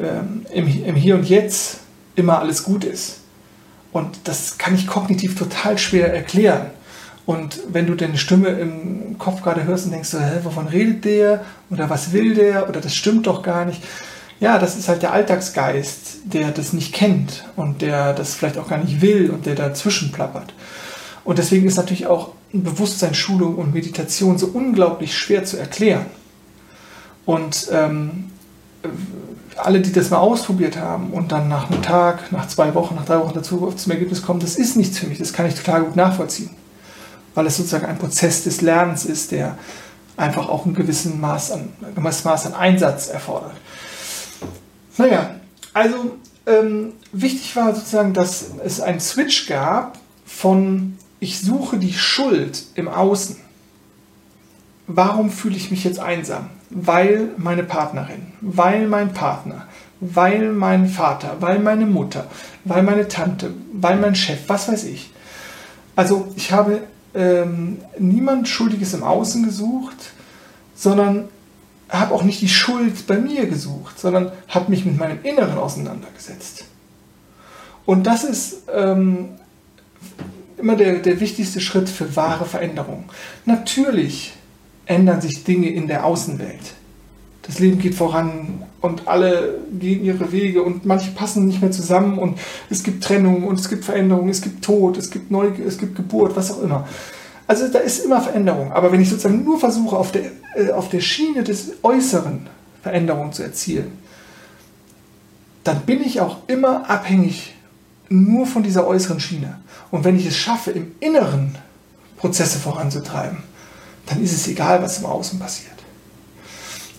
äh, 0.00 0.54
im, 0.54 0.84
im 0.84 0.94
Hier 0.94 1.16
und 1.16 1.28
Jetzt 1.28 1.80
immer 2.14 2.38
alles 2.38 2.62
gut 2.62 2.84
ist. 2.84 3.18
Und 3.90 4.20
das 4.24 4.58
kann 4.58 4.74
ich 4.74 4.86
kognitiv 4.86 5.36
total 5.36 5.76
schwer 5.76 6.14
erklären. 6.14 6.70
Und 7.26 7.60
wenn 7.68 7.86
du 7.86 7.94
deine 7.94 8.16
Stimme 8.16 8.48
im 8.48 9.18
Kopf 9.18 9.42
gerade 9.42 9.64
hörst 9.64 9.86
und 9.86 9.92
denkst, 9.92 10.08
so, 10.08 10.20
hä, 10.20 10.38
wovon 10.44 10.68
redet 10.68 11.04
der? 11.04 11.44
Oder 11.68 11.90
was 11.90 12.12
will 12.12 12.34
der? 12.34 12.68
Oder 12.68 12.80
das 12.80 12.94
stimmt 12.94 13.26
doch 13.26 13.42
gar 13.42 13.64
nicht. 13.64 13.82
Ja, 14.38 14.58
das 14.58 14.76
ist 14.76 14.88
halt 14.88 15.02
der 15.02 15.12
Alltagsgeist, 15.12 16.18
der 16.24 16.52
das 16.52 16.72
nicht 16.72 16.94
kennt 16.94 17.44
und 17.56 17.82
der 17.82 18.12
das 18.14 18.34
vielleicht 18.34 18.56
auch 18.56 18.68
gar 18.68 18.78
nicht 18.78 19.00
will 19.00 19.30
und 19.30 19.46
der 19.46 19.56
dazwischen 19.56 20.12
plappert. 20.12 20.54
Und 21.24 21.38
deswegen 21.38 21.66
ist 21.66 21.76
natürlich 21.76 22.06
auch 22.06 22.30
Bewusstseinsschulung 22.52 23.56
und 23.56 23.74
Meditation 23.74 24.38
so 24.38 24.46
unglaublich 24.46 25.18
schwer 25.18 25.44
zu 25.44 25.58
erklären. 25.58 26.06
Und 27.28 27.68
ähm, 27.72 28.30
alle, 29.56 29.82
die 29.82 29.92
das 29.92 30.08
mal 30.08 30.16
ausprobiert 30.16 30.78
haben 30.78 31.10
und 31.10 31.30
dann 31.30 31.46
nach 31.46 31.70
einem 31.70 31.82
Tag, 31.82 32.32
nach 32.32 32.48
zwei 32.48 32.74
Wochen, 32.74 32.94
nach 32.94 33.04
drei 33.04 33.18
Wochen 33.18 33.34
dazu 33.34 33.70
zum 33.76 33.92
Ergebnis 33.92 34.22
kommen, 34.22 34.40
das 34.40 34.56
ist 34.56 34.76
nichts 34.78 34.98
für 34.98 35.06
mich, 35.06 35.18
das 35.18 35.34
kann 35.34 35.44
ich 35.44 35.54
total 35.54 35.82
gut 35.82 35.94
nachvollziehen. 35.94 36.48
Weil 37.34 37.44
es 37.44 37.58
sozusagen 37.58 37.84
ein 37.84 37.98
Prozess 37.98 38.44
des 38.44 38.62
Lernens 38.62 39.04
ist, 39.04 39.32
der 39.32 39.58
einfach 40.16 40.48
auch 40.48 40.64
ein 40.64 40.72
gewisses 40.72 41.12
Maß 41.12 41.50
an, 41.50 41.68
ein 41.94 42.02
Maß 42.02 42.46
an 42.46 42.54
Einsatz 42.54 43.08
erfordert. 43.08 43.52
Naja, 44.96 45.34
also 45.74 46.16
ähm, 46.46 46.94
wichtig 47.12 47.54
war 47.56 47.74
sozusagen, 47.74 48.14
dass 48.14 48.46
es 48.64 48.80
einen 48.80 49.00
Switch 49.00 49.46
gab 49.48 49.98
von 50.24 50.96
ich 51.20 51.40
suche 51.40 51.76
die 51.76 51.92
Schuld 51.92 52.64
im 52.74 52.88
Außen. 52.88 53.36
Warum 54.86 55.30
fühle 55.30 55.58
ich 55.58 55.70
mich 55.70 55.84
jetzt 55.84 56.00
einsam? 56.00 56.48
Weil 56.70 57.30
meine 57.36 57.62
Partnerin, 57.62 58.32
weil 58.40 58.86
mein 58.86 59.12
Partner, 59.12 59.66
weil 60.00 60.52
mein 60.52 60.88
Vater, 60.88 61.36
weil 61.40 61.58
meine 61.58 61.86
Mutter, 61.86 62.26
weil 62.64 62.82
meine 62.82 63.08
Tante, 63.08 63.52
weil 63.72 63.96
mein 63.96 64.14
Chef, 64.14 64.40
was 64.48 64.68
weiß 64.68 64.84
ich. 64.84 65.12
Also 65.96 66.32
ich 66.36 66.52
habe 66.52 66.82
ähm, 67.14 67.78
niemand 67.98 68.48
Schuldiges 68.48 68.94
im 68.94 69.02
Außen 69.02 69.44
gesucht, 69.44 70.12
sondern 70.74 71.28
habe 71.88 72.14
auch 72.14 72.22
nicht 72.22 72.40
die 72.40 72.48
Schuld 72.48 73.06
bei 73.06 73.18
mir 73.18 73.46
gesucht, 73.46 73.98
sondern 73.98 74.30
habe 74.48 74.70
mich 74.70 74.84
mit 74.84 74.98
meinem 74.98 75.18
Inneren 75.22 75.58
auseinandergesetzt. 75.58 76.64
Und 77.86 78.06
das 78.06 78.24
ist 78.24 78.64
ähm, 78.72 79.30
immer 80.58 80.76
der, 80.76 80.98
der 80.98 81.20
wichtigste 81.20 81.60
Schritt 81.60 81.88
für 81.88 82.14
wahre 82.14 82.44
Veränderung. 82.44 83.04
Natürlich 83.46 84.34
ändern 84.88 85.20
sich 85.20 85.44
Dinge 85.44 85.68
in 85.68 85.86
der 85.86 86.04
Außenwelt. 86.04 86.74
Das 87.42 87.60
Leben 87.60 87.78
geht 87.78 87.94
voran 87.94 88.64
und 88.80 89.08
alle 89.08 89.58
gehen 89.72 90.04
ihre 90.04 90.32
Wege 90.32 90.62
und 90.62 90.84
manche 90.84 91.12
passen 91.12 91.46
nicht 91.46 91.62
mehr 91.62 91.70
zusammen 91.70 92.18
und 92.18 92.38
es 92.68 92.82
gibt 92.82 93.02
Trennung 93.02 93.44
und 93.44 93.58
es 93.58 93.68
gibt 93.68 93.84
Veränderung, 93.84 94.28
es 94.28 94.42
gibt 94.42 94.64
Tod, 94.64 94.98
es 94.98 95.10
gibt 95.10 95.30
Neu 95.30 95.50
es 95.66 95.78
gibt 95.78 95.96
Geburt, 95.96 96.36
was 96.36 96.52
auch 96.52 96.62
immer. 96.62 96.86
Also 97.46 97.66
da 97.68 97.78
ist 97.78 98.04
immer 98.04 98.20
Veränderung. 98.20 98.72
Aber 98.72 98.92
wenn 98.92 99.00
ich 99.00 99.08
sozusagen 99.08 99.44
nur 99.44 99.58
versuche, 99.58 99.96
auf 99.96 100.12
der, 100.12 100.24
äh, 100.54 100.70
auf 100.72 100.90
der 100.90 101.00
Schiene 101.00 101.42
des 101.42 101.72
Äußeren 101.82 102.46
Veränderungen 102.82 103.32
zu 103.32 103.42
erzielen, 103.42 103.92
dann 105.64 105.80
bin 105.80 106.02
ich 106.02 106.20
auch 106.20 106.36
immer 106.46 106.88
abhängig 106.88 107.54
nur 108.10 108.46
von 108.46 108.62
dieser 108.62 108.86
äußeren 108.86 109.20
Schiene. 109.20 109.58
Und 109.90 110.04
wenn 110.04 110.16
ich 110.16 110.26
es 110.26 110.36
schaffe, 110.36 110.70
im 110.70 110.92
Inneren 111.00 111.56
Prozesse 112.18 112.58
voranzutreiben, 112.58 113.38
dann 114.08 114.22
ist 114.22 114.32
es 114.32 114.48
egal, 114.48 114.82
was 114.82 114.98
im 114.98 115.06
Außen 115.06 115.38
passiert. 115.38 115.74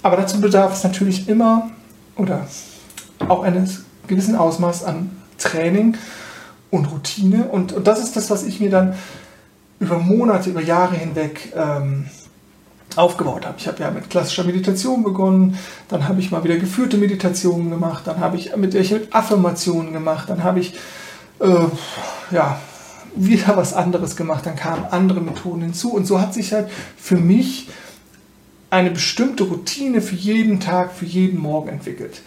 Aber 0.02 0.18
dazu 0.18 0.40
bedarf 0.40 0.74
es 0.74 0.84
natürlich 0.84 1.28
immer 1.28 1.70
oder 2.16 2.48
auch 3.28 3.44
eines 3.44 3.84
gewissen 4.08 4.36
Ausmaß 4.36 4.84
an 4.84 5.10
Training 5.38 5.98
und 6.72 6.86
Routine. 6.92 7.46
Und, 7.46 7.74
und 7.74 7.88
das 7.88 8.00
ist 8.00 8.16
das, 8.16 8.30
was 8.30 8.44
ich 8.44 8.60
mir 8.60 8.70
dann 8.70 8.96
über 9.80 9.98
Monate, 9.98 10.50
über 10.50 10.62
Jahre 10.62 10.96
hinweg 10.96 11.54
ähm, 11.56 12.08
aufgebaut 12.96 13.46
habe. 13.46 13.56
Ich 13.58 13.68
habe 13.68 13.82
ja 13.82 13.92
mit 13.92 14.10
klassischer 14.10 14.44
Meditation 14.44 15.04
begonnen, 15.04 15.58
dann 15.88 16.08
habe 16.08 16.20
ich 16.20 16.32
mal 16.32 16.44
wieder 16.44 16.58
geführte 16.58 16.98
Meditationen 16.98 17.70
gemacht, 17.70 18.06
dann 18.06 18.20
habe 18.20 18.38
ich 18.38 18.56
mit, 18.56 18.74
mit 18.74 19.16
Affirmationen 19.16 19.94
gemacht, 19.94 20.30
dann 20.30 20.44
habe 20.44 20.60
ich 20.60 20.74
äh, 21.40 21.66
ja, 22.32 22.60
wieder 23.16 23.58
was 23.58 23.74
anderes 23.74 24.16
gemacht, 24.16 24.46
dann 24.46 24.56
kamen 24.56 24.86
andere 24.92 25.22
Methoden 25.22 25.62
hinzu 25.62 25.94
und 25.94 26.06
so 26.06 26.20
hat 26.20 26.34
sich 26.34 26.54
halt 26.54 26.70
für 26.98 27.16
mich 27.16 27.70
eine 28.70 28.92
bestimmte 28.92 29.44
Routine 29.44 30.02
für 30.02 30.16
jeden 30.16 30.60
Tag, 30.60 30.94
für 30.94 31.06
jeden 31.06 31.40
Morgen 31.40 31.70
entwickelt. 31.70 32.22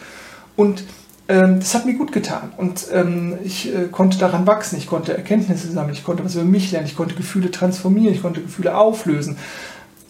Und 0.57 0.85
ähm, 1.29 1.61
das 1.61 1.75
hat 1.75 1.87
mir 1.87 1.95
gut 1.95 2.13
getan 2.13 2.53
und 2.57 2.87
ähm, 2.93 3.39
ich 3.45 3.73
äh, 3.73 3.89
konnte 3.89 4.19
daran 4.19 4.47
wachsen, 4.47 4.77
ich 4.77 4.89
konnte 4.89 5.17
Erkenntnisse 5.17 5.71
sammeln, 5.71 5.95
ich 5.95 6.05
konnte 6.05 6.25
was 6.25 6.35
über 6.35 6.45
mich 6.45 6.73
lernen, 6.73 6.87
ich 6.87 6.97
konnte 6.97 7.15
Gefühle 7.15 7.51
transformieren, 7.51 8.15
ich 8.15 8.23
konnte 8.23 8.43
Gefühle 8.43 8.77
auflösen. 8.77 9.39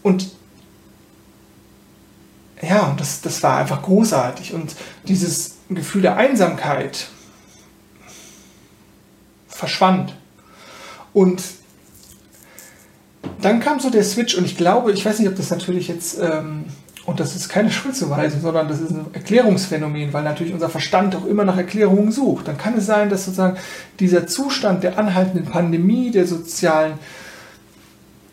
Und 0.02 0.30
ja, 2.62 2.86
und 2.86 3.00
das, 3.00 3.20
das 3.20 3.42
war 3.42 3.58
einfach 3.58 3.82
großartig. 3.82 4.54
Und 4.54 4.76
dieses 5.08 5.56
Gefühl 5.68 6.02
der 6.02 6.16
Einsamkeit 6.16 7.08
verschwand. 9.48 10.16
Und 11.12 11.42
dann 13.40 13.60
kam 13.60 13.80
so 13.80 13.90
der 13.90 14.04
Switch 14.04 14.34
und 14.34 14.44
ich 14.44 14.56
glaube, 14.56 14.92
ich 14.92 15.04
weiß 15.04 15.18
nicht, 15.18 15.28
ob 15.28 15.36
das 15.36 15.50
natürlich 15.50 15.88
jetzt, 15.88 16.18
ähm, 16.20 16.64
und 17.04 17.18
das 17.18 17.34
ist 17.34 17.48
keine 17.48 17.70
Schuldzuweisung, 17.70 18.40
sondern 18.40 18.68
das 18.68 18.80
ist 18.80 18.90
ein 18.90 19.06
Erklärungsphänomen, 19.12 20.12
weil 20.12 20.22
natürlich 20.22 20.54
unser 20.54 20.68
Verstand 20.68 21.16
auch 21.16 21.26
immer 21.26 21.44
nach 21.44 21.56
Erklärungen 21.56 22.12
sucht. 22.12 22.48
Dann 22.48 22.56
kann 22.56 22.78
es 22.78 22.86
sein, 22.86 23.10
dass 23.10 23.24
sozusagen 23.24 23.56
dieser 23.98 24.26
Zustand 24.26 24.84
der 24.84 24.98
anhaltenden 24.98 25.46
Pandemie, 25.46 26.10
der 26.10 26.26
sozialen 26.26 26.94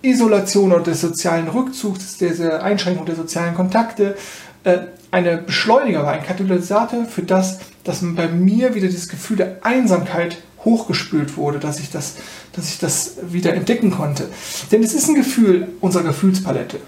Isolation 0.02 0.72
oder 0.72 0.84
des 0.84 1.02
sozialen 1.02 1.48
Rückzugs, 1.48 2.18
der 2.18 2.64
Einschränkung 2.64 3.06
der 3.06 3.16
sozialen 3.16 3.56
Kontakte, 3.56 4.16
äh, 4.64 4.78
eine 5.12 5.38
Beschleuniger 5.38 6.04
war, 6.04 6.14
ein 6.14 6.24
Katalysator 6.24 7.06
für 7.06 7.24
das, 7.24 7.60
dass 7.84 8.02
bei 8.02 8.28
mir 8.28 8.76
wieder 8.76 8.88
dieses 8.88 9.10
Gefühl 9.10 9.38
der 9.38 9.58
Einsamkeit 9.64 10.38
hochgespült 10.66 11.38
wurde, 11.38 11.60
dass 11.60 11.80
ich 11.80 11.90
das, 11.92 12.16
dass 12.54 12.70
ich 12.70 12.80
das 12.80 13.16
wieder 13.22 13.54
entdecken 13.54 13.92
konnte. 13.92 14.30
Denn 14.72 14.84
es 14.84 14.94
ist 14.94 15.08
ein 15.08 15.16
Gefühl 15.16 15.70
unserer 15.80 16.04
Gefühlspalette. 16.04 16.80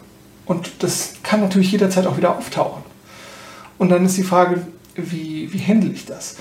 Und 0.45 0.71
das 0.79 1.13
kann 1.23 1.39
natürlich 1.39 1.71
jederzeit 1.71 2.05
auch 2.05 2.17
wieder 2.17 2.37
auftauchen. 2.37 2.83
Und 3.77 3.89
dann 3.89 4.05
ist 4.05 4.17
die 4.17 4.23
Frage, 4.23 4.65
wie, 4.95 5.51
wie 5.53 5.59
handle 5.59 5.91
ich 5.91 6.05
das? 6.05 6.35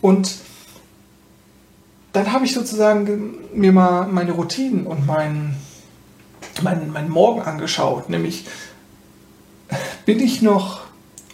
Und 0.00 0.36
dann 2.12 2.32
habe 2.32 2.44
ich 2.44 2.52
sozusagen 2.52 3.36
mir 3.54 3.72
mal 3.72 4.06
meine 4.06 4.32
Routinen 4.32 4.86
und 4.86 5.06
meinen 5.06 5.56
mein, 6.62 6.90
mein 6.92 7.08
Morgen 7.08 7.42
angeschaut. 7.42 8.08
Nämlich 8.08 8.46
bin 10.06 10.20
ich 10.20 10.42
noch, 10.42 10.82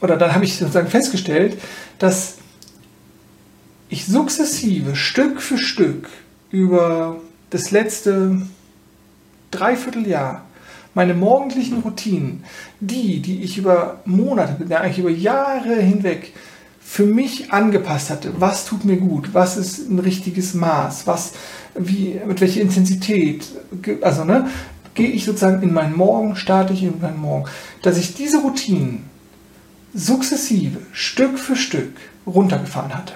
oder 0.00 0.16
dann 0.16 0.34
habe 0.34 0.44
ich 0.44 0.56
sozusagen 0.56 0.88
festgestellt, 0.88 1.60
dass 1.98 2.36
ich 3.90 4.06
sukzessive, 4.06 4.96
Stück 4.96 5.42
für 5.42 5.58
Stück, 5.58 6.08
über 6.50 7.20
das 7.50 7.70
letzte 7.70 8.42
Dreivierteljahr 9.50 10.44
meine 10.94 11.14
morgendlichen 11.14 11.80
Routinen, 11.80 12.44
die, 12.80 13.20
die 13.20 13.42
ich 13.42 13.58
über 13.58 14.00
Monate, 14.04 14.56
eigentlich 14.76 14.98
über 14.98 15.10
Jahre 15.10 15.76
hinweg 15.76 16.32
für 16.80 17.06
mich 17.06 17.52
angepasst 17.52 18.10
hatte, 18.10 18.32
was 18.38 18.64
tut 18.64 18.84
mir 18.84 18.96
gut, 18.96 19.32
was 19.32 19.56
ist 19.56 19.88
ein 19.88 20.00
richtiges 20.00 20.54
Maß, 20.54 21.06
was, 21.06 21.32
wie, 21.76 22.20
mit 22.26 22.40
welcher 22.40 22.60
Intensität, 22.60 23.44
also 24.00 24.24
ne, 24.24 24.48
gehe 24.94 25.10
ich 25.10 25.24
sozusagen 25.24 25.62
in 25.62 25.72
meinen 25.72 25.96
Morgen, 25.96 26.34
starte 26.34 26.72
ich 26.72 26.82
in 26.82 27.00
meinen 27.00 27.20
Morgen, 27.20 27.48
dass 27.82 27.96
ich 27.96 28.14
diese 28.14 28.40
Routinen 28.40 29.04
sukzessive, 29.94 30.80
Stück 30.92 31.38
für 31.38 31.54
Stück 31.54 31.92
runtergefahren 32.26 32.96
hatte. 32.96 33.14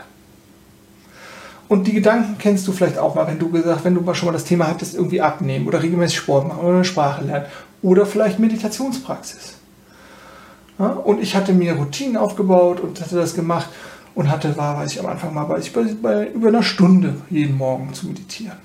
Und 1.68 1.87
die 1.87 1.94
Gedanken 1.94 2.37
kennst 2.38 2.68
du 2.68 2.72
vielleicht 2.72 2.98
auch 2.98 3.14
mal, 3.14 3.27
wenn 3.27 3.38
du 3.38 3.50
gesagt, 3.50 3.85
wenn 3.85 3.94
du 3.94 4.03
mal 4.03 4.14
schon 4.14 4.27
mal 4.27 4.33
das 4.33 4.44
Thema 4.44 4.66
hattest, 4.68 4.94
irgendwie 4.94 5.20
abnehmen 5.20 5.66
oder 5.66 5.83
regelmäßig 5.83 6.18
Sport 6.18 6.48
machen 6.48 6.61
oder 6.61 6.74
eine 6.77 6.85
Sprache 6.85 7.24
lernen 7.24 7.46
oder 7.83 8.07
vielleicht 8.07 8.38
Meditationspraxis. 8.38 9.55
Ja, 10.79 10.88
und 10.88 11.22
ich 11.22 11.37
hatte 11.37 11.53
mir 11.53 11.74
Routinen 11.74 12.16
aufgebaut 12.16 12.81
und 12.81 13.00
hatte 13.00 13.16
das 13.16 13.35
gemacht 13.35 13.68
und 14.14 14.31
hatte, 14.31 14.57
war, 14.57 14.79
weiß 14.79 14.92
ich 14.92 15.00
am 15.00 15.07
Anfang 15.07 15.33
mal, 15.33 15.48
weiß 15.48 15.66
ich, 15.66 15.72
bei, 15.72 15.85
bei 16.00 16.29
über 16.29 16.48
einer 16.48 16.62
Stunde 16.62 17.14
jeden 17.31 17.57
Morgen 17.57 17.94
zu 17.94 18.07
meditieren. 18.07 18.59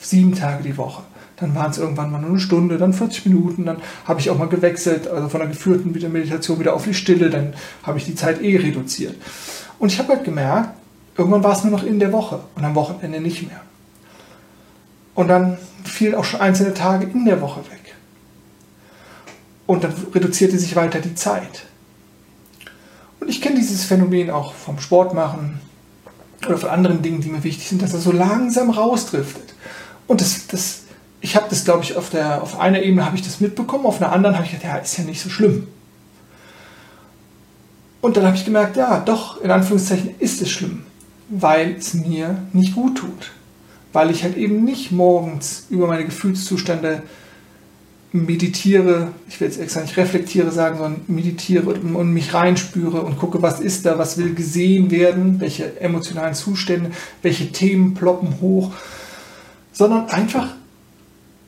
Sieben 0.00 0.34
Tage 0.34 0.62
die 0.62 0.76
Woche. 0.76 1.02
Dann 1.36 1.54
waren 1.54 1.70
es 1.70 1.78
irgendwann 1.78 2.10
mal 2.10 2.20
nur 2.20 2.30
eine 2.30 2.40
Stunde, 2.40 2.78
dann 2.78 2.92
40 2.92 3.26
Minuten, 3.26 3.64
dann 3.64 3.78
habe 4.04 4.20
ich 4.20 4.28
auch 4.28 4.38
mal 4.38 4.48
gewechselt, 4.48 5.06
also 5.06 5.28
von 5.28 5.40
der 5.40 5.48
geführten 5.48 5.92
Meditation 5.92 6.58
wieder 6.58 6.74
auf 6.74 6.84
die 6.84 6.94
Stille, 6.94 7.30
dann 7.30 7.54
habe 7.84 7.98
ich 7.98 8.04
die 8.04 8.16
Zeit 8.16 8.42
eh 8.42 8.56
reduziert. 8.56 9.14
Und 9.78 9.92
ich 9.92 9.98
habe 9.98 10.14
halt 10.14 10.24
gemerkt, 10.24 10.70
Irgendwann 11.18 11.42
war 11.42 11.52
es 11.52 11.64
nur 11.64 11.72
noch 11.72 11.82
in 11.82 11.98
der 11.98 12.12
Woche 12.12 12.40
und 12.54 12.64
am 12.64 12.76
Wochenende 12.76 13.20
nicht 13.20 13.42
mehr. 13.42 13.60
Und 15.16 15.26
dann 15.26 15.58
fielen 15.82 16.14
auch 16.14 16.24
schon 16.24 16.40
einzelne 16.40 16.74
Tage 16.74 17.06
in 17.06 17.24
der 17.24 17.40
Woche 17.40 17.60
weg. 17.62 17.96
Und 19.66 19.82
dann 19.82 19.92
reduzierte 20.14 20.56
sich 20.56 20.76
weiter 20.76 21.00
die 21.00 21.16
Zeit. 21.16 21.64
Und 23.18 23.28
ich 23.28 23.42
kenne 23.42 23.56
dieses 23.56 23.84
Phänomen 23.84 24.30
auch 24.30 24.54
vom 24.54 24.78
Sportmachen 24.78 25.60
oder 26.46 26.56
von 26.56 26.68
anderen 26.68 27.02
Dingen, 27.02 27.20
die 27.20 27.30
mir 27.30 27.42
wichtig 27.42 27.68
sind, 27.68 27.82
dass 27.82 27.94
er 27.94 27.98
so 27.98 28.12
langsam 28.12 28.70
rausdriftet. 28.70 29.54
Und 30.06 30.20
das, 30.20 30.46
das, 30.46 30.82
ich 31.20 31.34
habe 31.34 31.46
das, 31.50 31.64
glaube 31.64 31.82
ich, 31.82 31.96
auf, 31.96 32.10
der, 32.10 32.42
auf 32.42 32.60
einer 32.60 32.80
Ebene 32.80 33.04
habe 33.04 33.16
ich 33.16 33.22
das 33.22 33.40
mitbekommen, 33.40 33.86
auf 33.86 34.00
einer 34.00 34.12
anderen 34.12 34.36
habe 34.36 34.46
ich 34.46 34.52
gedacht, 34.52 34.66
ja, 34.66 34.76
ist 34.76 34.96
ja 34.96 35.02
nicht 35.02 35.20
so 35.20 35.30
schlimm. 35.30 35.66
Und 38.00 38.16
dann 38.16 38.24
habe 38.24 38.36
ich 38.36 38.44
gemerkt, 38.44 38.76
ja, 38.76 39.00
doch, 39.00 39.40
in 39.40 39.50
Anführungszeichen 39.50 40.14
ist 40.20 40.40
es 40.40 40.48
schlimm 40.48 40.84
weil 41.28 41.76
es 41.76 41.94
mir 41.94 42.42
nicht 42.52 42.74
gut 42.74 42.98
tut. 42.98 43.32
Weil 43.92 44.10
ich 44.10 44.22
halt 44.22 44.36
eben 44.36 44.64
nicht 44.64 44.92
morgens 44.92 45.66
über 45.70 45.86
meine 45.86 46.04
Gefühlszustände 46.04 47.02
meditiere, 48.12 49.08
ich 49.28 49.38
will 49.40 49.48
jetzt 49.48 49.60
extra 49.60 49.82
nicht 49.82 49.96
reflektiere 49.96 50.50
sagen, 50.50 50.78
sondern 50.78 51.00
meditiere 51.08 51.74
und 51.74 52.12
mich 52.12 52.32
reinspüre 52.32 53.02
und 53.02 53.18
gucke, 53.18 53.42
was 53.42 53.60
ist 53.60 53.84
da, 53.84 53.98
was 53.98 54.16
will 54.16 54.34
gesehen 54.34 54.90
werden, 54.90 55.40
welche 55.40 55.78
emotionalen 55.80 56.34
Zustände, 56.34 56.90
welche 57.22 57.52
Themen 57.52 57.94
ploppen 57.94 58.40
hoch, 58.40 58.72
sondern 59.72 60.08
einfach 60.08 60.54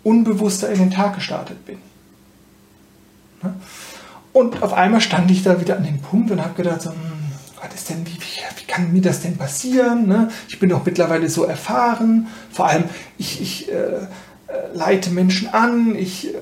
unbewusster 0.03 0.71
in 0.71 0.79
den 0.79 0.91
Tag 0.91 1.15
gestartet 1.15 1.65
bin. 1.65 1.79
Ne? 3.43 3.55
Und 4.33 4.63
auf 4.63 4.75
einmal 4.75 5.01
stand 5.01 5.31
ich 5.31 5.43
da 5.43 5.61
wieder 5.61 5.77
an 5.77 5.85
dem 5.85 6.01
Punkt 6.01 6.31
und 6.31 6.43
habe 6.43 6.55
gedacht, 6.55 6.83
so, 6.83 6.91
hm, 6.91 6.97
was 7.63 7.75
ist 7.75 7.91
denn, 7.91 8.07
wie, 8.07 8.13
wie, 8.13 8.61
wie 8.61 8.65
kann 8.67 8.93
mir 8.93 9.03
das 9.03 9.21
denn 9.21 9.37
passieren? 9.37 10.07
Ne? 10.07 10.31
Ich 10.49 10.59
bin 10.59 10.71
doch 10.71 10.85
mittlerweile 10.85 11.29
so 11.29 11.45
erfahren. 11.45 12.29
Vor 12.51 12.67
allem, 12.67 12.85
ich, 13.19 13.41
ich 13.41 13.71
äh, 13.71 13.73
äh 13.73 14.07
leite 14.73 15.11
Menschen 15.11 15.49
an, 15.49 15.95
ich 15.95 16.35
äh, 16.35 16.39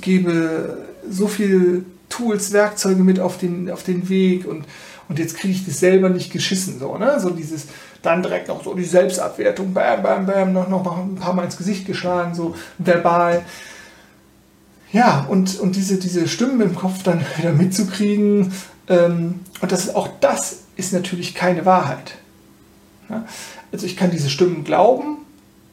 gebe 0.00 0.78
so 1.08 1.28
viele 1.28 1.84
Tools, 2.08 2.52
Werkzeuge 2.52 3.02
mit 3.02 3.20
auf 3.20 3.38
den, 3.38 3.70
auf 3.70 3.82
den 3.82 4.08
Weg 4.08 4.46
und, 4.46 4.64
und 5.08 5.18
jetzt 5.18 5.36
kriege 5.36 5.54
ich 5.54 5.64
das 5.64 5.80
selber 5.80 6.08
nicht 6.08 6.32
geschissen. 6.32 6.78
So, 6.78 6.96
ne? 6.96 7.18
so 7.20 7.30
dieses, 7.30 7.66
dann 8.02 8.22
direkt 8.22 8.48
noch 8.48 8.64
so 8.64 8.74
die 8.74 8.84
Selbstabwertung, 8.84 9.72
bam, 9.72 10.02
bam, 10.02 10.26
bam, 10.26 10.52
noch, 10.52 10.68
noch 10.68 10.98
ein 10.98 11.16
paar 11.16 11.34
Mal 11.34 11.44
ins 11.44 11.56
Gesicht 11.56 11.86
geschlagen, 11.86 12.34
so 12.34 12.54
verbal. 12.78 13.44
Ja, 14.92 15.26
und, 15.28 15.58
und 15.58 15.76
diese, 15.76 15.96
diese 15.96 16.28
Stimmen 16.28 16.60
im 16.60 16.74
Kopf 16.74 17.02
dann 17.02 17.24
wieder 17.38 17.52
mitzukriegen, 17.52 18.52
ähm, 18.88 19.40
und 19.60 19.72
das, 19.72 19.94
auch 19.94 20.08
das 20.20 20.61
ist 20.76 20.92
natürlich 20.92 21.34
keine 21.34 21.64
Wahrheit. 21.66 22.14
Also 23.70 23.86
ich 23.86 23.96
kann 23.96 24.10
diese 24.10 24.30
Stimmen 24.30 24.64
glauben 24.64 25.18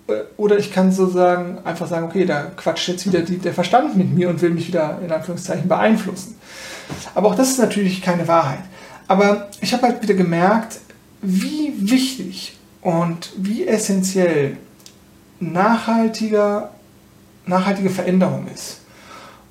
äh, 0.07 0.23
oder 0.37 0.57
ich 0.57 0.71
kann 0.71 0.91
so 0.91 1.07
sagen, 1.07 1.59
einfach 1.63 1.87
sagen, 1.87 2.05
okay, 2.05 2.25
da 2.25 2.43
quatscht 2.55 2.87
jetzt 2.87 3.05
wieder 3.05 3.21
die, 3.21 3.37
der 3.37 3.53
Verstand 3.53 3.95
mit 3.95 4.13
mir 4.13 4.29
und 4.29 4.41
will 4.41 4.51
mich 4.51 4.67
wieder 4.67 4.99
in 5.03 5.11
Anführungszeichen 5.11 5.67
beeinflussen. 5.67 6.35
Aber 7.15 7.29
auch 7.29 7.35
das 7.35 7.49
ist 7.51 7.59
natürlich 7.59 8.01
keine 8.01 8.27
Wahrheit. 8.27 8.63
Aber 9.07 9.49
ich 9.61 9.73
habe 9.73 9.83
halt 9.83 10.01
wieder 10.01 10.13
gemerkt, 10.13 10.79
wie 11.21 11.73
wichtig 11.77 12.57
und 12.81 13.31
wie 13.37 13.67
essentiell 13.67 14.57
nachhaltiger, 15.39 16.71
nachhaltige 17.45 17.89
Veränderung 17.89 18.47
ist. 18.53 18.81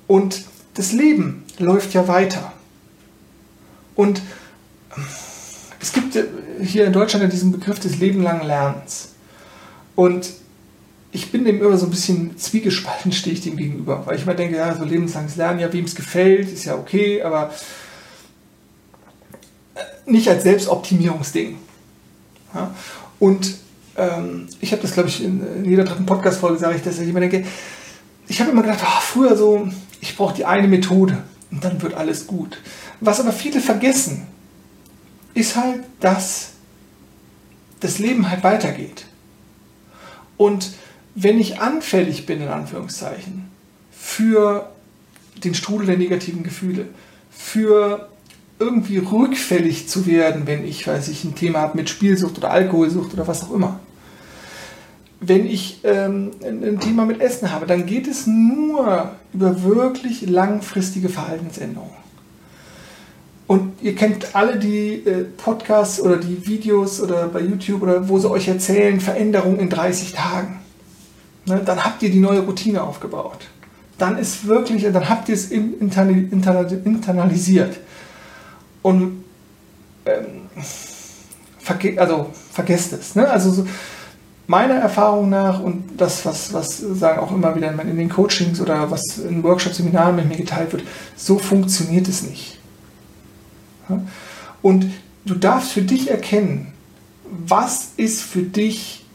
Und 0.07 0.43
das 0.75 0.91
Leben 0.91 1.43
läuft 1.57 1.93
ja 1.93 2.07
weiter. 2.07 2.53
Und 3.95 4.21
es 5.79 5.93
gibt 5.93 6.17
hier 6.61 6.85
in 6.85 6.93
Deutschland 6.93 7.23
ja 7.23 7.29
diesen 7.29 7.51
Begriff 7.51 7.79
des 7.79 7.99
lebenlangen 7.99 8.45
Lernens. 8.45 9.09
Und 9.95 10.29
ich 11.11 11.31
bin 11.31 11.45
dem 11.45 11.61
immer 11.61 11.77
so 11.77 11.85
ein 11.85 11.91
bisschen 11.91 12.37
zwiegespalten, 12.37 13.11
stehe 13.13 13.33
ich 13.33 13.41
dem 13.41 13.57
gegenüber. 13.57 14.05
Weil 14.05 14.17
ich 14.17 14.23
immer 14.23 14.33
denke, 14.33 14.57
ja, 14.57 14.75
so 14.75 14.83
lebenslanges 14.83 15.35
Lernen, 15.35 15.59
ja, 15.59 15.71
wem 15.71 15.85
es 15.85 15.95
gefällt, 15.95 16.51
ist 16.51 16.65
ja 16.65 16.75
okay, 16.75 17.21
aber 17.21 17.51
äh, 19.75 20.11
nicht 20.11 20.27
als 20.29 20.43
Selbstoptimierungsding. 20.43 21.57
Ja? 22.53 22.75
Und 23.19 23.55
ähm, 23.97 24.47
ich 24.61 24.71
habe 24.71 24.81
das, 24.81 24.93
glaube 24.93 25.09
ich, 25.09 25.23
in, 25.23 25.41
in 25.57 25.65
jeder 25.65 25.83
dritten 25.83 26.05
Podcast-Folge 26.05 26.59
sage 26.59 26.77
ich, 26.77 26.83
dass 26.83 26.99
ich 26.99 27.09
immer 27.09 27.19
denke, 27.19 27.45
ich 28.27 28.39
habe 28.39 28.51
immer 28.51 28.61
gedacht, 28.61 28.79
oh, 28.83 29.01
früher 29.01 29.35
so, 29.35 29.67
ich 30.01 30.15
brauche 30.15 30.35
die 30.35 30.45
eine 30.45 30.67
Methode 30.67 31.17
und 31.51 31.63
dann 31.63 31.81
wird 31.81 31.95
alles 31.95 32.27
gut. 32.27 32.61
Was 33.01 33.19
aber 33.19 33.31
viele 33.31 33.59
vergessen, 33.59 34.27
ist 35.33 35.55
halt, 35.55 35.83
dass 35.99 36.51
das 37.79 37.99
Leben 37.99 38.29
halt 38.29 38.43
weitergeht. 38.43 39.05
Und 40.37 40.71
wenn 41.15 41.39
ich 41.39 41.59
anfällig 41.59 42.25
bin, 42.25 42.41
in 42.41 42.47
Anführungszeichen, 42.47 43.49
für 43.91 44.69
den 45.43 45.53
Strudel 45.53 45.87
der 45.87 45.97
negativen 45.97 46.43
Gefühle, 46.43 46.87
für 47.29 48.09
irgendwie 48.59 48.97
rückfällig 48.97 49.87
zu 49.87 50.05
werden, 50.05 50.45
wenn 50.45 50.65
ich, 50.65 50.85
weiß 50.85 51.07
ich, 51.07 51.23
ein 51.23 51.35
Thema 51.35 51.59
habe 51.59 51.77
mit 51.77 51.89
Spielsucht 51.89 52.37
oder 52.37 52.51
Alkoholsucht 52.51 53.13
oder 53.13 53.27
was 53.27 53.43
auch 53.43 53.53
immer. 53.53 53.79
Wenn 55.21 55.45
ich 55.45 55.81
ähm, 55.83 56.31
ein 56.41 56.79
Thema 56.79 57.05
mit 57.05 57.19
Essen 57.21 57.51
habe, 57.51 57.65
dann 57.65 57.85
geht 57.85 58.07
es 58.07 58.27
nur 58.27 59.11
über 59.33 59.63
wirklich 59.63 60.21
langfristige 60.21 61.09
Verhaltensänderungen. 61.09 61.93
Und 63.49 63.81
ihr 63.81 63.95
kennt 63.95 64.35
alle 64.35 64.59
die 64.59 65.03
äh, 65.07 65.23
Podcasts 65.23 65.99
oder 65.99 66.17
die 66.17 66.45
Videos 66.45 67.01
oder 67.01 67.27
bei 67.29 67.39
YouTube 67.39 67.81
oder 67.81 68.07
wo 68.07 68.19
sie 68.19 68.29
euch 68.29 68.47
erzählen, 68.47 68.99
Veränderung 68.99 69.57
in 69.57 69.71
30 69.71 70.13
Tagen. 70.13 70.59
Ne, 71.47 71.59
dann 71.65 71.83
habt 71.83 72.03
ihr 72.03 72.11
die 72.11 72.19
neue 72.19 72.41
Routine 72.41 72.83
aufgebaut. 72.83 73.47
Dann 73.97 74.19
ist 74.19 74.45
wirklich, 74.45 74.83
dann 74.83 75.09
habt 75.09 75.29
ihr 75.29 75.33
es 75.33 75.49
internalisiert. 75.49 77.79
Und 78.83 79.23
ähm, 80.05 80.25
verge 81.57 81.99
also 81.99 82.27
vergesst 82.51 82.93
es. 82.93 83.15
Ne? 83.15 83.27
Also 83.27 83.49
so, 83.49 83.65
meiner 84.45 84.75
Erfahrung 84.75 85.27
nach 85.27 85.59
und 85.59 85.97
das, 85.97 86.23
was, 86.23 86.53
was 86.53 86.77
sagen 86.77 87.17
auch 87.17 87.31
immer 87.31 87.55
wieder 87.55 87.71
in 87.81 87.97
den 87.97 88.09
Coachings 88.09 88.61
oder 88.61 88.91
was 88.91 89.17
in 89.17 89.41
Workshops, 89.41 89.77
Seminaren 89.77 90.17
mit 90.17 90.29
mir 90.29 90.37
geteilt 90.37 90.71
wird, 90.71 90.83
so 91.15 91.39
funktioniert 91.39 92.07
es 92.07 92.21
nicht. 92.21 92.58
Und 94.61 94.85
du 95.25 95.35
darfst 95.35 95.71
für 95.71 95.81
dich 95.81 96.09
erkennen, 96.09 96.73
was 97.29 97.89
ist 97.97 98.21
für 98.21 98.41
dich 98.41 99.05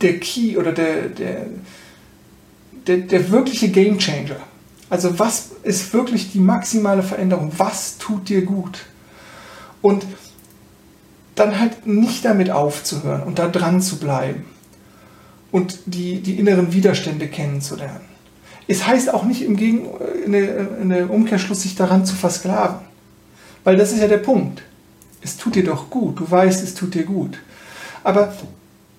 der 0.00 0.18
Key 0.18 0.56
oder 0.56 0.72
der, 0.72 1.08
der, 1.08 1.46
der, 2.86 2.98
der 2.98 3.30
wirkliche 3.30 3.68
Game 3.68 3.98
Changer. 3.98 4.36
Also 4.88 5.18
was 5.18 5.50
ist 5.62 5.92
wirklich 5.92 6.32
die 6.32 6.40
maximale 6.40 7.02
Veränderung? 7.02 7.52
Was 7.56 7.98
tut 7.98 8.28
dir 8.28 8.42
gut? 8.42 8.86
Und 9.82 10.04
dann 11.36 11.58
halt 11.58 11.86
nicht 11.86 12.24
damit 12.24 12.50
aufzuhören 12.50 13.22
und 13.22 13.38
da 13.38 13.48
dran 13.48 13.80
zu 13.80 13.98
bleiben 13.98 14.44
und 15.52 15.78
die, 15.86 16.20
die 16.20 16.38
inneren 16.38 16.72
Widerstände 16.72 17.28
kennenzulernen. 17.28 18.04
Es 18.68 18.86
heißt 18.86 19.12
auch 19.12 19.24
nicht 19.24 19.42
im 19.42 19.56
Gegen, 19.56 19.88
in 20.24 20.32
der, 20.32 20.78
in 20.80 20.90
der 20.90 21.10
Umkehrschluss, 21.10 21.62
sich 21.62 21.76
daran 21.76 22.04
zu 22.04 22.14
versklaven. 22.14 22.89
Weil 23.64 23.76
das 23.76 23.92
ist 23.92 24.00
ja 24.00 24.08
der 24.08 24.18
Punkt. 24.18 24.62
Es 25.22 25.36
tut 25.36 25.54
dir 25.54 25.64
doch 25.64 25.90
gut. 25.90 26.18
Du 26.18 26.30
weißt, 26.30 26.62
es 26.62 26.74
tut 26.74 26.94
dir 26.94 27.04
gut. 27.04 27.38
Aber 28.02 28.32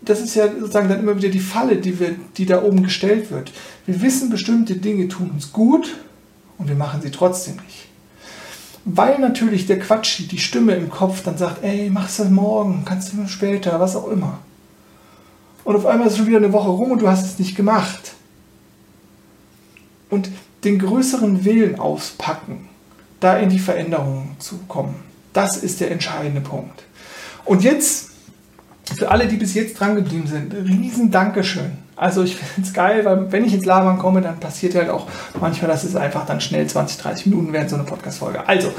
das 0.02 0.19
ist 0.19 0.36
ja 0.36 0.47
sozusagen 0.47 0.89
dann 0.89 1.00
immer 1.00 1.15
wieder 1.15 1.30
die 1.30 1.39
Falle, 1.39 1.78
die, 1.78 2.00
wir, 2.00 2.15
die 2.38 2.45
da 2.45 2.63
oben 2.63 2.84
gestellt 2.84 3.32
wird. 3.32 3.52
Wir 3.86 4.02
wissen, 4.02 4.30
bestimmte 4.30 4.76
Dinge 4.76 5.08
tun 5.08 5.32
uns 5.32 5.52
gut 5.52 5.95
und 6.58 6.67
wir 6.67 6.76
machen 6.76 7.02
sie 7.02 7.12
trotzdem 7.12 7.56
nicht. 7.56 7.88
Weil 8.84 9.19
natürlich 9.19 9.67
der 9.67 9.80
Quatsch, 9.80 10.21
die 10.32 10.39
Stimme 10.39 10.74
im 10.74 10.89
Kopf 10.89 11.24
dann 11.24 11.38
sagt, 11.38 11.63
ey, 11.63 11.89
mach's 11.91 12.17
das 12.17 12.30
morgen, 12.30 12.84
kannst 12.84 13.13
du 13.13 13.28
später, 13.28 13.80
was 13.80 13.95
auch 13.95 14.08
immer. 14.08 14.39
Und 15.63 15.76
auf 15.76 15.86
einmal 15.86 16.08
ist 16.08 16.17
schon 16.17 16.26
wieder 16.26 16.38
eine 16.38 16.54
Woche 16.54 16.69
rum 16.69 16.91
und 16.91 17.02
du 17.02 17.08
hast 17.08 17.26
es 17.26 17.38
nicht 17.38 17.56
gemacht. 17.56 18.13
Und 20.10 20.30
den 20.63 20.80
größeren 20.80 21.45
Willen 21.45 21.80
auspacken, 21.80 22.69
da 23.22 23.38
in 23.38 23.50
die 23.50 23.60
Veränderung 23.60 24.36
zu 24.40 24.58
kommen, 24.68 24.96
das 25.32 25.56
ist 25.56 25.80
der 25.80 25.92
entscheidende 25.92 26.42
Punkt. 26.42 26.84
Und 27.46 27.64
jetzt 27.64 28.10
für 28.98 29.10
alle, 29.10 29.28
die 29.28 29.38
bis 29.38 29.54
jetzt 29.54 29.80
dran 29.80 29.96
geblieben 29.96 30.28
sind, 30.28 30.54
riesen 30.54 31.12
Dankeschön. 31.12 31.72
Also 31.96 32.24
ich 32.24 32.36
finde 32.36 32.68
es 32.68 32.74
geil, 32.74 33.06
weil 33.06 33.32
wenn 33.32 33.46
ich 33.46 33.54
ins 33.54 33.66
Labern 33.66 34.00
komme, 34.00 34.22
dann 34.22 34.40
passiert 34.40 34.76
halt 34.76 34.90
auch 34.90 35.08
manchmal, 35.40 35.70
dass 35.70 35.84
es 35.84 35.96
einfach 35.96 36.26
dann 36.26 36.42
schnell 36.42 36.68
20, 36.68 36.98
30 36.98 37.28
Minuten 37.28 37.54
werden, 37.54 37.70
so 37.70 37.76
eine 37.76 37.86
Podcast-Folge. 37.86 38.48
Also, 38.48 38.74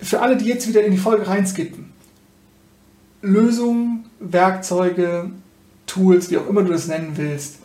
für 0.00 0.20
alle, 0.20 0.36
die 0.36 0.46
jetzt 0.46 0.66
wieder 0.68 0.82
in 0.82 0.92
die 0.92 0.98
Folge 0.98 1.26
reinskippen, 1.26 1.92
Lösungen, 3.22 4.06
Werkzeuge, 4.20 5.30
Tools, 5.86 6.30
wie 6.30 6.38
auch 6.38 6.48
immer 6.48 6.62
du 6.62 6.72
das 6.72 6.88
nennen 6.88 7.12
willst. 7.16 7.58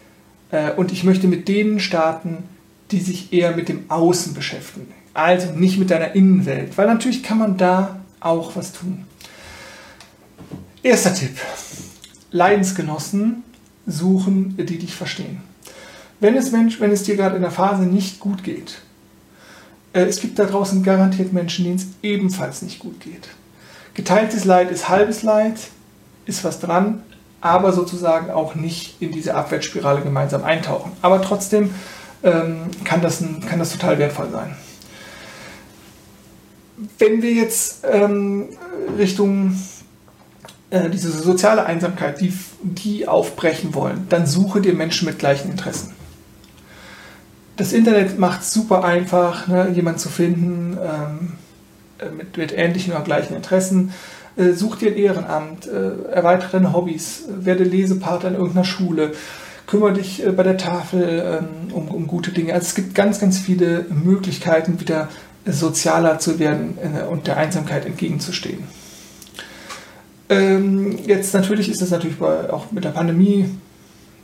Äh, 0.52 0.72
und 0.72 0.92
ich 0.92 1.04
möchte 1.04 1.28
mit 1.28 1.48
denen 1.48 1.80
starten, 1.80 2.44
die 2.92 3.00
sich 3.00 3.34
eher 3.34 3.56
mit 3.56 3.70
dem 3.70 3.90
Außen 3.90 4.34
beschäftigen. 4.34 4.94
Also 5.20 5.52
nicht 5.52 5.78
mit 5.78 5.92
deiner 5.92 6.16
Innenwelt, 6.16 6.78
weil 6.78 6.88
natürlich 6.88 7.24
kann 7.24 7.40
man 7.40 7.58
da 7.58 8.00
auch 8.22 8.56
was 8.56 8.72
tun. 8.72 9.04
Erster 10.82 11.14
Tipp. 11.14 11.38
Leidensgenossen 12.32 13.44
suchen, 13.86 14.56
die 14.56 14.78
dich 14.78 14.96
verstehen. 14.96 15.42
Wenn 16.22 16.38
es, 16.38 16.54
Mensch, 16.54 16.80
wenn 16.80 16.92
es 16.92 17.04
dir 17.04 17.18
gerade 17.18 17.36
in 17.36 17.42
der 17.42 17.52
Phase 17.52 17.84
nicht 17.84 18.22
gut 18.22 18.46
geht, 18.46 18.80
äh, 19.92 20.04
es 20.04 20.22
gibt 20.22 20.40
da 20.40 20.46
draußen 20.46 20.84
garantiert 20.84 21.34
Menschen, 21.34 21.66
denen 21.66 21.76
es 21.76 21.88
ebenfalls 22.02 22.62
nicht 22.62 22.80
gut 22.80 23.02
geht. 23.02 23.28
Geteiltes 23.96 24.46
Leid 24.46 24.72
ist 24.72 24.88
halbes 24.88 25.22
Leid, 25.22 25.60
ist 26.28 26.46
was 26.46 26.62
dran, 26.62 27.04
aber 27.42 27.74
sozusagen 27.74 28.32
auch 28.32 28.56
nicht 28.56 29.02
in 29.02 29.12
diese 29.12 29.36
Abwärtsspirale 29.36 30.00
gemeinsam 30.00 30.46
eintauchen. 30.46 30.94
Aber 31.02 31.22
trotzdem 31.22 31.72
ähm, 32.24 32.70
kann, 32.86 33.02
das 33.02 33.22
kann 33.50 33.60
das 33.60 33.74
total 33.74 34.00
wertvoll 34.00 34.30
sein. 34.32 34.56
Wenn 36.98 37.22
wir 37.22 37.34
jetzt 37.34 37.84
ähm, 37.92 38.50
Richtung 38.98 39.56
äh, 40.70 40.90
diese 40.90 41.12
soziale 41.12 41.66
Einsamkeit, 41.66 42.22
die, 42.22 42.34
die 42.62 43.08
aufbrechen 43.08 43.74
wollen, 43.74 44.06
dann 44.10 44.26
suche 44.26 44.62
dir 44.62 44.74
Menschen 44.74 45.08
mit 45.08 45.20
gleichen 45.20 45.52
Interessen. 45.52 45.94
Das 47.58 47.74
Internet 47.74 48.18
macht 48.18 48.42
es 48.42 48.54
super 48.54 48.86
einfach, 48.86 49.48
ne, 49.48 49.70
jemanden 49.74 50.00
zu 50.00 50.10
finden 50.10 50.78
ähm, 50.82 51.34
äh, 51.98 52.10
mit, 52.10 52.38
mit, 52.38 52.58
ähnlichen 52.58 52.94
oder 52.94 53.02
gleichen 53.02 53.36
Interessen. 53.36 53.94
Äh, 54.38 54.54
such 54.54 54.78
dir 54.78 54.92
ein 54.92 54.98
Ehrenamt, 54.98 55.68
äh, 55.68 56.12
erweitere 56.12 56.52
deine 56.54 56.72
Hobbys, 56.72 57.26
werde 57.28 57.66
Lesepartner 57.66 58.30
in 58.30 58.36
irgendeiner 58.36 58.64
Schule, 58.64 59.12
kümmere 59.68 59.94
dich 59.94 60.26
äh, 60.26 60.32
bei 60.32 60.44
der 60.44 60.58
Tafel 60.58 61.42
ähm, 61.42 61.74
um, 61.74 61.90
um, 61.90 62.08
gute 62.08 62.32
Dinge. 62.32 62.54
Also 62.54 62.68
es 62.68 62.76
gibt 62.76 62.96
ganz, 62.96 63.20
ganz 63.20 63.38
viele 63.40 63.86
Möglichkeiten, 63.90 64.80
wieder 64.80 65.10
sozialer 65.46 66.20
zu 66.20 66.40
werden 66.40 66.78
äh, 66.78 67.04
und 67.04 67.28
der 67.28 67.38
Einsamkeit 67.38 67.86
entgegenzustehen. 67.86 68.64
Ähm, 70.30 71.00
jetzt 71.06 71.34
natürlich 71.34 71.70
ist 71.70 71.82
es 71.82 71.90
natürlich 71.90 72.22
auch 72.22 72.72
mit 72.72 72.84
der 72.84 72.92
Pandemie 72.92 73.50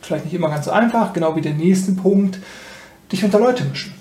vielleicht 0.01 0.25
nicht 0.25 0.35
immer 0.35 0.49
ganz 0.49 0.65
so 0.65 0.71
einfach, 0.71 1.13
genau 1.13 1.35
wie 1.35 1.41
der 1.41 1.53
nächste 1.53 1.93
Punkt, 1.93 2.39
dich 3.11 3.23
unter 3.23 3.39
Leute 3.39 3.63
mischen. 3.65 3.93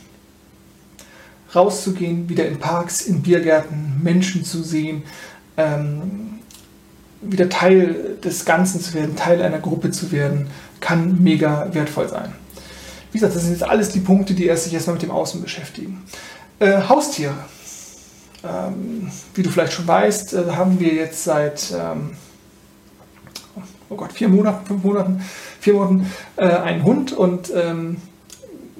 Rauszugehen, 1.54 2.28
wieder 2.28 2.46
in 2.46 2.58
Parks, 2.58 3.02
in 3.02 3.22
Biergärten, 3.22 4.00
Menschen 4.02 4.44
zu 4.44 4.62
sehen, 4.62 5.04
ähm, 5.56 6.40
wieder 7.22 7.48
Teil 7.48 8.18
des 8.22 8.44
Ganzen 8.44 8.80
zu 8.80 8.92
werden, 8.94 9.16
Teil 9.16 9.40
einer 9.40 9.60
Gruppe 9.60 9.90
zu 9.90 10.12
werden, 10.12 10.48
kann 10.80 11.22
mega 11.22 11.72
wertvoll 11.72 12.08
sein. 12.08 12.32
Wie 13.12 13.18
gesagt, 13.18 13.36
das 13.36 13.42
sind 13.42 13.52
jetzt 13.52 13.62
alles 13.62 13.90
die 13.90 14.00
Punkte, 14.00 14.34
die 14.34 14.46
erst 14.46 14.64
sich 14.64 14.74
erstmal 14.74 14.94
mit 14.94 15.02
dem 15.02 15.12
Außen 15.12 15.40
beschäftigen. 15.40 16.02
Äh, 16.64 16.88
Haustiere 16.88 17.34
ähm, 18.42 19.10
wie 19.34 19.42
du 19.42 19.50
vielleicht 19.50 19.72
schon 19.72 19.86
weißt, 19.86 20.34
äh, 20.34 20.50
haben 20.52 20.80
wir 20.80 20.94
jetzt 20.94 21.24
seit, 21.24 21.72
ähm, 21.72 22.12
oh 23.88 23.96
Gott, 23.96 24.12
vier 24.12 24.28
Monaten, 24.28 24.66
fünf 24.66 24.84
Monaten, 24.84 25.22
vier 25.60 25.74
Monaten 25.74 26.12
äh, 26.36 26.46
einen 26.46 26.84
Hund 26.84 27.12
und 27.12 27.50
ähm, 27.54 27.96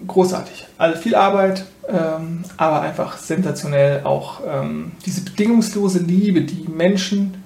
großartig. 0.06 0.66
Also 0.78 1.00
viel 1.00 1.14
Arbeit, 1.14 1.66
ähm, 1.88 2.44
aber 2.56 2.82
einfach 2.82 3.18
sensationell 3.18 4.04
auch 4.04 4.40
ähm, 4.46 4.92
diese 5.04 5.22
bedingungslose 5.22 5.98
Liebe, 5.98 6.42
die 6.42 6.68
Menschen 6.68 7.42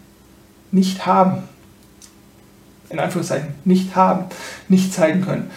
nicht 0.71 1.07
haben, 1.07 1.45
in 2.91 2.99
Anführungszeichen 2.99 3.55
nicht 3.65 3.95
haben, 3.97 4.27
nicht 4.69 4.93
zeigen 4.93 5.23
können, 5.23 5.51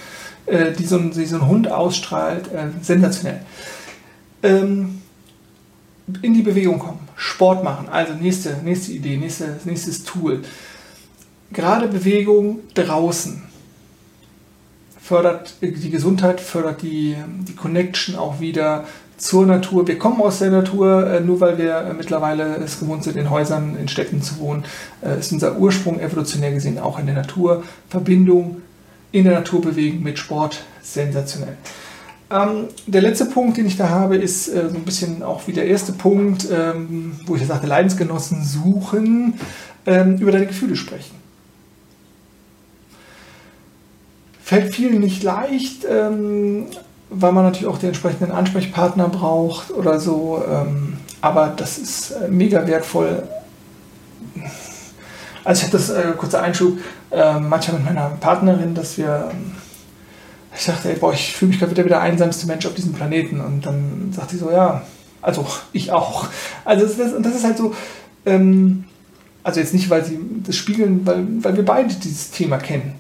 äh, 0.45 0.71
die, 0.71 0.85
so 0.85 0.97
ein, 0.97 1.11
die 1.11 1.25
so 1.25 1.37
ein 1.37 1.47
Hund 1.47 1.71
ausstrahlt, 1.71 2.47
äh, 2.53 2.67
sensationell. 2.81 3.41
Ähm, 4.43 5.01
in 6.21 6.33
die 6.33 6.41
Bewegung 6.41 6.79
kommen, 6.79 7.07
Sport 7.15 7.63
machen, 7.63 7.87
also 7.89 8.13
nächste, 8.13 8.57
nächste 8.63 8.91
Idee, 8.91 9.17
nächste, 9.17 9.59
nächstes 9.65 10.03
Tool. 10.03 10.41
Gerade 11.53 11.87
Bewegung 11.87 12.59
draußen 12.73 13.43
fördert 15.01 15.55
die 15.61 15.89
Gesundheit, 15.89 16.39
fördert 16.39 16.81
die, 16.81 17.15
die 17.47 17.55
Connection 17.55 18.15
auch 18.15 18.39
wieder 18.39 18.85
zur 19.17 19.45
Natur. 19.45 19.87
Wir 19.87 19.99
kommen 19.99 20.19
aus 20.21 20.39
der 20.39 20.49
Natur, 20.49 21.05
äh, 21.07 21.19
nur 21.19 21.39
weil 21.41 21.57
wir 21.57 21.77
äh, 21.77 21.93
mittlerweile 21.93 22.55
es 22.55 22.79
gewohnt 22.79 23.03
sind, 23.03 23.17
in 23.17 23.29
Häusern, 23.29 23.77
in 23.77 23.87
Städten 23.87 24.21
zu 24.21 24.39
wohnen, 24.39 24.63
äh, 25.03 25.19
ist 25.19 25.31
unser 25.31 25.57
Ursprung 25.57 25.99
evolutionär 25.99 26.51
gesehen 26.51 26.79
auch 26.79 26.97
in 26.97 27.05
der 27.05 27.15
Natur. 27.15 27.63
Verbindung 27.89 28.61
in 29.11 29.25
der 29.25 29.33
Natur 29.33 29.61
bewegen 29.61 30.01
mit 30.01 30.17
Sport, 30.17 30.63
sensationell. 30.81 31.57
Ähm, 32.31 32.67
der 32.87 33.01
letzte 33.01 33.25
Punkt, 33.25 33.57
den 33.57 33.65
ich 33.65 33.77
da 33.77 33.89
habe, 33.89 34.15
ist 34.15 34.47
äh, 34.47 34.69
so 34.69 34.75
ein 34.75 34.85
bisschen 34.85 35.21
auch 35.21 35.47
wie 35.47 35.53
der 35.53 35.67
erste 35.67 35.91
Punkt, 35.91 36.47
ähm, 36.51 37.19
wo 37.25 37.35
ich 37.35 37.45
sagte, 37.45 37.67
Leidensgenossen 37.67 38.43
suchen, 38.43 39.33
ähm, 39.85 40.17
über 40.17 40.31
deine 40.31 40.47
Gefühle 40.47 40.75
sprechen. 40.75 41.15
Fällt 44.43 44.73
vielen 44.73 44.99
nicht 44.99 45.23
leicht, 45.23 45.85
ähm, 45.89 46.67
weil 47.09 47.31
man 47.31 47.45
natürlich 47.45 47.67
auch 47.67 47.77
den 47.77 47.89
entsprechenden 47.89 48.31
Ansprechpartner 48.31 49.09
braucht 49.09 49.71
oder 49.71 49.99
so. 49.99 50.43
Ähm, 50.49 50.97
aber 51.21 51.53
das 51.55 51.77
ist 51.77 52.11
äh, 52.11 52.27
mega 52.29 52.65
wertvoll. 52.65 53.23
Also 55.43 55.59
ich 55.59 55.67
hatte 55.67 55.77
das 55.77 55.89
äh, 55.89 56.13
kurzer 56.17 56.41
Einschub, 56.41 56.77
äh, 57.11 57.39
manchmal 57.39 57.77
mit 57.77 57.85
meiner 57.85 58.09
Partnerin, 58.19 58.75
dass 58.75 58.97
wir, 58.97 59.29
ähm, 59.31 59.51
ich 60.55 60.65
dachte, 60.65 60.89
ey, 60.89 60.95
boah, 60.95 61.13
ich 61.13 61.35
fühle 61.35 61.49
mich 61.49 61.59
gerade 61.59 61.71
wieder 61.71 61.85
wie 61.85 61.89
der 61.89 62.01
einsamste 62.01 62.47
Mensch 62.47 62.65
auf 62.65 62.73
diesem 62.73 62.93
Planeten. 62.93 63.39
Und 63.39 63.65
dann 63.65 64.11
sagt 64.13 64.31
sie 64.31 64.37
so, 64.37 64.51
ja, 64.51 64.81
also 65.21 65.45
ich 65.73 65.91
auch. 65.91 66.27
Also 66.65 66.85
das, 66.85 66.97
das 66.97 67.35
ist 67.35 67.43
halt 67.43 67.57
so, 67.57 67.73
ähm, 68.25 68.85
also 69.43 69.59
jetzt 69.59 69.73
nicht, 69.73 69.89
weil 69.89 70.05
sie 70.05 70.19
das 70.45 70.55
spiegeln, 70.55 71.05
weil, 71.05 71.25
weil 71.41 71.55
wir 71.55 71.65
beide 71.65 71.93
dieses 71.93 72.31
Thema 72.31 72.57
kennen. 72.57 72.95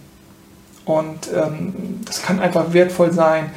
Und 0.85 1.29
ähm, 1.33 1.73
das 2.05 2.23
kann 2.23 2.39
einfach 2.39 2.73
wertvoll 2.73 3.13
sein, 3.13 3.51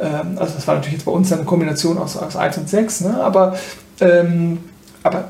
ähm, 0.00 0.38
also 0.38 0.54
das 0.54 0.66
war 0.66 0.76
natürlich 0.76 0.94
jetzt 0.94 1.04
bei 1.04 1.12
uns 1.12 1.32
eine 1.32 1.44
Kombination 1.44 1.98
aus, 1.98 2.16
aus 2.16 2.36
1 2.36 2.58
und 2.58 2.68
6, 2.68 3.02
ne? 3.02 3.22
aber, 3.22 3.56
ähm, 4.00 4.58
aber 5.02 5.28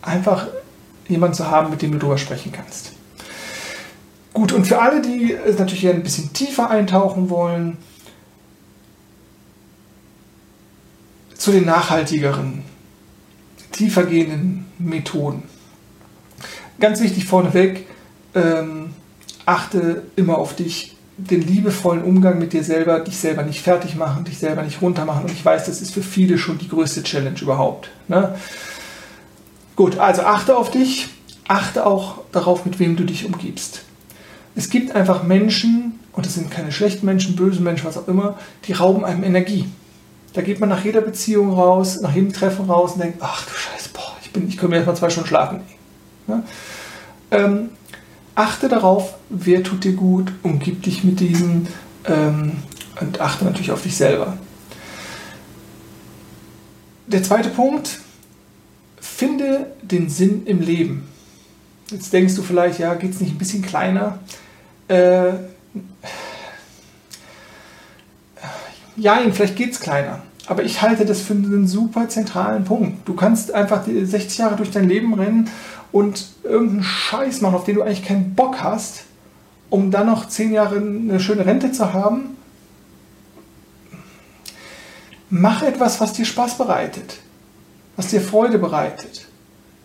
einfach 0.00 0.46
jemanden 1.08 1.34
zu 1.34 1.50
haben, 1.50 1.70
mit 1.70 1.82
dem 1.82 1.92
du 1.92 1.98
drüber 1.98 2.18
sprechen 2.18 2.52
kannst. 2.52 2.92
Gut, 4.32 4.52
und 4.52 4.66
für 4.66 4.80
alle, 4.80 5.02
die 5.02 5.36
natürlich 5.58 5.80
hier 5.80 5.90
ein 5.90 6.02
bisschen 6.02 6.32
tiefer 6.32 6.70
eintauchen 6.70 7.28
wollen, 7.28 7.76
zu 11.36 11.50
den 11.50 11.66
nachhaltigeren, 11.66 12.62
tiefer 13.72 14.04
gehenden 14.04 14.66
Methoden. 14.78 15.42
Ganz 16.78 17.00
wichtig 17.00 17.26
vorneweg, 17.26 17.86
ähm, 18.34 18.90
achte 19.44 20.04
immer 20.16 20.38
auf 20.38 20.54
dich, 20.54 20.96
den 21.16 21.42
liebevollen 21.42 22.02
Umgang 22.02 22.38
mit 22.38 22.52
dir 22.52 22.64
selber, 22.64 23.00
dich 23.00 23.16
selber 23.16 23.42
nicht 23.42 23.60
fertig 23.60 23.96
machen, 23.96 24.24
dich 24.24 24.38
selber 24.38 24.62
nicht 24.62 24.80
runter 24.80 25.04
machen. 25.04 25.24
Und 25.24 25.32
ich 25.32 25.44
weiß, 25.44 25.66
das 25.66 25.82
ist 25.82 25.92
für 25.92 26.02
viele 26.02 26.38
schon 26.38 26.58
die 26.58 26.68
größte 26.68 27.02
Challenge 27.02 27.38
überhaupt. 27.40 27.90
Ne? 28.08 28.34
Gut, 29.76 29.98
also 29.98 30.22
achte 30.22 30.56
auf 30.56 30.70
dich, 30.70 31.08
achte 31.48 31.86
auch 31.86 32.18
darauf, 32.32 32.64
mit 32.64 32.78
wem 32.78 32.96
du 32.96 33.04
dich 33.04 33.26
umgibst. 33.26 33.82
Es 34.54 34.70
gibt 34.70 34.94
einfach 34.94 35.22
Menschen, 35.22 35.98
und 36.12 36.26
das 36.26 36.34
sind 36.34 36.50
keine 36.50 36.72
schlechten 36.72 37.06
Menschen, 37.06 37.36
böse 37.36 37.60
Menschen, 37.60 37.86
was 37.86 37.96
auch 37.96 38.08
immer, 38.08 38.38
die 38.66 38.72
rauben 38.72 39.04
einem 39.04 39.24
Energie. 39.24 39.66
Da 40.34 40.42
geht 40.42 40.60
man 40.60 40.68
nach 40.68 40.84
jeder 40.84 41.00
Beziehung 41.00 41.52
raus, 41.52 42.00
nach 42.00 42.14
jedem 42.14 42.32
Treffen 42.32 42.66
raus 42.66 42.92
und 42.92 43.02
denkt, 43.02 43.18
ach 43.20 43.46
du 43.46 43.52
Scheiße, 43.52 43.90
boah, 43.92 44.16
ich, 44.22 44.32
bin, 44.32 44.48
ich 44.48 44.56
könnte 44.56 44.70
mir 44.70 44.76
erst 44.76 44.88
mal 44.88 44.96
zwei 44.96 45.10
Stunden 45.10 45.28
schlafen. 45.28 45.60
Ne? 46.26 46.42
Ähm, 47.30 47.70
achte 48.34 48.68
darauf, 48.68 49.14
wer 49.28 49.62
tut 49.62 49.84
dir 49.84 49.92
gut, 49.92 50.32
umgib 50.42 50.82
dich 50.82 51.04
mit 51.04 51.20
diesen 51.20 51.68
ähm, 52.04 52.52
und 53.00 53.20
achte 53.20 53.44
natürlich 53.44 53.72
auf 53.72 53.82
dich 53.82 53.96
selber. 53.96 54.36
Der 57.06 57.22
zweite 57.22 57.50
Punkt, 57.50 57.98
finde 59.00 59.72
den 59.82 60.08
Sinn 60.08 60.46
im 60.46 60.60
Leben. 60.60 61.08
Jetzt 61.92 62.12
denkst 62.12 62.34
du 62.34 62.42
vielleicht, 62.42 62.78
ja, 62.78 62.94
geht 62.94 63.12
es 63.12 63.20
nicht 63.20 63.34
ein 63.34 63.38
bisschen 63.38 63.62
kleiner? 63.62 64.18
Äh, 64.88 65.32
ja, 68.96 69.18
vielleicht 69.30 69.56
geht 69.56 69.72
es 69.72 69.80
kleiner. 69.80 70.22
Aber 70.46 70.64
ich 70.64 70.82
halte 70.82 71.04
das 71.04 71.20
für 71.20 71.34
einen 71.34 71.66
super 71.66 72.08
zentralen 72.08 72.64
Punkt. 72.64 73.06
Du 73.06 73.14
kannst 73.14 73.52
einfach 73.52 73.84
60 73.86 74.38
Jahre 74.38 74.56
durch 74.56 74.70
dein 74.70 74.88
Leben 74.88 75.14
rennen 75.14 75.50
und 75.92 76.28
irgendeinen 76.42 76.82
Scheiß 76.82 77.42
machen, 77.42 77.54
auf 77.54 77.64
den 77.64 77.76
du 77.76 77.82
eigentlich 77.82 78.04
keinen 78.04 78.34
Bock 78.34 78.62
hast, 78.62 79.04
um 79.70 79.90
dann 79.90 80.06
noch 80.06 80.26
10 80.28 80.52
Jahre 80.52 80.76
eine 80.76 81.20
schöne 81.20 81.46
Rente 81.46 81.72
zu 81.72 81.92
haben. 81.92 82.36
Mach 85.28 85.62
etwas, 85.62 86.00
was 86.00 86.14
dir 86.14 86.24
Spaß 86.24 86.58
bereitet, 86.58 87.18
was 87.96 88.08
dir 88.08 88.20
Freude 88.20 88.58
bereitet, 88.58 89.28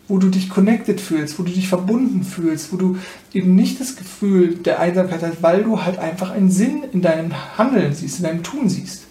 wo 0.08 0.18
du 0.18 0.30
dich 0.30 0.50
connected 0.50 1.02
fühlst, 1.02 1.38
wo 1.38 1.44
du 1.44 1.52
dich 1.52 1.68
verbunden 1.68 2.24
fühlst, 2.24 2.72
wo 2.72 2.78
du 2.78 2.98
eben 3.34 3.56
nicht 3.56 3.80
das 3.82 3.96
Gefühl 3.96 4.56
der 4.56 4.80
Einsamkeit 4.80 5.22
hast, 5.22 5.44
weil 5.44 5.64
du 5.64 5.84
halt 5.84 6.00
einfach 6.00 6.32
einen 6.32 6.50
Sinn 6.50 6.84
in 6.94 7.02
deinem 7.02 7.34
Handeln 7.58 7.94
siehst, 7.94 8.20
in 8.20 8.24
deinem 8.24 8.44
Tun 8.44 8.70
siehst. 8.70 9.04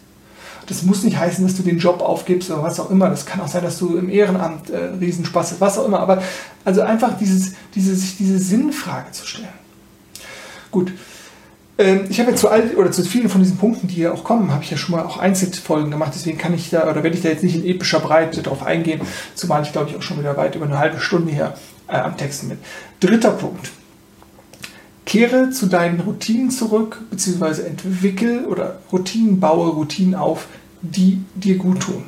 Das 0.66 0.82
muss 0.82 1.04
nicht 1.04 1.16
heißen, 1.16 1.46
dass 1.46 1.56
du 1.56 1.62
den 1.62 1.78
Job 1.78 2.00
aufgibst 2.00 2.50
oder 2.50 2.62
was 2.62 2.80
auch 2.80 2.90
immer. 2.90 3.08
Das 3.08 3.24
kann 3.24 3.40
auch 3.40 3.46
sein, 3.48 3.62
dass 3.62 3.78
du 3.78 3.96
im 3.96 4.08
Ehrenamt 4.08 4.70
äh, 4.70 4.78
Riesenspaß 5.00 5.52
hast, 5.52 5.60
was 5.60 5.78
auch 5.78 5.86
immer. 5.86 6.00
Aber 6.00 6.22
also 6.64 6.82
einfach 6.82 7.16
dieses, 7.18 7.52
diese, 7.74 7.94
sich 7.94 8.16
diese 8.16 8.38
Sinnfrage 8.38 9.12
zu 9.12 9.26
stellen. 9.26 9.48
Gut. 10.72 10.92
Ähm, 11.78 12.06
ich 12.08 12.18
habe 12.20 12.30
jetzt 12.30 12.40
zu 12.40 12.48
all 12.48 12.74
oder 12.76 12.90
zu 12.90 13.04
vielen 13.04 13.28
von 13.28 13.42
diesen 13.42 13.58
Punkten, 13.58 13.88
die 13.88 13.94
hier 13.94 14.14
auch 14.14 14.24
kommen, 14.24 14.52
habe 14.52 14.64
ich 14.64 14.70
ja 14.70 14.76
schon 14.76 14.94
mal 14.94 15.04
auch 15.04 15.18
Einzelfolgen 15.18 15.90
gemacht. 15.90 16.12
Deswegen 16.14 16.38
kann 16.38 16.54
ich 16.54 16.70
da 16.70 16.88
oder 16.90 17.02
werde 17.02 17.16
ich 17.16 17.22
da 17.22 17.28
jetzt 17.28 17.44
nicht 17.44 17.56
in 17.56 17.64
epischer 17.64 18.00
Breite 18.00 18.42
darauf 18.42 18.62
eingehen, 18.62 19.00
zumal 19.34 19.62
ich 19.62 19.72
glaube 19.72 19.90
ich 19.90 19.96
auch 19.96 20.02
schon 20.02 20.18
wieder 20.18 20.36
weit 20.36 20.54
über 20.54 20.66
eine 20.66 20.78
halbe 20.78 21.00
Stunde 21.00 21.32
hier 21.32 21.54
äh, 21.88 21.96
am 21.96 22.16
Texten 22.16 22.48
bin. 22.48 22.58
Dritter 23.00 23.32
Punkt. 23.32 23.70
Kehre 25.04 25.50
zu 25.50 25.66
deinen 25.66 26.00
Routinen 26.00 26.50
zurück, 26.50 27.00
beziehungsweise 27.10 27.66
entwickel 27.66 28.44
oder 28.46 28.80
Routinen 28.90 29.38
baue 29.38 29.70
Routinen 29.70 30.16
auf, 30.16 30.48
die 30.82 31.22
dir 31.34 31.56
gut 31.58 31.80
tun. 31.80 32.04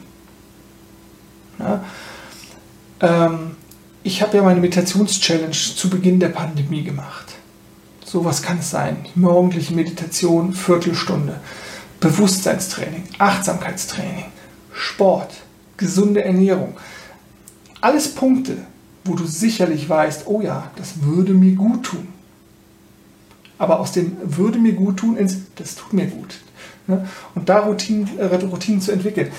Ja? 1.61 1.85
Ähm, 3.01 3.53
ich 4.03 4.23
habe 4.23 4.37
ja 4.37 4.43
meine 4.43 4.61
Meditations-Challenge 4.61 5.53
zu 5.53 5.91
Beginn 5.91 6.19
der 6.19 6.31
Pandemie 6.31 6.83
gemacht. 6.83 7.38
So 8.09 8.25
was 8.25 8.43
kann 8.43 8.59
es 8.59 8.71
sein. 8.71 9.05
Morgendliche 9.15 9.75
Meditation, 9.75 10.53
Viertelstunde, 10.53 11.41
Bewusstseinstraining, 12.01 13.05
Achtsamkeitstraining, 13.19 14.25
Sport, 14.73 15.35
gesunde 15.77 16.25
Ernährung. 16.25 16.77
Alles 17.81 18.15
Punkte, 18.15 18.57
wo 19.05 19.15
du 19.15 19.27
sicherlich 19.27 19.89
weißt, 19.89 20.27
oh 20.27 20.41
ja, 20.41 20.71
das 20.77 21.03
würde 21.03 21.35
mir 21.35 21.55
gut 21.55 21.85
tun 21.85 22.09
aber 23.59 23.81
aus 23.81 23.93
dem 23.93 24.17
würde 24.23 24.59
mir 24.59 24.73
gut 24.73 24.99
tun 24.99 25.17
ins 25.17 25.39
das 25.57 25.75
tut 25.75 25.93
mir 25.93 26.07
gut. 26.07 26.39
Ne? 26.87 27.07
Und 27.35 27.49
da 27.49 27.61
Routinen, 27.61 28.19
äh, 28.19 28.25
Routinen 28.25 28.81
zu 28.81 28.93
entwickeln. 28.93 29.31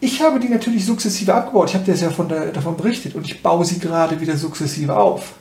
Ich 0.00 0.22
habe 0.22 0.40
die 0.40 0.48
natürlich 0.48 0.86
sukzessive 0.86 1.34
abgebaut. 1.34 1.68
Ich 1.68 1.74
habe 1.74 1.84
dir 1.84 1.94
ja 1.94 2.10
von 2.10 2.28
der, 2.28 2.52
davon 2.52 2.76
berichtet 2.76 3.14
und 3.14 3.26
ich 3.26 3.42
baue 3.42 3.66
sie 3.66 3.78
gerade 3.78 4.20
wieder 4.20 4.36
sukzessive 4.36 4.96
auf. 4.96 5.34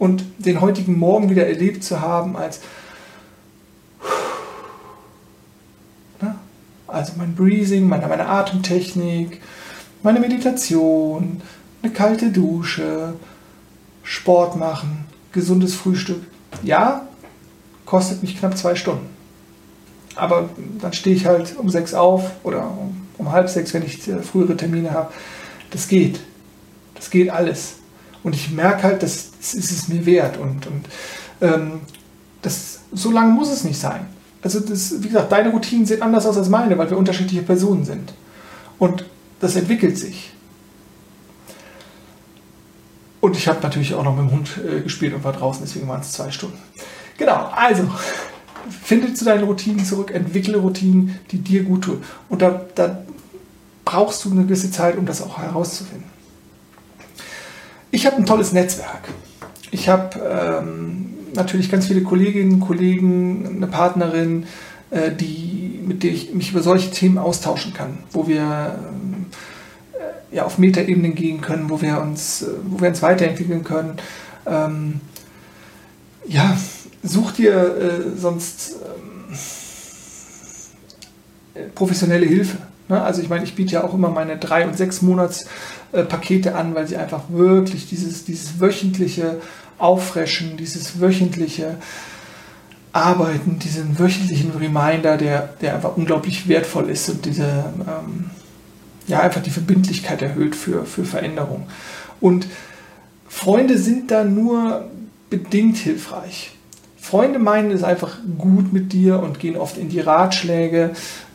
Und 0.00 0.24
den 0.38 0.60
heutigen 0.60 0.98
Morgen 0.98 1.30
wieder 1.30 1.46
erlebt 1.46 1.84
zu 1.84 2.00
haben 2.00 2.34
als 2.34 2.60
ne? 6.20 6.34
also 6.86 7.12
mein 7.18 7.34
Breathing, 7.34 7.86
meine, 7.86 8.08
meine 8.08 8.26
Atemtechnik, 8.26 9.42
meine 10.02 10.18
Meditation, 10.18 11.42
eine 11.82 11.92
kalte 11.92 12.30
Dusche, 12.30 13.12
Sport 14.02 14.56
machen, 14.56 15.04
gesundes 15.32 15.74
Frühstück 15.74 16.22
ja, 16.62 17.06
kostet 17.84 18.22
mich 18.22 18.38
knapp 18.38 18.56
zwei 18.56 18.74
Stunden. 18.74 19.06
Aber 20.16 20.48
dann 20.80 20.94
stehe 20.94 21.14
ich 21.14 21.26
halt 21.26 21.56
um 21.56 21.70
sechs 21.70 21.94
auf 21.94 22.30
oder 22.42 22.70
um, 22.70 23.06
um 23.18 23.32
halb 23.32 23.48
sechs, 23.48 23.72
wenn 23.74 23.84
ich 23.84 24.08
äh, 24.08 24.22
frühere 24.22 24.56
Termine 24.56 24.92
habe. 24.92 25.12
Das 25.70 25.88
geht. 25.88 26.20
Das 26.94 27.10
geht 27.10 27.30
alles. 27.30 27.79
Und 28.22 28.34
ich 28.34 28.50
merke 28.50 28.82
halt, 28.84 29.02
das, 29.02 29.30
ist 29.40 29.70
es 29.70 29.88
mir 29.88 30.04
wert. 30.06 30.36
Und, 30.38 30.66
und 30.66 30.86
ähm, 31.40 31.80
das, 32.42 32.80
so 32.92 33.10
lange 33.10 33.32
muss 33.32 33.50
es 33.50 33.64
nicht 33.64 33.78
sein. 33.78 34.06
Also, 34.42 34.60
das, 34.60 35.02
wie 35.02 35.08
gesagt, 35.08 35.32
deine 35.32 35.50
Routinen 35.50 35.86
sehen 35.86 36.02
anders 36.02 36.26
aus 36.26 36.36
als 36.36 36.48
meine, 36.48 36.76
weil 36.78 36.90
wir 36.90 36.96
unterschiedliche 36.96 37.42
Personen 37.42 37.84
sind. 37.84 38.12
Und 38.78 39.04
das 39.40 39.56
entwickelt 39.56 39.98
sich. 39.98 40.32
Und 43.20 43.36
ich 43.36 43.48
habe 43.48 43.60
natürlich 43.62 43.94
auch 43.94 44.04
noch 44.04 44.16
mit 44.16 44.26
dem 44.26 44.32
Hund 44.32 44.50
äh, 44.66 44.80
gespielt 44.80 45.14
und 45.14 45.24
war 45.24 45.32
draußen, 45.32 45.62
deswegen 45.62 45.86
waren 45.88 46.00
es 46.00 46.12
zwei 46.12 46.30
Stunden. 46.30 46.58
Genau, 47.18 47.50
also 47.54 47.84
finde 48.82 49.12
zu 49.12 49.24
deinen 49.24 49.44
Routinen 49.44 49.84
zurück, 49.84 50.10
entwickle 50.10 50.56
Routinen, 50.58 51.18
die 51.30 51.38
dir 51.38 51.64
gut 51.64 51.84
tun. 51.84 52.02
Und 52.28 52.40
da, 52.42 52.62
da 52.74 53.02
brauchst 53.84 54.24
du 54.24 54.30
eine 54.30 54.44
gewisse 54.44 54.70
Zeit, 54.70 54.96
um 54.96 55.04
das 55.04 55.20
auch 55.22 55.38
herauszufinden. 55.38 56.09
Ich 58.00 58.06
habe 58.06 58.16
ein 58.16 58.24
tolles 58.24 58.54
Netzwerk. 58.54 59.10
Ich 59.72 59.90
habe 59.90 60.18
ähm, 60.26 61.18
natürlich 61.34 61.70
ganz 61.70 61.86
viele 61.86 62.00
Kolleginnen, 62.00 62.58
Kollegen, 62.58 63.56
eine 63.56 63.66
Partnerin, 63.66 64.46
äh, 64.90 65.10
die, 65.12 65.78
mit 65.84 66.02
der 66.02 66.10
ich 66.12 66.32
mich 66.32 66.52
über 66.52 66.62
solche 66.62 66.90
Themen 66.90 67.18
austauschen 67.18 67.74
kann, 67.74 67.98
wo 68.10 68.26
wir 68.26 68.78
äh, 69.92 70.34
ja, 70.34 70.46
auf 70.46 70.56
Metaebenen 70.56 71.14
gehen 71.14 71.42
können, 71.42 71.68
wo 71.68 71.82
wir 71.82 72.00
uns, 72.00 72.40
äh, 72.40 72.46
wo 72.64 72.80
wir 72.80 72.88
uns 72.88 73.02
weiterentwickeln 73.02 73.64
können. 73.64 73.98
Ähm, 74.46 75.02
ja, 76.26 76.56
such 77.02 77.32
dir 77.32 77.52
äh, 77.52 78.18
sonst 78.18 78.76
ähm, 81.54 81.68
professionelle 81.74 82.24
Hilfe. 82.24 82.56
Ne? 82.88 83.02
Also 83.02 83.20
ich 83.20 83.28
meine, 83.28 83.44
ich 83.44 83.54
biete 83.54 83.72
ja 83.72 83.84
auch 83.84 83.92
immer 83.92 84.08
meine 84.08 84.38
drei 84.38 84.66
und 84.66 84.74
sechs 84.78 85.02
Monats 85.02 85.44
äh, 85.92 86.04
Pakete 86.04 86.54
an, 86.54 86.74
weil 86.74 86.86
sie 86.86 86.96
einfach 86.96 87.24
wirklich 87.28 87.88
dieses, 87.88 88.24
dieses 88.24 88.60
wöchentliche 88.60 89.40
Auffreschen, 89.78 90.56
dieses 90.56 91.00
wöchentliche 91.00 91.76
Arbeiten, 92.92 93.58
diesen 93.58 93.98
wöchentlichen 93.98 94.52
Reminder, 94.52 95.16
der, 95.16 95.54
der 95.60 95.74
einfach 95.74 95.96
unglaublich 95.96 96.48
wertvoll 96.48 96.90
ist 96.90 97.08
und 97.08 97.24
diese, 97.24 97.44
ähm, 97.44 98.30
ja, 99.06 99.20
einfach 99.20 99.42
die 99.42 99.50
Verbindlichkeit 99.50 100.22
erhöht 100.22 100.56
für, 100.56 100.84
für 100.84 101.04
Veränderung. 101.04 101.68
Und 102.20 102.46
Freunde 103.28 103.78
sind 103.78 104.10
da 104.10 104.24
nur 104.24 104.90
bedingt 105.30 105.76
hilfreich. 105.76 106.52
Freunde 106.98 107.38
meinen 107.38 107.70
es 107.70 107.82
einfach 107.82 108.18
gut 108.38 108.72
mit 108.72 108.92
dir 108.92 109.20
und 109.20 109.38
gehen 109.38 109.56
oft 109.56 109.78
in 109.78 109.88
die 109.88 110.00
Ratschläge. 110.00 110.90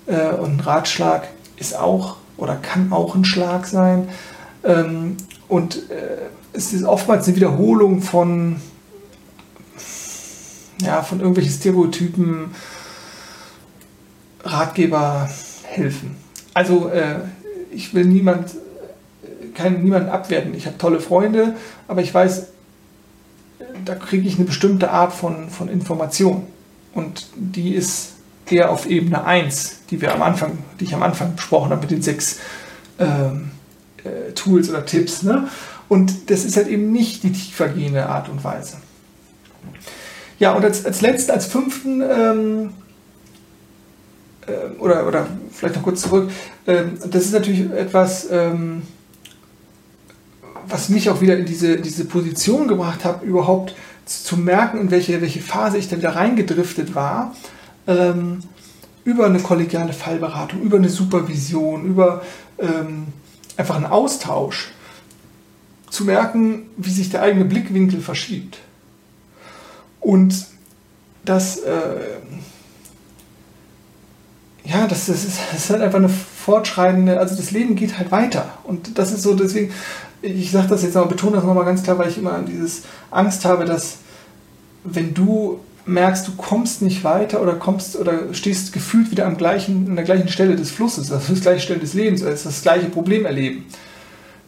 Äh, 0.06 0.34
und 0.36 0.58
ein 0.58 0.60
Ratschlag 0.60 1.28
ist 1.58 1.76
auch 1.76 2.18
oder 2.38 2.56
kann 2.56 2.92
auch 2.92 3.16
ein 3.16 3.26
Schlag 3.26 3.66
sein. 3.66 4.10
Ähm, 4.66 5.18
und 5.48 5.90
äh, 5.90 6.18
es 6.54 6.74
ist 6.74 6.84
oftmals 6.84 7.28
eine 7.28 7.36
Wiederholung 7.36 8.02
von, 8.02 8.58
ja, 10.82 11.04
von 11.04 11.20
irgendwelchen 11.20 11.54
Stereotypen, 11.54 12.56
Ratgeber 14.44 15.30
helfen. 15.64 16.16
Also 16.54 16.90
äh, 16.90 17.20
ich 17.72 17.94
will 17.94 18.06
niemand, 18.06 18.52
keinen, 19.54 19.84
niemanden 19.84 20.10
abwerten. 20.10 20.54
Ich 20.54 20.66
habe 20.66 20.78
tolle 20.78 21.00
Freunde, 21.00 21.56
aber 21.88 22.02
ich 22.02 22.14
weiß, 22.14 22.48
da 23.86 23.96
kriege 23.96 24.28
ich 24.28 24.36
eine 24.36 24.46
bestimmte 24.46 24.92
Art 24.92 25.14
von, 25.14 25.50
von 25.50 25.70
Information. 25.70 26.48
Und 26.94 27.28
die 27.36 27.74
ist 27.74 28.14
eher 28.50 28.72
auf 28.72 28.86
Ebene 28.86 29.26
1, 29.26 29.82
die 29.90 30.02
wir 30.02 30.14
am 30.14 30.22
Anfang, 30.22 30.58
die 30.80 30.86
ich 30.86 30.94
am 30.94 31.04
Anfang 31.04 31.36
besprochen 31.36 31.72
habe 31.72 31.82
mit 31.82 31.92
den 31.92 32.02
sechs 32.02 32.40
ähm, 33.00 33.52
äh, 34.06 34.32
Tools 34.34 34.70
oder 34.70 34.86
Tipps. 34.86 35.24
Ne? 35.24 35.48
Und 35.90 36.30
das 36.30 36.46
ist 36.46 36.58
halt 36.58 36.68
eben 36.68 36.92
nicht 36.92 37.24
die 37.24 37.32
tiefergehende 37.32 38.08
Art 38.08 38.30
und 38.30 38.44
Weise. 38.44 38.78
Ja, 40.40 40.54
und 40.54 40.66
als, 40.66 40.86
als 40.86 41.02
letzten, 41.02 41.32
als 41.32 41.46
fünften, 41.46 42.02
ähm, 42.02 42.70
äh, 44.48 44.80
oder, 44.80 45.08
oder 45.08 45.28
vielleicht 45.52 45.76
noch 45.76 45.84
kurz 45.84 46.02
zurück, 46.02 46.30
ähm, 46.68 46.98
das 47.10 47.26
ist 47.26 47.34
natürlich 47.34 47.72
etwas, 47.72 48.28
ähm, 48.30 48.84
was 50.68 50.90
mich 50.90 51.10
auch 51.10 51.22
wieder 51.22 51.38
in 51.38 51.46
diese, 51.46 51.78
diese 51.78 52.06
Position 52.06 52.68
gebracht 52.68 53.06
hat, 53.06 53.24
überhaupt 53.24 53.76
zu 54.06 54.38
merken, 54.38 54.80
in 54.80 54.92
welche, 54.92 55.22
welche 55.22 55.42
Phase 55.42 55.78
ich 55.78 55.90
da 55.90 55.98
wieder 55.98 56.16
reingedriftet 56.16 56.96
war, 56.96 57.36
ähm, 57.88 58.40
über 59.04 59.26
eine 59.26 59.40
kollegiale 59.40 59.94
Fallberatung, 59.94 60.62
über 60.62 60.78
eine 60.78 60.90
Supervision, 60.90 61.86
über 61.86 62.24
ähm, 62.58 63.08
einfach 63.58 63.76
einen 63.76 63.86
Austausch, 63.86 64.70
zu 65.96 66.04
merken, 66.04 66.68
wie 66.78 66.90
sich 66.90 67.10
der 67.10 67.22
eigene 67.22 67.46
Blickwinkel 67.46 68.02
verschiebt. 68.02 68.58
Und 70.02 70.46
das, 71.24 71.58
äh, 71.58 72.20
ja, 74.66 74.88
das, 74.88 75.06
das, 75.06 75.24
ist, 75.24 75.40
das 75.52 75.60
ist 75.64 75.70
halt 75.70 75.82
einfach 75.82 76.00
eine 76.00 76.10
fortschreitende, 76.10 77.18
also 77.18 77.36
das 77.36 77.52
Leben 77.52 77.76
geht 77.76 77.98
halt 77.98 78.12
weiter. 78.12 78.58
Und 78.64 78.98
das 78.98 79.12
ist 79.12 79.24
so, 79.24 79.36
deswegen, 79.36 79.72
ich 80.22 80.52
sage 80.52 80.68
das 80.68 80.84
jetzt 80.84 80.98
aber, 80.98 81.08
betone 81.08 81.38
das 81.38 81.46
nochmal 81.46 81.66
ganz 81.66 81.82
klar, 81.82 81.98
weil 81.98 82.10
ich 82.10 82.18
immer 82.18 82.40
dieses 82.40 82.84
Angst 83.10 83.46
habe, 83.46 83.66
dass 83.66 83.98
wenn 84.84 85.14
du 85.14 85.62
merkst, 85.86 86.28
du 86.28 86.32
kommst 86.36 86.82
nicht 86.82 87.04
weiter 87.04 87.42
oder 87.42 87.54
kommst 87.54 87.96
oder 87.96 88.34
stehst 88.34 88.74
gefühlt 88.74 89.12
wieder 89.12 89.26
am 89.26 89.38
gleichen, 89.38 89.88
an 89.90 89.96
der 89.96 90.06
gleichen 90.06 90.30
Stelle 90.30 90.56
des 90.56 90.72
Flusses, 90.72 91.12
also 91.12 91.34
das 91.34 91.42
gleiche 91.42 91.62
Stelle 91.62 91.80
des 91.80 91.94
Lebens, 91.94 92.24
also 92.24 92.50
das 92.50 92.62
gleiche 92.62 92.88
Problem 92.88 93.26
erleben, 93.26 93.66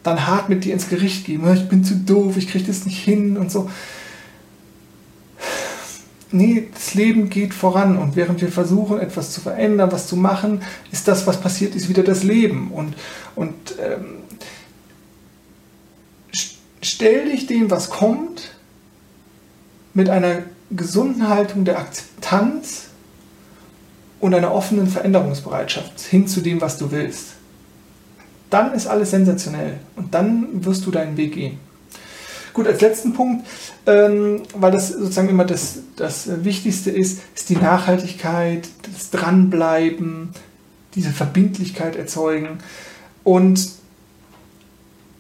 dann 0.04 0.26
hart 0.26 0.50
mit 0.50 0.66
dir 0.66 0.74
ins 0.74 0.90
Gericht 0.90 1.26
gehen, 1.26 1.42
ich 1.54 1.70
bin 1.70 1.84
zu 1.84 1.96
doof, 1.96 2.38
ich 2.38 2.48
kriege 2.50 2.66
das 2.66 2.86
nicht 2.86 3.04
hin 3.04 3.38
und 3.38 3.52
so. 3.52 3.70
Nee, 6.32 6.68
das 6.74 6.94
Leben 6.94 7.30
geht 7.30 7.54
voran 7.54 7.98
und 7.98 8.18
während 8.18 8.42
wir 8.42 8.50
versuchen, 8.50 9.00
etwas 9.00 9.32
zu 9.32 9.40
verändern, 9.40 9.92
was 9.92 10.08
zu 10.08 10.18
machen, 10.18 10.62
ist 10.92 11.08
das, 11.08 11.26
was 11.26 11.40
passiert, 11.40 11.74
ist 11.74 11.88
wieder 11.88 12.04
das 12.04 12.24
Leben. 12.24 12.72
Und, 12.72 12.96
und 13.36 13.54
ähm, 13.82 14.24
stell 16.82 17.30
dich 17.30 17.48
dem, 17.48 17.72
was 17.72 17.90
kommt, 17.90 18.57
mit 19.98 20.10
einer 20.10 20.44
gesunden 20.70 21.28
Haltung 21.28 21.66
der 21.66 21.80
Akzeptanz 21.80 22.90
und 24.20 24.36
einer 24.36 24.54
offenen 24.54 24.86
Veränderungsbereitschaft 24.86 26.00
hin 26.02 26.28
zu 26.28 26.42
dem, 26.42 26.62
was 26.62 26.78
du 26.78 26.92
willst. 26.92 27.30
Dann 28.52 28.74
ist 28.76 28.86
alles 28.86 29.10
sensationell 29.10 29.80
und 29.96 30.14
dann 30.14 30.64
wirst 30.64 30.86
du 30.86 30.92
deinen 30.92 31.18
Weg 31.18 31.34
gehen. 31.34 31.58
Gut, 32.54 32.68
als 32.68 32.80
letzten 32.80 33.14
Punkt, 33.14 33.48
ähm, 33.88 34.44
weil 34.54 34.72
das 34.72 34.90
sozusagen 34.90 35.30
immer 35.30 35.46
das, 35.46 35.80
das 35.96 36.44
Wichtigste 36.44 36.92
ist, 36.92 37.22
ist 37.36 37.50
die 37.50 37.56
Nachhaltigkeit, 37.56 38.68
das 38.94 39.10
Dranbleiben, 39.10 40.30
diese 40.94 41.10
Verbindlichkeit 41.10 41.96
erzeugen. 41.96 42.60
Und 43.24 43.68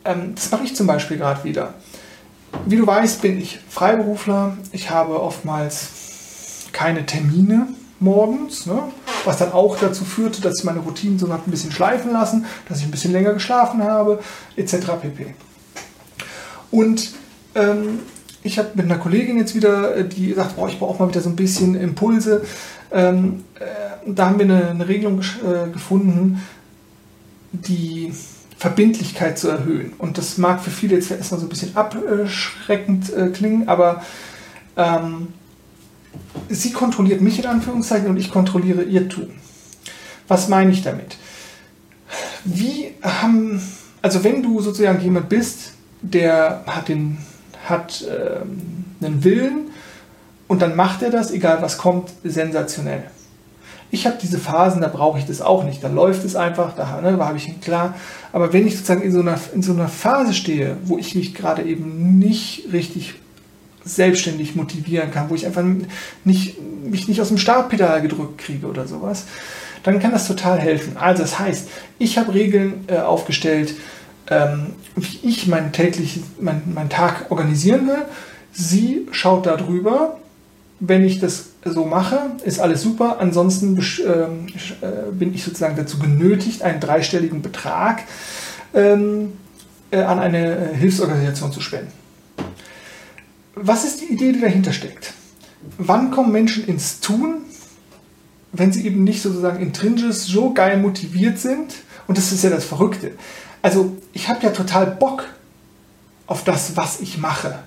ähm, 0.05 0.34
das 0.36 0.51
mache 0.51 0.65
ich 0.65 0.75
zum 0.75 0.86
Beispiel 0.86 1.17
gerade 1.17 1.43
wieder. 1.45 1.73
Wie 2.70 2.76
du 2.76 2.86
weißt, 2.86 3.22
bin 3.22 3.39
ich 3.39 3.59
Freiberufler. 3.70 4.57
Ich 4.74 4.89
habe 4.89 5.22
oftmals 5.22 6.68
keine 6.74 7.05
Termine 7.05 7.70
morgens, 8.01 8.65
ne? 8.65 8.84
was 9.24 9.38
dann 9.38 9.53
auch 9.53 9.78
dazu 9.80 10.03
führte, 10.03 10.41
dass 10.41 10.59
ich 10.59 10.65
meine 10.65 10.80
Routinen 10.80 11.18
so 11.18 11.32
ein 11.32 11.39
bisschen 11.45 11.72
schleifen 11.72 12.11
lassen, 12.11 12.45
dass 12.68 12.80
ich 12.80 12.84
ein 12.84 12.91
bisschen 12.91 13.13
länger 13.13 13.32
geschlafen 13.32 13.84
habe, 13.84 14.20
etc. 14.57 14.76
pp. 15.01 15.34
Und 16.70 17.13
ähm, 17.55 17.99
ich 18.43 18.59
habe 18.59 18.72
mit 18.74 18.84
einer 18.84 18.97
Kollegin 18.97 19.38
jetzt 19.38 19.55
wieder, 19.55 19.95
äh, 19.95 20.05
die 20.05 20.34
sagt, 20.34 20.57
boah, 20.57 20.68
ich 20.68 20.78
brauche 20.78 21.01
mal 21.01 21.07
wieder 21.07 21.22
so 21.22 21.30
ein 21.30 21.38
bisschen 21.38 21.74
Impulse. 21.74 22.43
Ähm, 22.91 23.45
äh, 23.61 24.11
da 24.11 24.26
haben 24.26 24.39
wir 24.39 24.45
eine, 24.45 24.72
eine 24.72 24.88
Regelung 24.89 25.22
äh, 25.22 25.70
gefunden, 25.72 26.43
die 27.53 28.11
Verbindlichkeit 28.58 29.38
zu 29.38 29.49
erhöhen. 29.49 29.93
Und 29.97 30.18
das 30.18 30.38
mag 30.38 30.62
für 30.62 30.72
viele 30.72 30.95
jetzt 30.95 31.12
erstmal 31.12 31.39
so 31.39 31.45
ein 31.45 31.49
bisschen 31.49 31.76
abschreckend 31.76 33.14
äh, 33.14 33.30
klingen, 33.30 33.70
aber 33.70 34.03
ähm, 34.76 35.28
sie 36.49 36.72
kontrolliert 36.72 37.22
mich 37.22 37.39
in 37.39 37.45
Anführungszeichen 37.45 38.08
und 38.08 38.18
ich 38.18 38.32
kontrolliere 38.32 38.84
ihr 38.84 39.08
Tun. 39.08 39.32
Was 40.28 40.47
meine 40.49 40.72
ich 40.72 40.82
damit? 40.82 41.18
Wie 42.43 42.93
haben, 43.01 43.62
also 44.01 44.24
wenn 44.24 44.41
du 44.41 44.60
sozusagen 44.62 45.01
jemand 45.01 45.30
bist, 45.30 45.74
der 46.01 46.64
hat, 46.66 46.88
den, 46.88 47.18
hat 47.66 48.05
ähm, 48.10 48.86
einen 49.01 49.24
Willen 49.24 49.72
und 50.47 50.62
dann 50.62 50.76
macht 50.76 51.01
er 51.03 51.12
das, 51.12 51.32
egal 51.32 51.62
was 51.62 51.78
kommt, 51.78 52.12
sensationell. 52.24 53.03
Ich 53.90 54.06
habe 54.06 54.18
diese 54.22 54.38
Phasen, 54.38 54.82
da 54.82 54.88
brauche 54.88 55.18
ich 55.18 55.26
das 55.26 55.42
auch 55.42 55.64
nicht. 55.64 55.84
Da 55.84 55.88
läuft 55.88 56.26
es 56.26 56.36
einfach, 56.36 56.76
da, 56.76 57.00
ne, 57.02 57.16
da 57.18 57.26
habe 57.26 57.38
ich 57.38 57.48
ihn 57.48 57.62
klar. 57.62 57.96
Aber 58.34 58.52
wenn 58.52 58.68
ich 58.68 58.76
sozusagen 58.76 59.02
in 59.02 59.12
so, 59.12 59.22
einer, 59.22 59.40
in 59.54 59.64
so 59.64 59.74
einer 59.74 59.88
Phase 59.88 60.34
stehe, 60.34 60.78
wo 60.84 60.98
ich 60.98 61.16
mich 61.16 61.34
gerade 61.34 61.64
eben 61.64 62.20
nicht 62.20 62.68
richtig 62.74 63.16
selbstständig 63.86 64.56
motivieren 64.56 65.12
kann, 65.12 65.30
wo 65.30 65.36
ich 65.36 65.46
einfach 65.46 65.64
nicht, 66.26 66.58
mich 66.84 67.08
nicht 67.08 67.22
aus 67.22 67.30
dem 67.30 67.38
Startpedal 67.38 68.02
gedrückt 68.02 68.40
kriege 68.40 68.68
oder 68.68 68.88
sowas, 68.88 69.26
dann 69.84 70.00
kann 70.00 70.12
das 70.12 70.28
total 70.28 70.60
helfen. 70.60 70.98
Also 70.98 71.22
das 71.22 71.40
heißt, 71.40 71.70
ich 71.98 72.18
habe 72.18 72.34
Regeln 72.34 72.86
äh, 72.88 72.98
aufgestellt, 72.98 73.76
ähm, 74.30 74.74
wie 74.96 75.20
ich 75.28 75.48
meinen 75.48 75.72
täglichen, 75.72 76.24
mein, 76.42 76.62
meinen 76.74 76.90
Tag 76.90 77.32
organisieren 77.32 77.88
will. 77.88 78.06
Sie 78.52 79.08
schaut 79.12 79.46
da 79.46 79.56
drüber. 79.56 80.18
Wenn 80.80 81.06
ich 81.06 81.20
das 81.20 81.52
so 81.72 81.86
mache, 81.86 82.32
ist 82.43 82.59
alles 82.59 82.82
super. 82.82 83.18
Ansonsten 83.20 83.78
ähm, 83.78 84.47
äh, 84.82 85.11
bin 85.11 85.34
ich 85.34 85.43
sozusagen 85.43 85.76
dazu 85.76 85.99
genötigt, 85.99 86.61
einen 86.61 86.80
dreistelligen 86.80 87.41
Betrag 87.41 88.03
ähm, 88.74 89.34
äh, 89.91 90.01
an 90.01 90.20
eine 90.20 90.72
äh, 90.72 90.76
Hilfsorganisation 90.76 91.51
zu 91.51 91.61
spenden. 91.61 91.91
Was 93.55 93.86
ist 93.86 94.01
die 94.01 94.13
Idee, 94.13 94.34
die 94.34 94.41
dahinter 94.41 94.74
steckt? 94.74 95.13
Wann 95.78 96.11
kommen 96.11 96.32
Menschen 96.32 96.65
ins 96.68 96.99
Tun, 96.99 97.41
wenn 98.51 98.72
sie 98.72 98.86
eben 98.86 99.03
nicht 99.03 99.22
sozusagen 99.22 99.59
intrinsisch 99.61 100.18
so 100.18 100.53
geil 100.53 100.78
motiviert 100.78 101.39
sind? 101.39 101.74
Und 102.07 102.18
das 102.18 102.32
ist 102.32 102.43
ja 102.43 102.49
das 102.49 102.65
Verrückte. 102.65 103.11
Also 103.61 103.97
ich 104.13 104.30
habe 104.30 104.43
ja 104.43 104.51
total 104.51 104.86
Bock 104.88 105.26
auf 106.28 106.43
das, 106.43 106.78
was 106.78 106.99
ich 106.99 107.18
mache. 107.18 107.59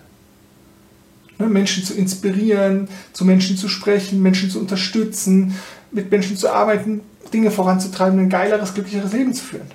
Ne, 1.41 1.47
Menschen 1.47 1.83
zu 1.83 1.95
inspirieren, 1.95 2.89
zu 3.15 3.25
Menschen 3.25 3.57
zu 3.57 3.69
sprechen, 3.69 4.21
Menschen 4.21 4.51
zu 4.51 4.61
unterstützen, 4.61 5.55
mit 5.91 6.11
Menschen 6.11 6.37
zu 6.37 6.51
arbeiten, 6.51 7.01
Dinge 7.33 7.51
voranzutreiben, 7.51 8.19
ein 8.19 8.29
geileres, 8.29 8.75
glücklicheres 8.75 9.13
Leben 9.13 9.33
zu 9.33 9.43
führen. 9.43 9.71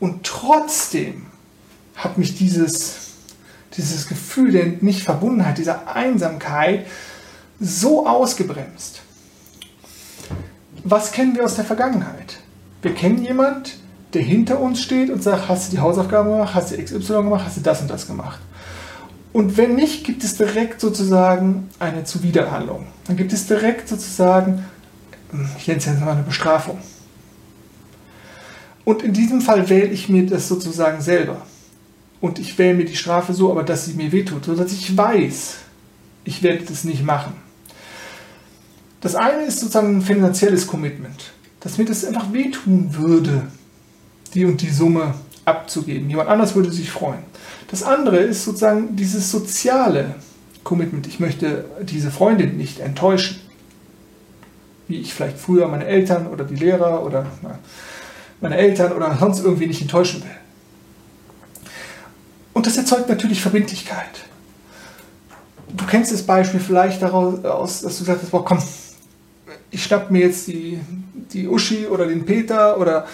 Und 0.00 0.24
trotzdem 0.24 1.26
hat 1.94 2.18
mich 2.18 2.36
dieses, 2.36 3.12
dieses 3.76 4.06
Gefühl 4.06 4.52
der 4.52 4.66
Nicht-Verbundenheit, 4.80 5.56
dieser 5.56 5.94
Einsamkeit 5.94 6.86
so 7.58 8.06
ausgebremst. 8.06 9.00
Was 10.84 11.10
kennen 11.10 11.34
wir 11.34 11.44
aus 11.44 11.56
der 11.56 11.64
Vergangenheit? 11.64 12.36
Wir 12.82 12.92
kennen 12.94 13.24
jemanden, 13.24 13.70
der 14.12 14.22
hinter 14.22 14.60
uns 14.60 14.82
steht 14.82 15.08
und 15.08 15.22
sagt, 15.22 15.48
hast 15.48 15.68
du 15.68 15.76
die 15.76 15.80
Hausaufgaben 15.80 16.30
gemacht, 16.30 16.54
hast 16.54 16.72
du 16.72 16.76
XY 16.76 17.14
gemacht, 17.14 17.44
hast 17.46 17.56
du 17.56 17.62
das 17.62 17.80
und 17.80 17.88
das 17.88 18.06
gemacht. 18.06 18.40
Und 19.36 19.58
wenn 19.58 19.74
nicht, 19.74 20.02
gibt 20.02 20.24
es 20.24 20.38
direkt 20.38 20.80
sozusagen 20.80 21.68
eine 21.78 22.04
Zuwiderhandlung. 22.04 22.86
Dann 23.06 23.18
gibt 23.18 23.34
es 23.34 23.46
direkt 23.46 23.86
sozusagen, 23.86 24.64
ich 25.58 25.68
nenne 25.68 25.78
es 25.78 25.84
jetzt 25.84 26.00
mal 26.00 26.12
eine 26.12 26.22
Bestrafung. 26.22 26.78
Und 28.86 29.02
in 29.02 29.12
diesem 29.12 29.42
Fall 29.42 29.68
wähle 29.68 29.88
ich 29.88 30.08
mir 30.08 30.24
das 30.24 30.48
sozusagen 30.48 31.02
selber. 31.02 31.42
Und 32.22 32.38
ich 32.38 32.56
wähle 32.56 32.78
mir 32.78 32.86
die 32.86 32.96
Strafe 32.96 33.34
so, 33.34 33.50
aber 33.50 33.62
dass 33.62 33.84
sie 33.84 33.92
mir 33.92 34.10
wehtut, 34.10 34.46
sodass 34.46 34.72
ich 34.72 34.96
weiß, 34.96 35.56
ich 36.24 36.42
werde 36.42 36.64
das 36.64 36.84
nicht 36.84 37.04
machen. 37.04 37.34
Das 39.02 39.14
eine 39.16 39.42
ist 39.42 39.60
sozusagen 39.60 39.98
ein 39.98 40.02
finanzielles 40.02 40.66
Commitment, 40.66 41.32
dass 41.60 41.76
mir 41.76 41.84
das 41.84 42.06
einfach 42.06 42.32
wehtun 42.32 42.94
würde, 42.94 43.48
die 44.32 44.46
und 44.46 44.62
die 44.62 44.70
Summe 44.70 45.12
abzugeben. 45.46 46.10
Jemand 46.10 46.28
anders 46.28 46.54
würde 46.54 46.70
sich 46.70 46.90
freuen. 46.90 47.22
Das 47.70 47.82
andere 47.82 48.18
ist 48.18 48.44
sozusagen 48.44 48.96
dieses 48.96 49.30
soziale 49.30 50.16
Commitment. 50.64 51.06
Ich 51.06 51.20
möchte 51.20 51.64
diese 51.82 52.10
Freundin 52.10 52.56
nicht 52.56 52.80
enttäuschen. 52.80 53.40
Wie 54.88 55.00
ich 55.00 55.14
vielleicht 55.14 55.38
früher 55.38 55.66
meine 55.68 55.86
Eltern 55.86 56.26
oder 56.26 56.44
die 56.44 56.56
Lehrer 56.56 57.04
oder 57.04 57.26
meine 58.40 58.56
Eltern 58.56 58.92
oder 58.92 59.16
sonst 59.18 59.40
irgendwie 59.40 59.66
nicht 59.66 59.80
enttäuschen 59.80 60.22
will. 60.22 60.36
Und 62.52 62.66
das 62.66 62.76
erzeugt 62.76 63.08
natürlich 63.08 63.40
Verbindlichkeit. 63.40 64.24
Du 65.68 65.84
kennst 65.86 66.12
das 66.12 66.22
Beispiel 66.22 66.60
vielleicht 66.60 67.02
daraus, 67.02 67.82
dass 67.82 67.98
du 67.98 68.04
sagst, 68.04 68.30
boah, 68.30 68.44
komm, 68.44 68.62
ich 69.70 69.84
schnapp 69.84 70.10
mir 70.10 70.22
jetzt 70.22 70.46
die, 70.46 70.80
die 71.32 71.48
Uschi 71.48 71.86
oder 71.86 72.06
den 72.06 72.24
Peter 72.24 72.78
oder 72.78 73.06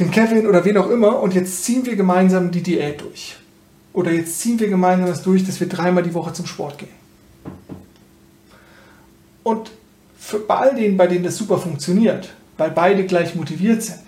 den 0.00 0.10
Kevin 0.10 0.46
oder 0.46 0.64
wen 0.64 0.78
auch 0.78 0.88
immer 0.88 1.20
und 1.20 1.34
jetzt 1.34 1.62
ziehen 1.62 1.84
wir 1.84 1.94
gemeinsam 1.94 2.50
die 2.50 2.62
Diät 2.62 3.02
durch. 3.02 3.36
Oder 3.92 4.12
jetzt 4.12 4.40
ziehen 4.40 4.58
wir 4.58 4.68
gemeinsam 4.68 5.06
das 5.06 5.22
durch, 5.22 5.44
dass 5.44 5.60
wir 5.60 5.68
dreimal 5.68 6.02
die 6.02 6.14
Woche 6.14 6.32
zum 6.32 6.46
Sport 6.46 6.78
gehen. 6.78 6.88
Und 9.42 9.70
für 10.18 10.38
bei 10.38 10.56
all 10.56 10.74
denen, 10.74 10.96
bei 10.96 11.06
denen 11.06 11.24
das 11.24 11.36
super 11.36 11.58
funktioniert, 11.58 12.30
weil 12.56 12.70
beide 12.70 13.04
gleich 13.04 13.34
motiviert 13.34 13.82
sind, 13.82 14.02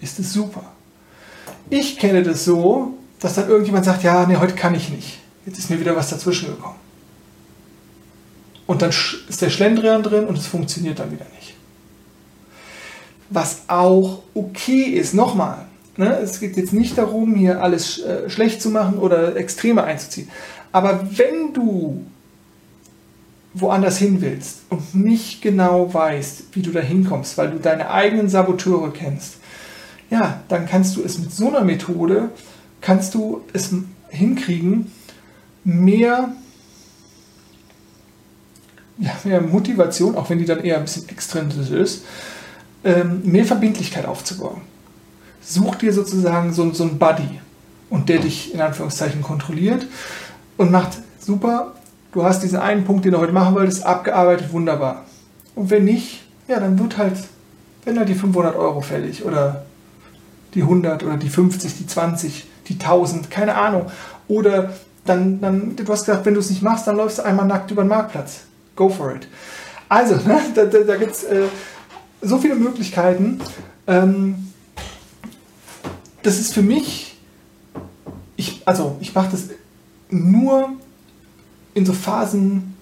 ist 0.00 0.18
es 0.18 0.32
super. 0.32 0.64
Ich 1.70 1.98
kenne 1.98 2.22
das 2.22 2.44
so, 2.44 2.94
dass 3.20 3.34
dann 3.34 3.48
irgendjemand 3.48 3.84
sagt, 3.84 4.02
ja, 4.02 4.26
nee, 4.26 4.36
heute 4.36 4.54
kann 4.54 4.74
ich 4.74 4.90
nicht. 4.90 5.18
Jetzt 5.44 5.58
ist 5.58 5.70
mir 5.70 5.78
wieder 5.78 5.94
was 5.94 6.10
dazwischen 6.10 6.48
gekommen. 6.48 6.78
Und 8.66 8.82
dann 8.82 8.90
ist 8.90 9.42
der 9.42 9.50
Schlendrian 9.50 10.02
drin 10.02 10.24
und 10.26 10.38
es 10.38 10.46
funktioniert 10.46 10.98
dann 10.98 11.12
wieder 11.12 11.24
nicht 11.24 11.35
was 13.30 13.62
auch 13.68 14.22
okay 14.34 14.82
ist. 14.82 15.14
Nochmal, 15.14 15.66
ne, 15.96 16.18
es 16.18 16.40
geht 16.40 16.56
jetzt 16.56 16.72
nicht 16.72 16.98
darum, 16.98 17.34
hier 17.34 17.62
alles 17.62 17.98
äh, 18.00 18.28
schlecht 18.30 18.62
zu 18.62 18.70
machen 18.70 18.98
oder 18.98 19.36
Extreme 19.36 19.84
einzuziehen. 19.84 20.28
Aber 20.72 21.08
wenn 21.16 21.52
du 21.52 22.04
woanders 23.54 23.96
hin 23.96 24.20
willst 24.20 24.60
und 24.68 24.94
nicht 24.94 25.40
genau 25.40 25.92
weißt, 25.92 26.44
wie 26.52 26.62
du 26.62 26.70
da 26.70 26.80
hinkommst, 26.80 27.38
weil 27.38 27.50
du 27.50 27.58
deine 27.58 27.90
eigenen 27.90 28.28
Saboteure 28.28 28.92
kennst, 28.92 29.36
ja, 30.10 30.42
dann 30.48 30.66
kannst 30.66 30.96
du 30.96 31.02
es 31.02 31.18
mit 31.18 31.32
so 31.32 31.48
einer 31.48 31.62
Methode, 31.62 32.30
kannst 32.80 33.14
du 33.14 33.42
es 33.52 33.70
hinkriegen, 34.10 34.92
mehr, 35.64 36.32
ja, 38.98 39.12
mehr 39.24 39.40
Motivation, 39.40 40.14
auch 40.16 40.30
wenn 40.30 40.38
die 40.38 40.44
dann 40.44 40.62
eher 40.62 40.76
ein 40.76 40.84
bisschen 40.84 41.08
extrinsisch 41.08 41.70
ist, 41.70 42.04
ähm, 42.86 43.20
mehr 43.24 43.44
Verbindlichkeit 43.44 44.06
aufzubauen. 44.06 44.60
Such 45.42 45.74
dir 45.74 45.92
sozusagen 45.92 46.52
so, 46.52 46.72
so 46.72 46.84
einen 46.84 46.98
Buddy 46.98 47.40
und 47.90 48.08
der 48.08 48.20
dich 48.20 48.54
in 48.54 48.60
Anführungszeichen 48.60 49.22
kontrolliert 49.22 49.86
und 50.56 50.70
macht 50.70 50.98
super, 51.18 51.74
du 52.12 52.24
hast 52.24 52.42
diesen 52.42 52.58
einen 52.58 52.84
Punkt, 52.84 53.04
den 53.04 53.12
du 53.12 53.18
heute 53.18 53.32
machen 53.32 53.54
wolltest, 53.54 53.84
abgearbeitet, 53.84 54.52
wunderbar. 54.52 55.04
Und 55.56 55.70
wenn 55.70 55.84
nicht, 55.84 56.24
ja, 56.46 56.60
dann 56.60 56.78
wird 56.78 56.96
halt, 56.96 57.16
wenn 57.84 57.98
halt 57.98 58.08
die 58.08 58.14
500 58.14 58.54
Euro 58.54 58.80
fällig 58.80 59.24
oder 59.24 59.66
die 60.54 60.62
100 60.62 61.02
oder 61.02 61.16
die 61.16 61.28
50, 61.28 61.76
die 61.76 61.86
20, 61.86 62.46
die 62.68 62.74
1000, 62.74 63.30
keine 63.30 63.56
Ahnung. 63.56 63.86
Oder 64.28 64.74
dann, 65.04 65.40
dann 65.40 65.76
du 65.76 65.92
hast 65.92 66.06
gesagt, 66.06 66.24
wenn 66.24 66.34
du 66.34 66.40
es 66.40 66.50
nicht 66.50 66.62
machst, 66.62 66.86
dann 66.86 66.96
läufst 66.96 67.18
du 67.18 67.22
einmal 67.24 67.46
nackt 67.46 67.70
über 67.70 67.82
den 67.82 67.88
Marktplatz. 67.88 68.42
Go 68.76 68.88
for 68.88 69.14
it. 69.14 69.26
Also, 69.88 70.14
ne, 70.16 70.40
da, 70.54 70.64
da, 70.64 70.78
da 70.80 70.96
gibt 70.96 71.12
es 71.12 71.24
äh, 71.24 71.42
so 72.26 72.38
viele 72.38 72.56
Möglichkeiten. 72.56 73.40
Ähm, 73.86 74.52
das 76.22 76.38
ist 76.38 76.54
für 76.54 76.62
mich, 76.62 77.16
ich, 78.36 78.62
also 78.64 78.96
ich 79.00 79.14
mache 79.14 79.30
das 79.30 79.44
nur 80.10 80.70
in 81.74 81.86
so 81.86 81.92
Phasen, 81.92 82.74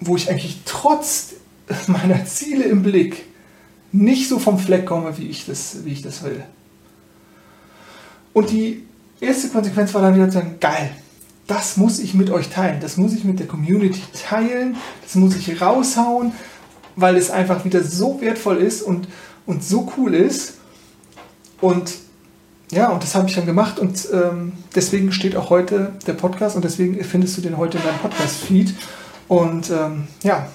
wo 0.00 0.16
ich 0.16 0.30
eigentlich 0.30 0.60
trotz 0.64 1.34
meiner 1.86 2.24
Ziele 2.24 2.64
im 2.64 2.82
Blick 2.82 3.24
nicht 3.92 4.28
so 4.28 4.38
vom 4.38 4.58
Fleck 4.58 4.86
komme, 4.86 5.16
wie 5.18 5.28
ich 5.28 5.46
das, 5.46 5.84
wie 5.84 5.92
ich 5.92 6.02
das 6.02 6.22
will. 6.22 6.42
Und 8.32 8.50
die 8.50 8.82
erste 9.20 9.48
Konsequenz 9.48 9.94
war 9.94 10.02
dann 10.02 10.14
wieder 10.14 10.28
zu 10.28 10.34
sagen, 10.34 10.56
geil, 10.60 10.90
das 11.46 11.76
muss 11.76 11.98
ich 12.00 12.12
mit 12.14 12.30
euch 12.30 12.48
teilen, 12.48 12.80
das 12.80 12.96
muss 12.96 13.14
ich 13.14 13.24
mit 13.24 13.38
der 13.38 13.46
Community 13.46 14.02
teilen, 14.28 14.76
das 15.02 15.14
muss 15.14 15.36
ich 15.36 15.60
raushauen, 15.60 16.32
weil 16.96 17.16
es 17.16 17.30
einfach 17.30 17.64
wieder 17.64 17.82
so 17.84 18.20
wertvoll 18.20 18.56
ist 18.56 18.82
und, 18.82 19.06
und 19.46 19.62
so 19.62 19.92
cool 19.96 20.14
ist. 20.14 20.54
Und 21.60 21.92
ja, 22.72 22.88
und 22.88 23.02
das 23.02 23.14
habe 23.14 23.28
ich 23.28 23.34
dann 23.34 23.46
gemacht 23.46 23.78
und 23.78 24.08
ähm, 24.12 24.52
deswegen 24.74 25.12
steht 25.12 25.36
auch 25.36 25.50
heute 25.50 25.92
der 26.06 26.14
Podcast 26.14 26.56
und 26.56 26.64
deswegen 26.64 27.02
findest 27.04 27.36
du 27.36 27.42
den 27.42 27.56
heute 27.56 27.78
in 27.78 27.84
deinem 27.84 27.98
Podcast-Feed. 27.98 28.74
Und 29.28 29.70
ähm, 29.70 30.08
ja, 30.22 30.48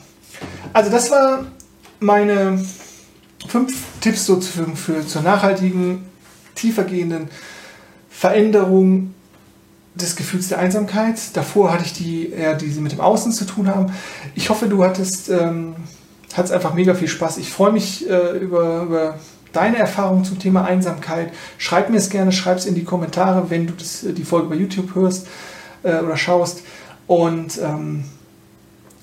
also 0.73 0.91
das 0.91 1.09
war 1.09 1.45
meine 1.99 2.63
fünf 3.47 3.73
Tipps 4.01 4.25
sozusagen 4.25 4.75
für, 4.75 5.05
zur 5.05 5.21
nachhaltigen, 5.21 6.03
tiefergehenden 6.55 7.29
Veränderung 8.09 9.13
des 9.95 10.15
Gefühls 10.15 10.49
der 10.49 10.59
Einsamkeit. 10.59 11.17
Davor 11.33 11.71
hatte 11.71 11.85
ich 11.85 11.93
die 11.93 12.29
eher 12.31 12.55
die 12.55 12.67
mit 12.79 12.91
dem 12.91 13.01
Außen 13.01 13.31
zu 13.31 13.45
tun 13.45 13.67
haben. 13.67 13.93
Ich 14.35 14.49
hoffe, 14.49 14.67
du 14.67 14.83
hattest 14.83 15.29
ähm, 15.29 15.75
hat 16.38 16.45
es 16.45 16.51
einfach 16.51 16.73
mega 16.73 16.93
viel 16.93 17.07
Spaß. 17.07 17.38
Ich 17.38 17.51
freue 17.51 17.71
mich 17.71 18.09
äh, 18.09 18.38
über, 18.38 18.84
über 18.84 19.19
deine 19.53 19.77
Erfahrungen 19.77 20.23
zum 20.23 20.39
Thema 20.39 20.65
Einsamkeit. 20.65 21.32
Schreib 21.57 21.89
mir 21.89 21.97
es 21.97 22.09
gerne, 22.09 22.32
schreib 22.32 22.57
es 22.57 22.65
in 22.65 22.75
die 22.75 22.84
Kommentare, 22.84 23.49
wenn 23.49 23.67
du 23.67 23.73
das, 23.73 24.05
die 24.07 24.23
Folge 24.23 24.49
bei 24.49 24.55
YouTube 24.55 24.95
hörst 24.95 25.27
äh, 25.84 25.99
oder 25.99 26.17
schaust. 26.17 26.61
Und 27.07 27.59
ähm, 27.61 28.05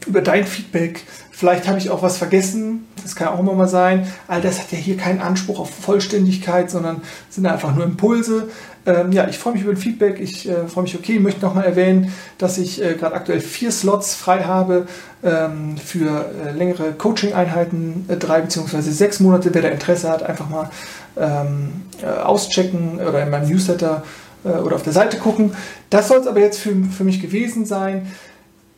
über 0.06 0.22
dein 0.22 0.46
Feedback. 0.46 1.04
Vielleicht 1.30 1.68
habe 1.68 1.78
ich 1.78 1.90
auch 1.90 2.02
was 2.02 2.16
vergessen. 2.16 2.86
Das 3.02 3.14
kann 3.14 3.28
auch 3.28 3.38
immer 3.38 3.54
mal 3.54 3.68
sein. 3.68 4.06
All 4.26 4.40
das 4.40 4.58
hat 4.58 4.72
ja 4.72 4.78
hier 4.78 4.96
keinen 4.96 5.20
Anspruch 5.20 5.60
auf 5.60 5.70
Vollständigkeit, 5.70 6.70
sondern 6.70 7.02
sind 7.28 7.46
einfach 7.46 7.74
nur 7.74 7.84
Impulse. 7.84 8.48
Ähm, 8.88 9.12
ja, 9.12 9.28
ich 9.28 9.36
freue 9.36 9.52
mich 9.52 9.62
über 9.62 9.72
ein 9.72 9.76
Feedback. 9.76 10.18
Ich 10.18 10.48
äh, 10.48 10.66
freue 10.66 10.84
mich, 10.84 10.96
okay, 10.96 11.16
ich 11.16 11.20
möchte 11.20 11.44
nochmal 11.44 11.64
erwähnen, 11.64 12.12
dass 12.38 12.56
ich 12.56 12.82
äh, 12.82 12.94
gerade 12.94 13.14
aktuell 13.14 13.40
vier 13.40 13.70
Slots 13.70 14.14
frei 14.14 14.44
habe 14.44 14.86
ähm, 15.22 15.76
für 15.76 16.24
äh, 16.46 16.52
längere 16.52 16.92
Coaching-Einheiten, 16.92 18.06
äh, 18.08 18.16
drei 18.16 18.40
beziehungsweise 18.40 18.90
sechs 18.90 19.20
Monate. 19.20 19.52
Wer 19.52 19.60
da 19.60 19.68
Interesse 19.68 20.08
hat, 20.08 20.22
einfach 20.22 20.48
mal 20.48 20.70
ähm, 21.18 21.82
äh, 22.02 22.06
auschecken 22.06 22.98
oder 22.98 23.22
in 23.22 23.28
meinem 23.28 23.50
Newsletter 23.50 24.04
äh, 24.44 24.48
oder 24.48 24.76
auf 24.76 24.84
der 24.84 24.94
Seite 24.94 25.18
gucken. 25.18 25.52
Das 25.90 26.08
soll 26.08 26.20
es 26.20 26.26
aber 26.26 26.40
jetzt 26.40 26.58
für, 26.58 26.74
für 26.74 27.04
mich 27.04 27.20
gewesen 27.20 27.66
sein. 27.66 28.10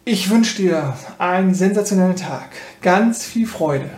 Ich 0.04 0.28
wünsche 0.28 0.56
dir 0.56 0.94
einen 1.18 1.54
sensationellen 1.54 2.16
Tag, 2.16 2.48
ganz 2.82 3.24
viel 3.24 3.46
Freude, 3.46 3.90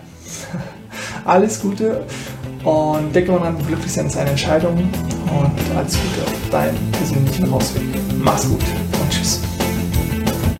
alles 1.24 1.60
Gute 1.60 2.04
und 2.64 3.14
denke 3.14 3.32
mal 3.32 3.38
dran, 3.38 3.56
glücklich 3.66 3.92
sein 3.92 4.06
ist 4.06 4.16
eine 4.16 4.30
Entscheidung 4.30 4.76
und 4.76 5.76
alles 5.76 5.94
Gute 5.94 6.22
auf 6.26 6.50
deinen 6.50 6.92
persönlichen 6.92 7.52
Ausweg. 7.52 7.82
Mach's 8.18 8.48
gut 8.48 8.62
und 9.00 9.10
tschüss. 9.10 9.51